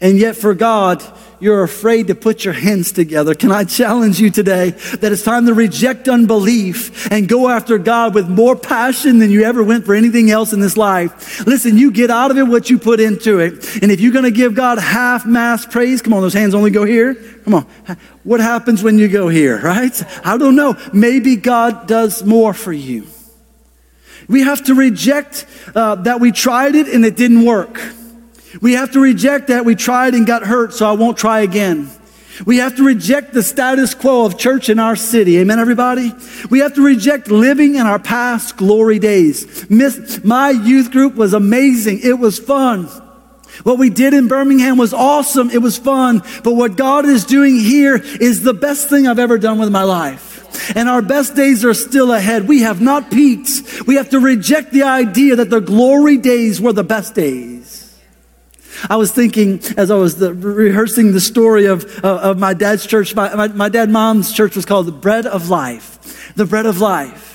And 0.01 0.19
yet, 0.19 0.35
for 0.35 0.53
God, 0.53 1.01
you're 1.39 1.63
afraid 1.63 2.09
to 2.09 2.15
put 2.15 2.45
your 2.45 2.55
hands 2.55 2.91
together. 2.91 3.35
Can 3.35 3.53
I 3.53 3.63
challenge 3.63 4.21
you 4.21 4.31
today 4.31 4.71
that 4.71 5.13
it's 5.13 5.23
time 5.23 5.47
to 5.47 5.55
reject 5.55 6.09
unbelief 6.09 7.11
and 7.11 7.29
go 7.29 7.49
after 7.49 7.79
God 7.79 8.15
with 8.15 8.29
more 8.29 8.57
passion 8.57 9.19
than 9.19 9.31
you 9.31 9.45
ever 9.45 9.63
went 9.63 9.85
for 9.85 9.95
anything 9.95 10.31
else 10.31 10.53
in 10.53 10.59
this 10.59 10.77
life? 10.77 11.47
Listen, 11.47 11.77
you 11.77 11.93
get 11.93 12.11
out 12.11 12.33
of 12.33 12.37
it 12.37 12.45
what 12.45 12.69
you 12.69 12.79
put 12.79 12.99
into 12.99 13.39
it. 13.39 13.83
And 13.83 13.93
if 13.93 14.01
you're 14.01 14.13
going 14.13 14.25
to 14.25 14.33
give 14.33 14.55
God 14.55 14.79
half 14.79 15.25
mass 15.25 15.67
praise, 15.67 16.03
come 16.03 16.15
on, 16.15 16.23
those 16.23 16.35
hands 16.35 16.55
only 16.55 16.71
go 16.71 16.85
here. 16.85 17.15
Come 17.45 17.55
on. 17.55 17.67
What 18.25 18.41
happens 18.41 18.83
when 18.83 18.99
you 18.99 19.09
go 19.09 19.29
here, 19.29 19.61
right? 19.61 20.03
I 20.25 20.37
don't 20.37 20.57
know. 20.57 20.77
Maybe 20.93 21.37
God 21.37 21.87
does 21.87 22.25
more 22.25 22.55
for 22.55 22.73
you. 22.73 23.07
We 24.29 24.43
have 24.43 24.65
to 24.65 24.75
reject 24.75 25.47
uh, 25.75 25.97
that 25.97 26.21
we 26.21 26.33
tried 26.33 26.75
it 26.75 26.89
and 26.89 27.05
it 27.05 27.17
didn't 27.17 27.45
work. 27.45 27.81
We 28.61 28.75
have 28.75 28.93
to 28.93 29.01
reject 29.01 29.49
that 29.49 29.65
we 29.65 29.75
tried 29.75 30.15
and 30.15 30.27
got 30.27 30.43
hurt, 30.43 30.75
so 30.75 30.89
I 30.89 30.93
won't 30.93 31.17
try 31.17 31.41
again. 31.41 31.91
We 32.47 32.59
have 32.59 32.77
to 32.77 32.85
reject 32.85 33.33
the 33.33 33.43
status 33.43 33.95
quo 33.95 34.25
of 34.25 34.39
church 34.39 34.69
in 34.69 34.79
our 34.79 34.97
city. 34.97 35.39
Amen, 35.39 35.59
everybody? 35.59 36.13
We 36.51 36.61
have 36.61 36.75
to 36.75 36.85
reject 36.85 37.29
living 37.29 37.77
in 37.77 37.87
our 37.87 37.99
past 37.99 38.57
glory 38.57 38.99
days. 38.99 39.69
Miss, 39.71 40.25
my 40.25 40.51
youth 40.51 40.91
group 40.91 41.15
was 41.15 41.35
amazing. 41.35 42.01
It 42.03 42.19
was 42.19 42.39
fun. 42.39 42.85
What 43.65 43.79
we 43.79 43.91
did 43.91 44.15
in 44.15 44.29
Birmingham 44.29 44.79
was 44.79 44.95
awesome. 44.95 45.51
It 45.51 45.61
was 45.61 45.77
fun. 45.77 46.23
But 46.43 46.55
what 46.55 46.77
God 46.77 47.05
is 47.05 47.25
doing 47.25 47.57
here 47.57 47.97
is 47.97 48.43
the 48.43 48.55
best 48.55 48.89
thing 48.89 49.07
I've 49.07 49.19
ever 49.19 49.39
done 49.39 49.59
with 49.59 49.71
my 49.71 49.85
life 49.85 50.32
and 50.75 50.89
our 50.89 51.03
best 51.03 51.35
days 51.35 51.65
are 51.65 51.75
still 51.75 52.13
ahead. 52.13 52.49
We 52.49 52.63
have 52.63 52.81
not 52.81 53.11
peaked. 53.11 53.87
We 53.87 53.97
have 53.97 54.11
to 54.11 54.21
reject 54.21 54.73
the 54.73 54.85
idea 54.85 55.37
that 55.37 55.51
the 55.51 55.61
glory 55.61 56.17
days 56.17 56.61
were 56.61 56.73
the 56.73 56.85
best 56.85 57.15
days. 57.15 57.81
I 58.89 58.97
was 58.97 59.13
thinking 59.13 59.61
as 59.77 59.91
I 59.91 59.97
was 59.97 60.17
the, 60.17 60.35
rehearsing 60.35 61.13
the 61.13 61.21
story 61.21 61.67
of, 61.67 61.85
of 62.05 62.39
my 62.39 62.55
dad's 62.55 62.87
church, 62.87 63.15
my, 63.15 63.35
my, 63.35 63.49
my 63.49 63.69
dad 63.69 63.91
mom's 63.91 64.33
church 64.33 64.57
was 64.57 64.65
called 64.65 64.87
the 64.87 64.93
Bread 64.93 65.27
of 65.27 65.49
Life. 65.49 66.35
The 66.35 66.47
Bread 66.47 66.67
of 66.67 66.81
Life. 66.81 67.31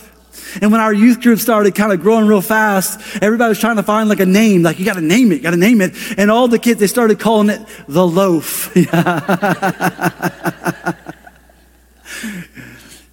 And 0.62 0.72
when 0.72 0.82
our 0.82 0.94
youth 0.94 1.22
group 1.22 1.40
started 1.40 1.76
kind 1.76 1.92
of 1.92 2.02
growing 2.02 2.28
real 2.28 2.42
fast, 2.42 3.00
everybody 3.22 3.50
was 3.50 3.60
trying 3.60 3.76
to 3.76 3.84
find 3.84 4.10
like 4.10 4.20
a 4.20 4.26
name, 4.26 4.64
like 4.64 4.80
you 4.80 4.86
got 4.86 4.96
to 4.96 5.02
name 5.02 5.32
it, 5.32 5.44
got 5.44 5.52
to 5.52 5.58
name 5.58 5.82
it. 5.82 5.94
And 6.18 6.32
all 6.32 6.48
the 6.48 6.60
kids, 6.60 6.80
they 6.80 6.88
started 6.88 7.20
calling 7.20 7.50
it 7.50 7.62
the 7.88 8.06
loaf. 8.06 8.76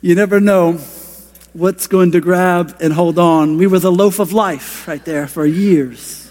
you 0.05 0.15
never 0.15 0.39
know 0.39 0.75
what's 1.55 1.87
going 1.87 2.13
to 2.13 2.21
grab 2.21 2.77
and 2.79 2.93
hold 2.93 3.19
on. 3.19 3.57
We 3.57 3.67
were 3.67 3.79
the 3.79 3.91
loaf 3.91 4.19
of 4.19 4.35
life 4.35 4.87
right 4.87 5.03
there 5.03 5.27
for 5.27 5.47
years. 5.47 6.31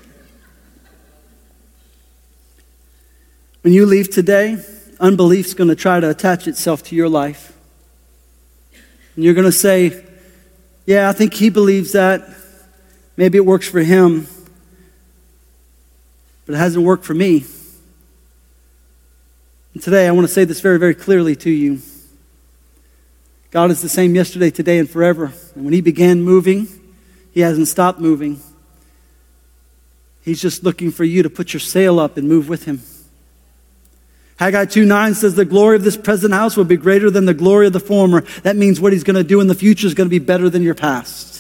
When 3.61 3.73
you 3.73 3.87
leave 3.87 4.11
today, 4.11 4.63
unbelief's 4.99 5.55
going 5.55 5.69
to 5.69 5.75
try 5.75 5.99
to 5.99 6.07
attach 6.07 6.47
itself 6.47 6.83
to 6.83 6.95
your 6.95 7.09
life. 7.09 7.57
And 9.15 9.23
you're 9.23 9.33
going 9.33 9.47
to 9.47 9.51
say, 9.51 10.05
Yeah, 10.85 11.09
I 11.09 11.13
think 11.13 11.33
he 11.33 11.49
believes 11.49 11.93
that. 11.93 12.21
Maybe 13.17 13.39
it 13.39 13.45
works 13.45 13.67
for 13.67 13.79
him, 13.79 14.27
but 16.45 16.53
it 16.53 16.59
hasn't 16.59 16.85
worked 16.85 17.05
for 17.05 17.15
me. 17.15 17.43
And 19.73 19.81
today, 19.81 20.07
I 20.07 20.11
want 20.11 20.27
to 20.27 20.33
say 20.33 20.45
this 20.45 20.61
very, 20.61 20.77
very 20.77 20.93
clearly 20.93 21.35
to 21.37 21.49
you. 21.49 21.81
God 23.53 23.69
is 23.69 23.83
the 23.83 23.89
same 23.89 24.15
yesterday, 24.15 24.49
today, 24.49 24.79
and 24.79 24.89
forever. 24.89 25.31
And 25.53 25.63
when 25.63 25.75
He 25.75 25.81
began 25.81 26.23
moving, 26.23 26.67
He 27.31 27.41
hasn't 27.41 27.67
stopped 27.67 27.99
moving. 27.99 28.41
He's 30.23 30.41
just 30.41 30.63
looking 30.63 30.89
for 30.89 31.03
you 31.03 31.21
to 31.21 31.29
put 31.29 31.53
your 31.53 31.59
sail 31.59 31.99
up 31.99 32.17
and 32.17 32.27
move 32.27 32.49
with 32.49 32.65
Him. 32.65 32.81
Haggai 34.37 34.65
2 34.65 34.85
9 34.85 35.13
says, 35.13 35.35
The 35.35 35.45
glory 35.45 35.75
of 35.75 35.83
this 35.83 35.95
present 35.95 36.33
house 36.33 36.57
will 36.57 36.63
be 36.63 36.77
greater 36.77 37.11
than 37.11 37.25
the 37.25 37.33
glory 37.35 37.67
of 37.67 37.73
the 37.73 37.79
former. 37.79 38.21
That 38.41 38.55
means 38.55 38.81
what 38.81 38.91
He's 38.91 39.03
going 39.03 39.17
to 39.17 39.23
do 39.23 39.39
in 39.39 39.45
the 39.45 39.53
future 39.53 39.85
is 39.85 39.93
going 39.93 40.07
to 40.07 40.09
be 40.09 40.17
better 40.17 40.49
than 40.49 40.63
your 40.63 40.73
past. 40.73 41.32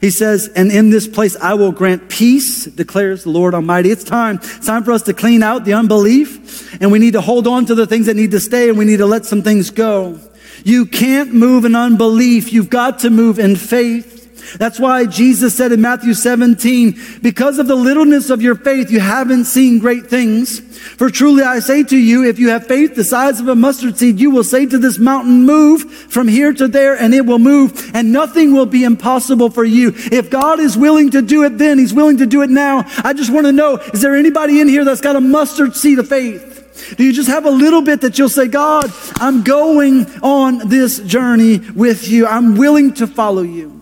He 0.00 0.10
says, 0.10 0.48
And 0.56 0.72
in 0.72 0.90
this 0.90 1.06
place 1.06 1.36
I 1.36 1.54
will 1.54 1.72
grant 1.72 2.08
peace, 2.08 2.64
declares 2.64 3.24
the 3.24 3.30
Lord 3.30 3.54
Almighty. 3.54 3.90
It's 3.90 4.04
time. 4.04 4.36
It's 4.42 4.66
time 4.66 4.82
for 4.82 4.92
us 4.92 5.02
to 5.02 5.14
clean 5.14 5.42
out 5.42 5.64
the 5.64 5.74
unbelief, 5.74 6.80
and 6.80 6.90
we 6.90 6.98
need 6.98 7.12
to 7.12 7.20
hold 7.20 7.46
on 7.46 7.66
to 7.66 7.74
the 7.74 7.86
things 7.86 8.06
that 8.06 8.14
need 8.14 8.30
to 8.30 8.40
stay, 8.40 8.68
and 8.68 8.78
we 8.78 8.84
need 8.84 8.98
to 8.98 9.06
let 9.06 9.26
some 9.26 9.42
things 9.42 9.70
go. 9.70 10.18
You 10.64 10.86
can't 10.86 11.34
move 11.34 11.64
in 11.64 11.74
unbelief. 11.74 12.52
You've 12.52 12.70
got 12.70 13.00
to 13.00 13.10
move 13.10 13.38
in 13.38 13.56
faith. 13.56 14.19
That's 14.56 14.80
why 14.80 15.06
Jesus 15.06 15.54
said 15.54 15.72
in 15.72 15.80
Matthew 15.80 16.14
17, 16.14 17.20
because 17.22 17.58
of 17.58 17.66
the 17.66 17.74
littleness 17.74 18.30
of 18.30 18.42
your 18.42 18.54
faith, 18.54 18.90
you 18.90 19.00
haven't 19.00 19.44
seen 19.44 19.78
great 19.78 20.06
things. 20.06 20.60
For 20.60 21.10
truly 21.10 21.42
I 21.42 21.60
say 21.60 21.82
to 21.84 21.96
you, 21.96 22.24
if 22.24 22.38
you 22.38 22.50
have 22.50 22.66
faith 22.66 22.94
the 22.94 23.04
size 23.04 23.40
of 23.40 23.48
a 23.48 23.54
mustard 23.54 23.98
seed, 23.98 24.18
you 24.18 24.30
will 24.30 24.44
say 24.44 24.66
to 24.66 24.78
this 24.78 24.98
mountain, 24.98 25.44
move 25.44 25.90
from 25.90 26.28
here 26.28 26.52
to 26.52 26.68
there, 26.68 26.96
and 26.96 27.14
it 27.14 27.26
will 27.26 27.38
move, 27.38 27.90
and 27.94 28.12
nothing 28.12 28.52
will 28.52 28.66
be 28.66 28.84
impossible 28.84 29.50
for 29.50 29.64
you. 29.64 29.92
If 29.96 30.30
God 30.30 30.60
is 30.60 30.76
willing 30.76 31.10
to 31.10 31.22
do 31.22 31.44
it 31.44 31.58
then, 31.58 31.78
He's 31.78 31.94
willing 31.94 32.18
to 32.18 32.26
do 32.26 32.42
it 32.42 32.50
now. 32.50 32.84
I 33.04 33.12
just 33.12 33.32
want 33.32 33.46
to 33.46 33.52
know, 33.52 33.76
is 33.76 34.00
there 34.00 34.16
anybody 34.16 34.60
in 34.60 34.68
here 34.68 34.84
that's 34.84 35.00
got 35.00 35.16
a 35.16 35.20
mustard 35.20 35.76
seed 35.76 35.98
of 35.98 36.08
faith? 36.08 36.94
Do 36.96 37.04
you 37.04 37.12
just 37.12 37.28
have 37.28 37.44
a 37.44 37.50
little 37.50 37.82
bit 37.82 38.00
that 38.00 38.18
you'll 38.18 38.28
say, 38.28 38.48
God, 38.48 38.90
I'm 39.16 39.42
going 39.42 40.06
on 40.22 40.68
this 40.68 40.98
journey 41.00 41.58
with 41.58 42.08
you. 42.08 42.26
I'm 42.26 42.56
willing 42.56 42.94
to 42.94 43.06
follow 43.06 43.42
you. 43.42 43.79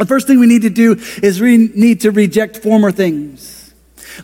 The 0.00 0.06
first 0.06 0.26
thing 0.26 0.40
we 0.40 0.46
need 0.46 0.62
to 0.62 0.70
do 0.70 0.96
is 1.22 1.42
we 1.42 1.58
need 1.58 2.00
to 2.00 2.10
reject 2.10 2.56
former 2.56 2.90
things. 2.90 3.74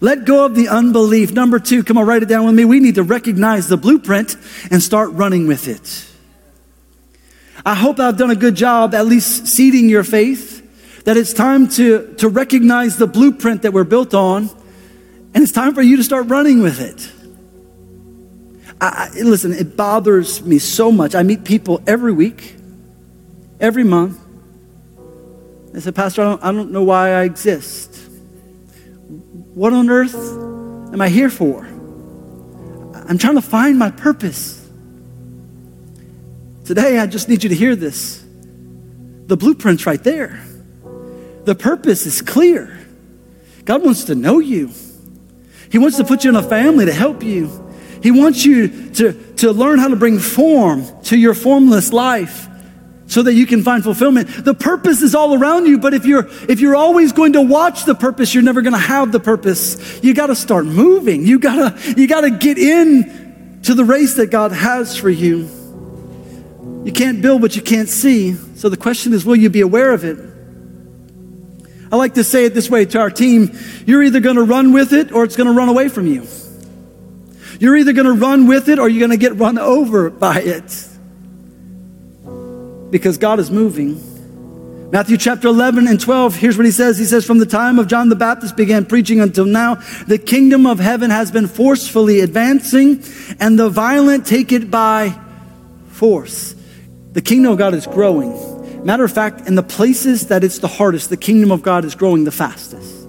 Let 0.00 0.24
go 0.24 0.46
of 0.46 0.54
the 0.54 0.68
unbelief. 0.68 1.32
Number 1.32 1.58
two, 1.58 1.84
come 1.84 1.98
on, 1.98 2.06
write 2.06 2.22
it 2.22 2.30
down 2.30 2.46
with 2.46 2.54
me. 2.54 2.64
We 2.64 2.80
need 2.80 2.94
to 2.94 3.02
recognize 3.02 3.68
the 3.68 3.76
blueprint 3.76 4.36
and 4.70 4.82
start 4.82 5.10
running 5.12 5.46
with 5.46 5.68
it. 5.68 6.06
I 7.64 7.74
hope 7.74 8.00
I've 8.00 8.16
done 8.16 8.30
a 8.30 8.36
good 8.36 8.54
job 8.54 8.94
at 8.94 9.04
least 9.04 9.48
seeding 9.48 9.90
your 9.90 10.02
faith, 10.02 11.04
that 11.04 11.18
it's 11.18 11.34
time 11.34 11.68
to, 11.70 12.14
to 12.14 12.30
recognize 12.30 12.96
the 12.96 13.06
blueprint 13.06 13.60
that 13.62 13.74
we're 13.74 13.84
built 13.84 14.14
on, 14.14 14.48
and 15.34 15.42
it's 15.42 15.52
time 15.52 15.74
for 15.74 15.82
you 15.82 15.98
to 15.98 16.04
start 16.04 16.28
running 16.28 16.62
with 16.62 16.80
it. 16.80 17.12
I, 18.80 19.10
listen, 19.14 19.52
it 19.52 19.76
bothers 19.76 20.42
me 20.42 20.58
so 20.58 20.90
much. 20.90 21.14
I 21.14 21.22
meet 21.22 21.44
people 21.44 21.82
every 21.86 22.12
week, 22.12 22.56
every 23.60 23.84
month. 23.84 24.22
They 25.76 25.82
said, 25.82 25.94
Pastor, 25.94 26.22
I 26.22 26.24
don't, 26.24 26.44
I 26.44 26.52
don't 26.52 26.72
know 26.72 26.84
why 26.84 27.10
I 27.10 27.24
exist. 27.24 27.94
What 29.52 29.74
on 29.74 29.90
earth 29.90 30.14
am 30.14 31.02
I 31.02 31.10
here 31.10 31.28
for? 31.28 31.66
I'm 31.66 33.18
trying 33.18 33.34
to 33.34 33.42
find 33.42 33.78
my 33.78 33.90
purpose. 33.90 34.66
Today, 36.64 36.98
I 36.98 37.06
just 37.06 37.28
need 37.28 37.42
you 37.42 37.50
to 37.50 37.54
hear 37.54 37.76
this. 37.76 38.24
The 39.26 39.36
blueprint's 39.36 39.84
right 39.84 40.02
there. 40.02 40.42
The 41.44 41.54
purpose 41.54 42.06
is 42.06 42.22
clear. 42.22 42.80
God 43.66 43.84
wants 43.84 44.04
to 44.04 44.14
know 44.14 44.38
you. 44.38 44.70
He 45.70 45.76
wants 45.76 45.98
to 45.98 46.04
put 46.04 46.24
you 46.24 46.30
in 46.30 46.36
a 46.36 46.42
family 46.42 46.86
to 46.86 46.92
help 46.94 47.22
you. 47.22 47.50
He 48.02 48.12
wants 48.12 48.46
you 48.46 48.92
to, 48.92 49.34
to 49.34 49.52
learn 49.52 49.78
how 49.78 49.88
to 49.88 49.96
bring 49.96 50.20
form 50.20 50.86
to 51.02 51.18
your 51.18 51.34
formless 51.34 51.92
life 51.92 52.48
so 53.06 53.22
that 53.22 53.34
you 53.34 53.46
can 53.46 53.62
find 53.62 53.82
fulfillment. 53.82 54.28
The 54.44 54.54
purpose 54.54 55.02
is 55.02 55.14
all 55.14 55.34
around 55.34 55.66
you, 55.66 55.78
but 55.78 55.94
if 55.94 56.04
you're 56.04 56.26
if 56.48 56.60
you're 56.60 56.76
always 56.76 57.12
going 57.12 57.34
to 57.34 57.42
watch 57.42 57.84
the 57.84 57.94
purpose, 57.94 58.34
you're 58.34 58.42
never 58.42 58.62
going 58.62 58.72
to 58.72 58.78
have 58.78 59.12
the 59.12 59.20
purpose. 59.20 60.00
You 60.02 60.14
got 60.14 60.26
to 60.26 60.36
start 60.36 60.66
moving. 60.66 61.24
You 61.24 61.38
got 61.38 61.76
to 61.76 61.94
you 62.00 62.08
got 62.08 62.22
to 62.22 62.30
get 62.30 62.58
in 62.58 63.60
to 63.62 63.74
the 63.74 63.84
race 63.84 64.14
that 64.14 64.30
God 64.30 64.52
has 64.52 64.96
for 64.96 65.10
you. 65.10 65.48
You 66.84 66.92
can't 66.92 67.20
build 67.20 67.42
what 67.42 67.56
you 67.56 67.62
can't 67.62 67.88
see. 67.88 68.34
So 68.56 68.68
the 68.68 68.76
question 68.76 69.12
is, 69.12 69.24
will 69.24 69.36
you 69.36 69.50
be 69.50 69.60
aware 69.60 69.92
of 69.92 70.04
it? 70.04 70.18
I 71.90 71.96
like 71.96 72.14
to 72.14 72.24
say 72.24 72.44
it 72.44 72.54
this 72.54 72.68
way 72.68 72.84
to 72.84 73.00
our 73.00 73.10
team, 73.10 73.56
you're 73.86 74.02
either 74.02 74.20
going 74.20 74.36
to 74.36 74.42
run 74.42 74.72
with 74.72 74.92
it 74.92 75.12
or 75.12 75.24
it's 75.24 75.36
going 75.36 75.48
to 75.48 75.52
run 75.52 75.68
away 75.68 75.88
from 75.88 76.06
you. 76.06 76.26
You're 77.58 77.76
either 77.76 77.92
going 77.92 78.06
to 78.06 78.12
run 78.12 78.46
with 78.46 78.68
it 78.68 78.78
or 78.78 78.88
you're 78.88 79.00
going 79.00 79.10
to 79.10 79.16
get 79.16 79.36
run 79.36 79.58
over 79.58 80.10
by 80.10 80.40
it. 80.40 80.88
Because 82.90 83.18
God 83.18 83.38
is 83.38 83.50
moving. 83.50 84.00
Matthew 84.90 85.16
chapter 85.16 85.48
11 85.48 85.88
and 85.88 86.00
12, 86.00 86.36
here's 86.36 86.56
what 86.56 86.64
he 86.64 86.70
says. 86.70 86.96
He 86.96 87.04
says, 87.04 87.26
From 87.26 87.38
the 87.38 87.46
time 87.46 87.78
of 87.80 87.88
John 87.88 88.08
the 88.08 88.16
Baptist 88.16 88.56
began 88.56 88.86
preaching 88.86 89.20
until 89.20 89.44
now, 89.44 89.76
the 90.06 90.18
kingdom 90.18 90.64
of 90.64 90.78
heaven 90.78 91.10
has 91.10 91.32
been 91.32 91.48
forcefully 91.48 92.20
advancing, 92.20 93.02
and 93.40 93.58
the 93.58 93.68
violent 93.68 94.26
take 94.26 94.52
it 94.52 94.70
by 94.70 95.18
force. 95.88 96.54
The 97.12 97.22
kingdom 97.22 97.52
of 97.52 97.58
God 97.58 97.74
is 97.74 97.86
growing. 97.86 98.84
Matter 98.84 99.02
of 99.02 99.12
fact, 99.12 99.48
in 99.48 99.56
the 99.56 99.62
places 99.64 100.28
that 100.28 100.44
it's 100.44 100.60
the 100.60 100.68
hardest, 100.68 101.10
the 101.10 101.16
kingdom 101.16 101.50
of 101.50 101.62
God 101.62 101.84
is 101.84 101.96
growing 101.96 102.22
the 102.22 102.30
fastest. 102.30 103.08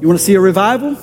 You 0.00 0.06
want 0.06 0.18
to 0.18 0.24
see 0.24 0.34
a 0.34 0.40
revival? 0.40 0.96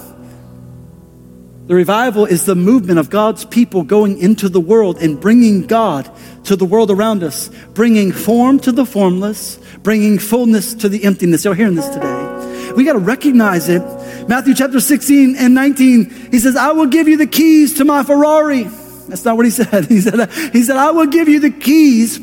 The 1.67 1.73
revival 1.73 2.25
is 2.25 2.45
the 2.45 2.53
movement 2.53 2.99
of 2.99 3.09
God's 3.09 3.43
people 3.43 3.81
going 3.81 4.19
into 4.19 4.49
the 4.49 4.59
world 4.59 4.99
and 4.99 5.19
bringing 5.19 5.65
God 5.65 6.07
to 6.43 6.55
the 6.55 6.65
world 6.65 6.91
around 6.91 7.23
us, 7.23 7.49
bringing 7.73 8.11
form 8.11 8.59
to 8.59 8.71
the 8.71 8.85
formless, 8.85 9.57
bringing 9.81 10.19
fullness 10.19 10.75
to 10.75 10.89
the 10.89 11.03
emptiness. 11.03 11.43
You're 11.43 11.55
hearing 11.55 11.73
this 11.73 11.89
today. 11.89 12.73
We 12.73 12.83
got 12.83 12.93
to 12.93 12.99
recognize 12.99 13.67
it. 13.67 13.81
Matthew 14.29 14.53
chapter 14.53 14.79
16 14.79 15.37
and 15.37 15.55
19, 15.55 16.29
he 16.29 16.37
says, 16.37 16.55
I 16.55 16.71
will 16.71 16.85
give 16.85 17.07
you 17.07 17.17
the 17.17 17.25
keys 17.25 17.73
to 17.75 17.85
my 17.85 18.03
Ferrari. 18.03 18.63
That's 19.07 19.25
not 19.25 19.35
what 19.35 19.45
he 19.45 19.51
said. 19.51 19.85
He 19.85 20.01
said, 20.01 20.31
he 20.53 20.61
said, 20.61 20.77
I 20.77 20.91
will 20.91 21.07
give 21.07 21.27
you 21.27 21.39
the 21.39 21.49
keys 21.49 22.17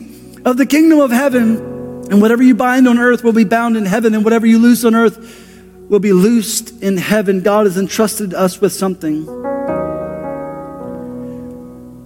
of 0.45 0.57
the 0.57 0.66
kingdom 0.66 1.01
of 1.01 1.11
heaven, 1.11 1.57
and 2.12 2.22
whatever 2.22 2.45
you 2.45 2.55
bind 2.55 2.86
on 2.86 2.97
earth 2.97 3.24
will 3.24 3.32
be 3.32 3.45
bound 3.45 3.76
in 3.76 3.86
heaven, 3.86 4.14
and 4.14 4.22
whatever 4.22 4.47
you 4.47 4.61
loose 4.61 4.84
on 4.84 4.95
earth 4.95 5.41
will 5.93 6.01
be 6.01 6.14
loosed 6.14 6.82
in 6.82 6.97
heaven. 6.97 7.43
God 7.43 7.66
has 7.66 7.76
entrusted 7.76 8.32
us 8.32 8.62
with 8.62 8.72
something. 8.72 9.26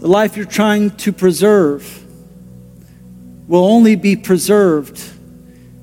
The 0.01 0.09
life 0.09 0.37
you're 0.37 0.45
trying 0.45 0.91
to 0.97 1.13
preserve 1.13 2.05
will 3.47 3.65
only 3.65 3.95
be 3.95 4.17
preserved 4.17 5.01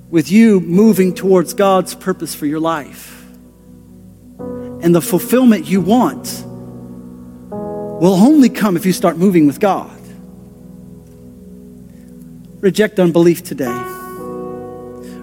with 0.09 0.29
you 0.29 0.59
moving 0.59 1.15
towards 1.15 1.53
God's 1.53 1.95
purpose 1.95 2.35
for 2.35 2.45
your 2.45 2.59
life. 2.59 3.25
And 4.37 4.93
the 4.93 5.01
fulfillment 5.01 5.65
you 5.65 5.79
want 5.79 6.43
will 7.55 8.15
only 8.15 8.49
come 8.49 8.75
if 8.75 8.85
you 8.85 8.91
start 8.91 9.15
moving 9.15 9.47
with 9.47 9.61
God. 9.61 9.97
Reject 12.59 12.99
unbelief 12.99 13.43
today. 13.45 13.81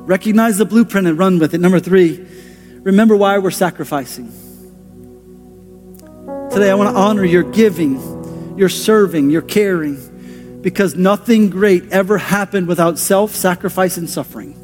Recognize 0.07 0.57
the 0.57 0.64
blueprint 0.64 1.07
and 1.07 1.18
run 1.18 1.39
with 1.39 1.53
it. 1.53 1.61
Number 1.61 1.78
three, 1.78 2.26
remember 2.83 3.16
why 3.16 3.39
we're 3.39 3.51
sacrificing. 3.51 4.33
Today, 6.51 6.70
I 6.70 6.74
want 6.74 6.95
to 6.95 7.01
honor 7.01 7.24
your 7.24 7.45
giving, 7.45 8.59
your 8.59 8.68
serving, 8.68 9.31
your 9.31 9.43
caring, 9.43 10.61
because 10.62 10.95
nothing 10.95 11.51
great 11.51 11.91
ever 11.91 12.18
happened 12.18 12.66
without 12.66 12.99
self 12.99 13.35
sacrifice 13.35 13.97
and 13.97 14.11
suffering. 14.11 14.57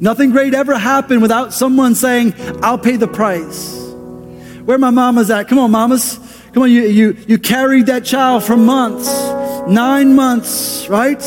Nothing 0.00 0.30
great 0.30 0.54
ever 0.54 0.78
happened 0.78 1.22
without 1.22 1.52
someone 1.52 1.94
saying, 1.94 2.34
I'll 2.62 2.78
pay 2.78 2.96
the 2.96 3.08
price. 3.08 3.76
Where 4.64 4.78
my 4.78 4.90
mama's 4.90 5.30
at? 5.30 5.48
Come 5.48 5.58
on, 5.58 5.70
mamas. 5.70 6.20
Come 6.52 6.62
on, 6.64 6.70
you, 6.70 6.82
you, 6.82 7.16
you 7.26 7.38
carried 7.38 7.86
that 7.86 8.04
child 8.04 8.44
for 8.44 8.56
months 8.56 9.08
nine 9.68 10.14
months, 10.14 10.88
right? 10.88 11.22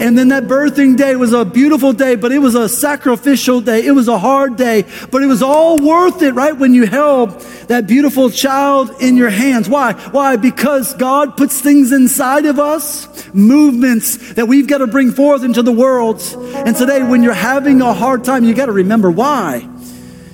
And 0.00 0.16
then 0.16 0.28
that 0.28 0.44
birthing 0.44 0.96
day 0.96 1.16
was 1.16 1.32
a 1.32 1.44
beautiful 1.44 1.92
day, 1.92 2.14
but 2.14 2.30
it 2.30 2.38
was 2.38 2.54
a 2.54 2.68
sacrificial 2.68 3.60
day. 3.60 3.86
It 3.86 3.92
was 3.92 4.08
a 4.08 4.18
hard 4.18 4.56
day, 4.56 4.84
but 5.10 5.22
it 5.22 5.26
was 5.26 5.42
all 5.42 5.78
worth 5.78 6.22
it, 6.22 6.32
right? 6.32 6.56
When 6.56 6.74
you 6.74 6.86
held 6.86 7.40
that 7.68 7.86
beautiful 7.86 8.30
child 8.30 8.90
in 9.00 9.16
your 9.16 9.30
hands. 9.30 9.68
Why? 9.68 9.92
Why? 9.92 10.36
Because 10.36 10.94
God 10.94 11.36
puts 11.36 11.60
things 11.60 11.92
inside 11.92 12.46
of 12.46 12.58
us, 12.58 13.08
movements 13.34 14.34
that 14.34 14.46
we've 14.46 14.68
got 14.68 14.78
to 14.78 14.86
bring 14.86 15.10
forth 15.10 15.42
into 15.42 15.62
the 15.62 15.72
world. 15.72 16.22
And 16.54 16.76
today, 16.76 17.02
when 17.02 17.22
you're 17.22 17.32
having 17.32 17.80
a 17.80 17.92
hard 17.92 18.24
time, 18.24 18.44
you 18.44 18.54
got 18.54 18.66
to 18.66 18.72
remember 18.72 19.10
why. 19.10 19.68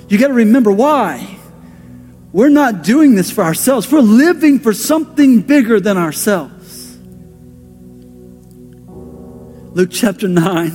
You 0.09 0.17
got 0.17 0.27
to 0.27 0.33
remember 0.33 0.71
why. 0.71 1.39
We're 2.33 2.49
not 2.49 2.83
doing 2.83 3.13
this 3.13 3.29
for 3.29 3.43
ourselves. 3.43 3.89
We're 3.91 3.99
living 3.99 4.57
for 4.59 4.73
something 4.73 5.41
bigger 5.41 5.79
than 5.79 5.97
ourselves. 5.97 6.97
Luke 9.75 9.89
chapter 9.91 10.27
9. 10.27 10.71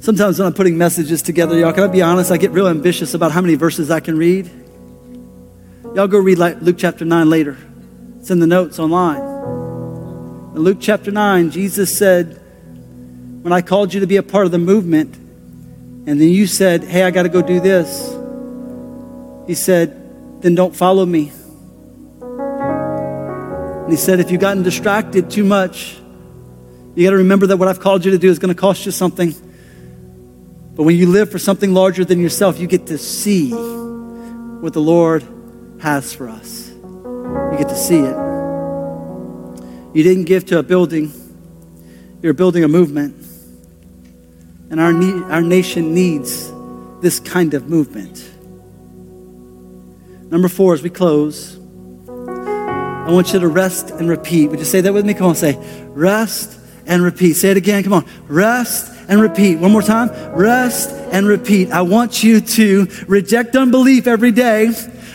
Sometimes 0.00 0.38
when 0.38 0.46
I'm 0.46 0.54
putting 0.54 0.78
messages 0.78 1.20
together, 1.20 1.58
y'all, 1.58 1.74
can 1.74 1.84
I 1.84 1.88
be 1.88 2.00
honest? 2.00 2.30
I 2.30 2.38
get 2.38 2.52
real 2.52 2.68
ambitious 2.68 3.12
about 3.12 3.30
how 3.30 3.42
many 3.42 3.54
verses 3.54 3.90
I 3.90 4.00
can 4.00 4.16
read. 4.16 4.50
Y'all 5.94 6.08
go 6.08 6.18
read 6.18 6.38
Luke 6.38 6.76
chapter 6.78 7.04
9 7.04 7.28
later. 7.28 7.58
It's 8.20 8.30
in 8.30 8.38
the 8.38 8.46
notes 8.46 8.78
online. 8.78 9.20
In 9.20 10.62
Luke 10.62 10.78
chapter 10.80 11.10
9, 11.10 11.50
Jesus 11.50 11.98
said, 11.98 12.40
When 13.42 13.52
I 13.52 13.60
called 13.60 13.92
you 13.92 14.00
to 14.00 14.06
be 14.06 14.16
a 14.16 14.22
part 14.22 14.46
of 14.46 14.52
the 14.52 14.58
movement, 14.58 15.14
and 15.14 16.18
then 16.18 16.30
you 16.30 16.46
said, 16.46 16.82
Hey, 16.84 17.02
I 17.02 17.10
got 17.10 17.24
to 17.24 17.28
go 17.28 17.42
do 17.42 17.60
this, 17.60 18.17
he 19.48 19.54
said, 19.54 20.40
Then 20.42 20.54
don't 20.54 20.76
follow 20.76 21.04
me. 21.04 21.32
And 22.20 23.90
he 23.90 23.96
said, 23.96 24.20
If 24.20 24.30
you've 24.30 24.40
gotten 24.40 24.62
distracted 24.62 25.30
too 25.30 25.42
much, 25.42 25.98
you 26.94 27.04
got 27.04 27.10
to 27.10 27.16
remember 27.16 27.46
that 27.48 27.56
what 27.56 27.66
I've 27.66 27.80
called 27.80 28.04
you 28.04 28.10
to 28.12 28.18
do 28.18 28.28
is 28.28 28.38
going 28.38 28.54
to 28.54 28.60
cost 28.60 28.84
you 28.86 28.92
something. 28.92 29.34
But 30.74 30.82
when 30.82 30.96
you 30.96 31.08
live 31.08 31.30
for 31.30 31.38
something 31.38 31.72
larger 31.72 32.04
than 32.04 32.20
yourself, 32.20 32.60
you 32.60 32.66
get 32.66 32.86
to 32.88 32.98
see 32.98 33.50
what 33.50 34.74
the 34.74 34.80
Lord 34.80 35.26
has 35.80 36.12
for 36.12 36.28
us. 36.28 36.68
You 36.68 37.54
get 37.56 37.68
to 37.70 37.76
see 37.76 37.98
it. 37.98 38.16
You 39.94 40.02
didn't 40.02 40.24
give 40.24 40.44
to 40.46 40.58
a 40.58 40.62
building, 40.62 41.10
you're 42.20 42.34
building 42.34 42.64
a 42.64 42.68
movement. 42.68 43.14
And 44.70 44.78
our, 44.78 44.92
need, 44.92 45.22
our 45.24 45.40
nation 45.40 45.94
needs 45.94 46.52
this 47.00 47.18
kind 47.18 47.54
of 47.54 47.70
movement. 47.70 48.27
Number 50.30 50.48
four, 50.48 50.74
as 50.74 50.82
we 50.82 50.90
close, 50.90 51.56
I 52.08 53.10
want 53.10 53.32
you 53.32 53.40
to 53.40 53.48
rest 53.48 53.90
and 53.90 54.08
repeat. 54.08 54.50
Would 54.50 54.58
you 54.58 54.66
say 54.66 54.82
that 54.82 54.92
with 54.92 55.06
me? 55.06 55.14
Come 55.14 55.28
on, 55.28 55.34
say, 55.34 55.56
rest 55.88 56.58
and 56.86 57.02
repeat. 57.02 57.34
Say 57.34 57.50
it 57.50 57.56
again. 57.56 57.82
Come 57.82 57.94
on. 57.94 58.04
Rest 58.26 58.92
and 59.08 59.20
repeat. 59.20 59.56
One 59.56 59.72
more 59.72 59.80
time. 59.80 60.10
Rest 60.34 60.90
and 60.90 61.26
repeat. 61.26 61.70
I 61.70 61.80
want 61.80 62.22
you 62.22 62.42
to 62.42 62.86
reject 63.06 63.56
unbelief 63.56 64.06
every 64.06 64.32
day. 64.32 64.70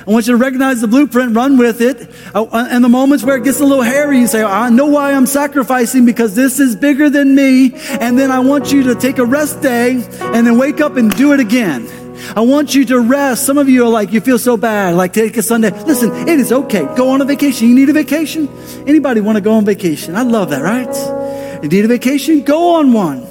I 0.06 0.12
want 0.12 0.28
you 0.28 0.34
to 0.34 0.38
recognize 0.38 0.82
the 0.82 0.88
blueprint, 0.88 1.36
run 1.36 1.58
with 1.58 1.80
it. 1.80 2.10
Uh, 2.36 2.46
and 2.52 2.84
the 2.84 2.90
moments 2.90 3.24
where 3.24 3.38
it 3.38 3.44
gets 3.44 3.60
a 3.62 3.66
little 3.66 3.84
hairy, 3.84 4.20
you 4.20 4.28
say, 4.28 4.44
I 4.44 4.70
know 4.70 4.88
why 4.88 5.14
I'm 5.14 5.28
sacrificing 5.28 6.06
because 6.06 6.36
this 6.36 6.60
is 6.60 6.76
bigger 6.76 7.10
than 7.10 7.36
me. 7.36 7.76
And 8.02 8.18
then 8.18 8.32
I 8.32 8.40
want 8.40 8.74
you 8.74 8.84
to 8.84 8.96
take 8.96 9.20
a 9.20 9.26
rest 9.26 9.62
day 9.62 9.92
and 9.94 10.48
then 10.48 10.58
wake 10.58 10.82
up 10.82 10.98
and 10.98 11.16
do 11.16 11.34
it 11.34 11.40
again. 11.40 11.88
I 12.36 12.42
want 12.42 12.74
you 12.74 12.86
to 12.86 13.00
rest. 13.00 13.46
Some 13.46 13.58
of 13.58 13.70
you 13.70 13.86
are 13.86 13.90
like, 13.90 14.12
you 14.12 14.22
feel 14.22 14.40
so 14.40 14.58
bad, 14.58 14.96
like 14.96 15.14
take 15.14 15.38
a 15.38 15.44
Sunday. 15.44 15.70
Listen, 15.84 16.28
it 16.28 16.40
is 16.40 16.52
okay. 16.52 16.84
Go 16.96 17.10
on 17.10 17.22
a 17.22 17.26
vacation. 17.26 17.68
You 17.68 17.76
need 17.76 17.90
a 17.90 17.94
vacation? 17.94 18.48
Anybody 18.88 19.22
want 19.22 19.36
to 19.36 19.42
go 19.42 19.54
on 19.54 19.66
vacation? 19.66 20.16
I 20.16 20.24
love 20.24 20.50
that, 20.50 20.62
right? 20.62 21.62
You 21.64 21.70
need 21.70 21.86
a 21.86 21.88
vacation? 21.88 22.44
Go 22.44 22.76
on 22.76 22.94
one. 22.94 23.28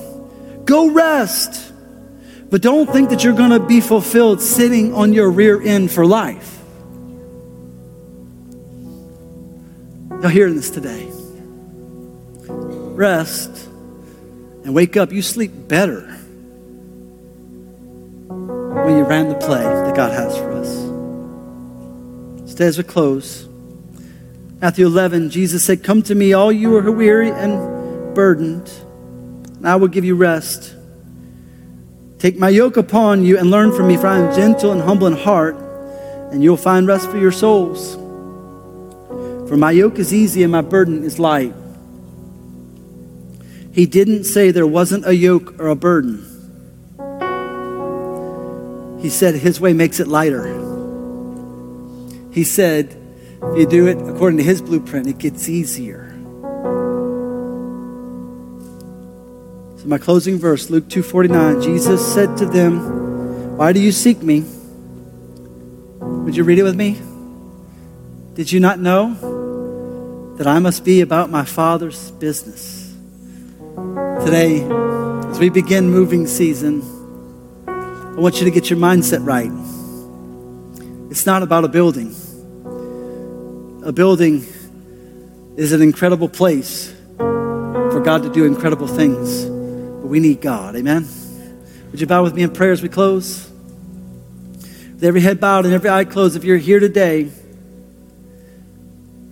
Go 0.64 0.90
rest. 0.90 1.72
But 2.50 2.60
don't 2.60 2.90
think 2.90 3.10
that 3.10 3.24
you're 3.24 3.32
going 3.32 3.50
to 3.50 3.60
be 3.60 3.80
fulfilled 3.80 4.40
sitting 4.40 4.94
on 4.94 5.12
your 5.12 5.30
rear 5.30 5.60
end 5.60 5.90
for 5.90 6.04
life. 6.04 6.58
Y'all 10.20 10.28
hearing 10.28 10.54
this 10.54 10.70
today? 10.70 11.08
Rest 12.46 13.50
and 14.64 14.74
wake 14.74 14.96
up. 14.96 15.12
You 15.12 15.22
sleep 15.22 15.50
better 15.66 16.11
when 18.84 18.96
you 18.96 19.04
ran 19.04 19.28
the 19.28 19.34
play 19.36 19.62
that 19.62 19.94
God 19.94 20.12
has 20.12 20.36
for 20.36 20.52
us. 20.52 22.50
Stay 22.50 22.66
as 22.66 22.78
we 22.78 22.84
close. 22.84 23.48
Matthew 24.60 24.86
11, 24.86 25.30
Jesus 25.30 25.64
said, 25.64 25.82
Come 25.82 26.02
to 26.02 26.14
me, 26.14 26.32
all 26.32 26.52
you 26.52 26.68
who 26.70 26.88
are 26.88 26.92
weary 26.92 27.30
and 27.30 28.14
burdened, 28.14 28.70
and 29.56 29.66
I 29.66 29.76
will 29.76 29.88
give 29.88 30.04
you 30.04 30.14
rest. 30.14 30.74
Take 32.18 32.38
my 32.38 32.48
yoke 32.48 32.76
upon 32.76 33.24
you 33.24 33.38
and 33.38 33.50
learn 33.50 33.72
from 33.72 33.88
me, 33.88 33.96
for 33.96 34.06
I 34.06 34.18
am 34.18 34.34
gentle 34.34 34.70
and 34.70 34.80
humble 34.80 35.08
in 35.08 35.14
heart, 35.14 35.56
and 36.30 36.42
you'll 36.42 36.56
find 36.56 36.86
rest 36.86 37.10
for 37.10 37.18
your 37.18 37.32
souls. 37.32 37.96
For 39.48 39.56
my 39.56 39.70
yoke 39.72 39.98
is 39.98 40.14
easy 40.14 40.44
and 40.44 40.52
my 40.52 40.60
burden 40.60 41.04
is 41.04 41.18
light. 41.18 41.52
He 43.72 43.86
didn't 43.86 44.24
say 44.24 44.50
there 44.50 44.66
wasn't 44.66 45.06
a 45.06 45.14
yoke 45.14 45.58
or 45.58 45.68
a 45.68 45.74
burden. 45.74 46.31
He 49.02 49.10
said 49.10 49.34
his 49.34 49.60
way 49.60 49.72
makes 49.72 49.98
it 49.98 50.06
lighter. 50.06 50.46
He 52.30 52.44
said, 52.44 52.96
if 53.42 53.58
you 53.58 53.66
do 53.66 53.88
it 53.88 53.98
according 54.08 54.36
to 54.38 54.44
his 54.44 54.62
blueprint, 54.62 55.08
it 55.08 55.18
gets 55.18 55.48
easier. 55.48 56.08
So 59.76 59.88
my 59.88 59.98
closing 59.98 60.38
verse, 60.38 60.70
Luke 60.70 60.88
2:49, 60.88 61.60
Jesus 61.60 62.00
said 62.14 62.36
to 62.36 62.46
them, 62.46 63.56
"Why 63.56 63.72
do 63.72 63.80
you 63.80 63.90
seek 63.90 64.22
me?" 64.22 64.44
Would 66.00 66.36
you 66.36 66.44
read 66.44 66.60
it 66.60 66.62
with 66.62 66.76
me? 66.76 67.00
Did 68.34 68.52
you 68.52 68.60
not 68.60 68.78
know 68.78 69.16
that 70.36 70.46
I 70.46 70.60
must 70.60 70.84
be 70.84 71.00
about 71.00 71.30
my 71.30 71.44
Father's 71.44 72.12
business? 72.12 72.94
Today, 74.24 74.62
as 75.30 75.40
we 75.40 75.48
begin 75.48 75.90
moving 75.90 76.28
season, 76.28 76.82
I 78.12 78.16
want 78.16 78.40
you 78.40 78.44
to 78.44 78.50
get 78.50 78.68
your 78.68 78.78
mindset 78.78 79.24
right. 79.24 79.50
It's 81.10 81.24
not 81.24 81.42
about 81.42 81.64
a 81.64 81.68
building. 81.68 82.14
A 83.84 83.90
building 83.90 84.44
is 85.56 85.72
an 85.72 85.80
incredible 85.80 86.28
place 86.28 86.94
for 87.16 88.02
God 88.04 88.22
to 88.24 88.30
do 88.30 88.44
incredible 88.44 88.86
things. 88.86 89.46
But 89.46 90.08
we 90.08 90.20
need 90.20 90.42
God. 90.42 90.76
Amen? 90.76 91.08
Would 91.90 92.02
you 92.02 92.06
bow 92.06 92.22
with 92.22 92.34
me 92.34 92.42
in 92.42 92.50
prayer 92.50 92.72
as 92.72 92.82
we 92.82 92.90
close? 92.90 93.50
With 94.58 95.04
every 95.04 95.22
head 95.22 95.40
bowed 95.40 95.64
and 95.64 95.72
every 95.72 95.88
eye 95.88 96.04
closed, 96.04 96.36
if 96.36 96.44
you're 96.44 96.58
here 96.58 96.80
today 96.80 97.30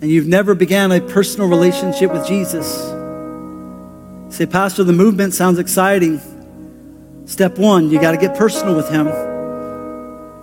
and 0.01 0.11
you've 0.11 0.27
never 0.27 0.55
began 0.55 0.91
a 0.91 1.03
personal 1.03 1.49
relationship 1.49 2.11
with 2.13 2.27
Jesus, 2.27 2.79
say, 4.35 4.47
Pastor, 4.47 4.85
the 4.85 4.95
movement 4.95 5.35
sounds 5.35 5.59
exciting. 5.59 6.19
Step 7.31 7.59
one, 7.59 7.91
you 7.91 8.01
got 8.01 8.11
to 8.11 8.17
get 8.17 8.37
personal 8.37 8.75
with 8.75 8.91
Him. 8.91 9.07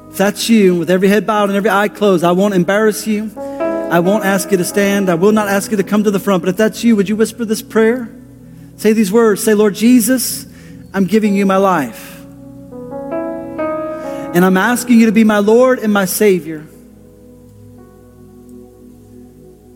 If 0.10 0.16
that's 0.16 0.48
you, 0.48 0.76
with 0.76 0.90
every 0.90 1.10
head 1.10 1.28
bowed 1.28 1.50
and 1.50 1.58
every 1.58 1.70
eye 1.70 1.90
closed, 1.90 2.24
I 2.24 2.32
won't 2.32 2.54
embarrass 2.54 3.06
you. 3.06 3.30
I 3.38 4.00
won't 4.00 4.24
ask 4.24 4.52
you 4.52 4.58
to 4.58 4.64
stand. 4.64 5.10
I 5.10 5.16
will 5.16 5.34
not 5.34 5.50
ask 5.50 5.70
you 5.70 5.76
to 5.76 5.84
come 5.84 6.06
to 6.06 6.12
the 6.12 6.20
front. 6.20 6.44
But 6.44 6.50
if 6.50 6.56
that's 6.56 6.86
you, 6.86 6.96
would 6.96 7.10
you 7.10 7.18
whisper 7.18 7.44
this 7.44 7.62
prayer? 7.62 8.10
Say 8.78 8.94
these 8.94 9.12
words. 9.12 9.44
Say, 9.44 9.54
Lord 9.54 9.76
Jesus, 9.76 10.48
I'm 10.94 11.04
giving 11.04 11.36
you 11.36 11.46
my 11.46 11.58
life. 11.58 12.24
And 14.34 14.46
I'm 14.46 14.56
asking 14.56 14.98
you 14.98 15.08
to 15.08 15.12
be 15.12 15.26
my 15.26 15.40
Lord 15.40 15.80
and 15.80 15.92
my 15.92 16.06
Savior. 16.06 16.66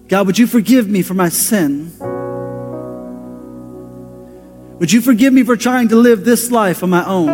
God, 0.07 0.27
would 0.27 0.39
you 0.39 0.47
forgive 0.47 0.87
me 0.87 1.01
for 1.01 1.13
my 1.13 1.27
sin? 1.27 1.91
Would 4.81 4.91
you 4.91 4.99
forgive 4.99 5.31
me 5.31 5.43
for 5.43 5.55
trying 5.55 5.89
to 5.89 5.95
live 5.95 6.25
this 6.25 6.49
life 6.49 6.81
on 6.81 6.89
my 6.89 7.05
own? 7.05 7.29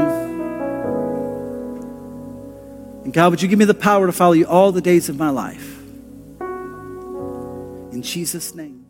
And 3.06 3.14
God, 3.14 3.32
would 3.32 3.41
you 3.41 3.48
give 3.48 3.58
me 3.58 3.64
the 3.64 3.74
power 3.74 4.06
to 4.06 4.12
follow 4.12 4.34
you 4.34 4.45
all 4.45 4.74
the 4.74 4.82
days 4.82 5.08
of 5.08 5.18
my 5.18 5.30
life? 5.30 5.80
In 7.93 8.02
Jesus' 8.02 8.54
name. 8.54 8.87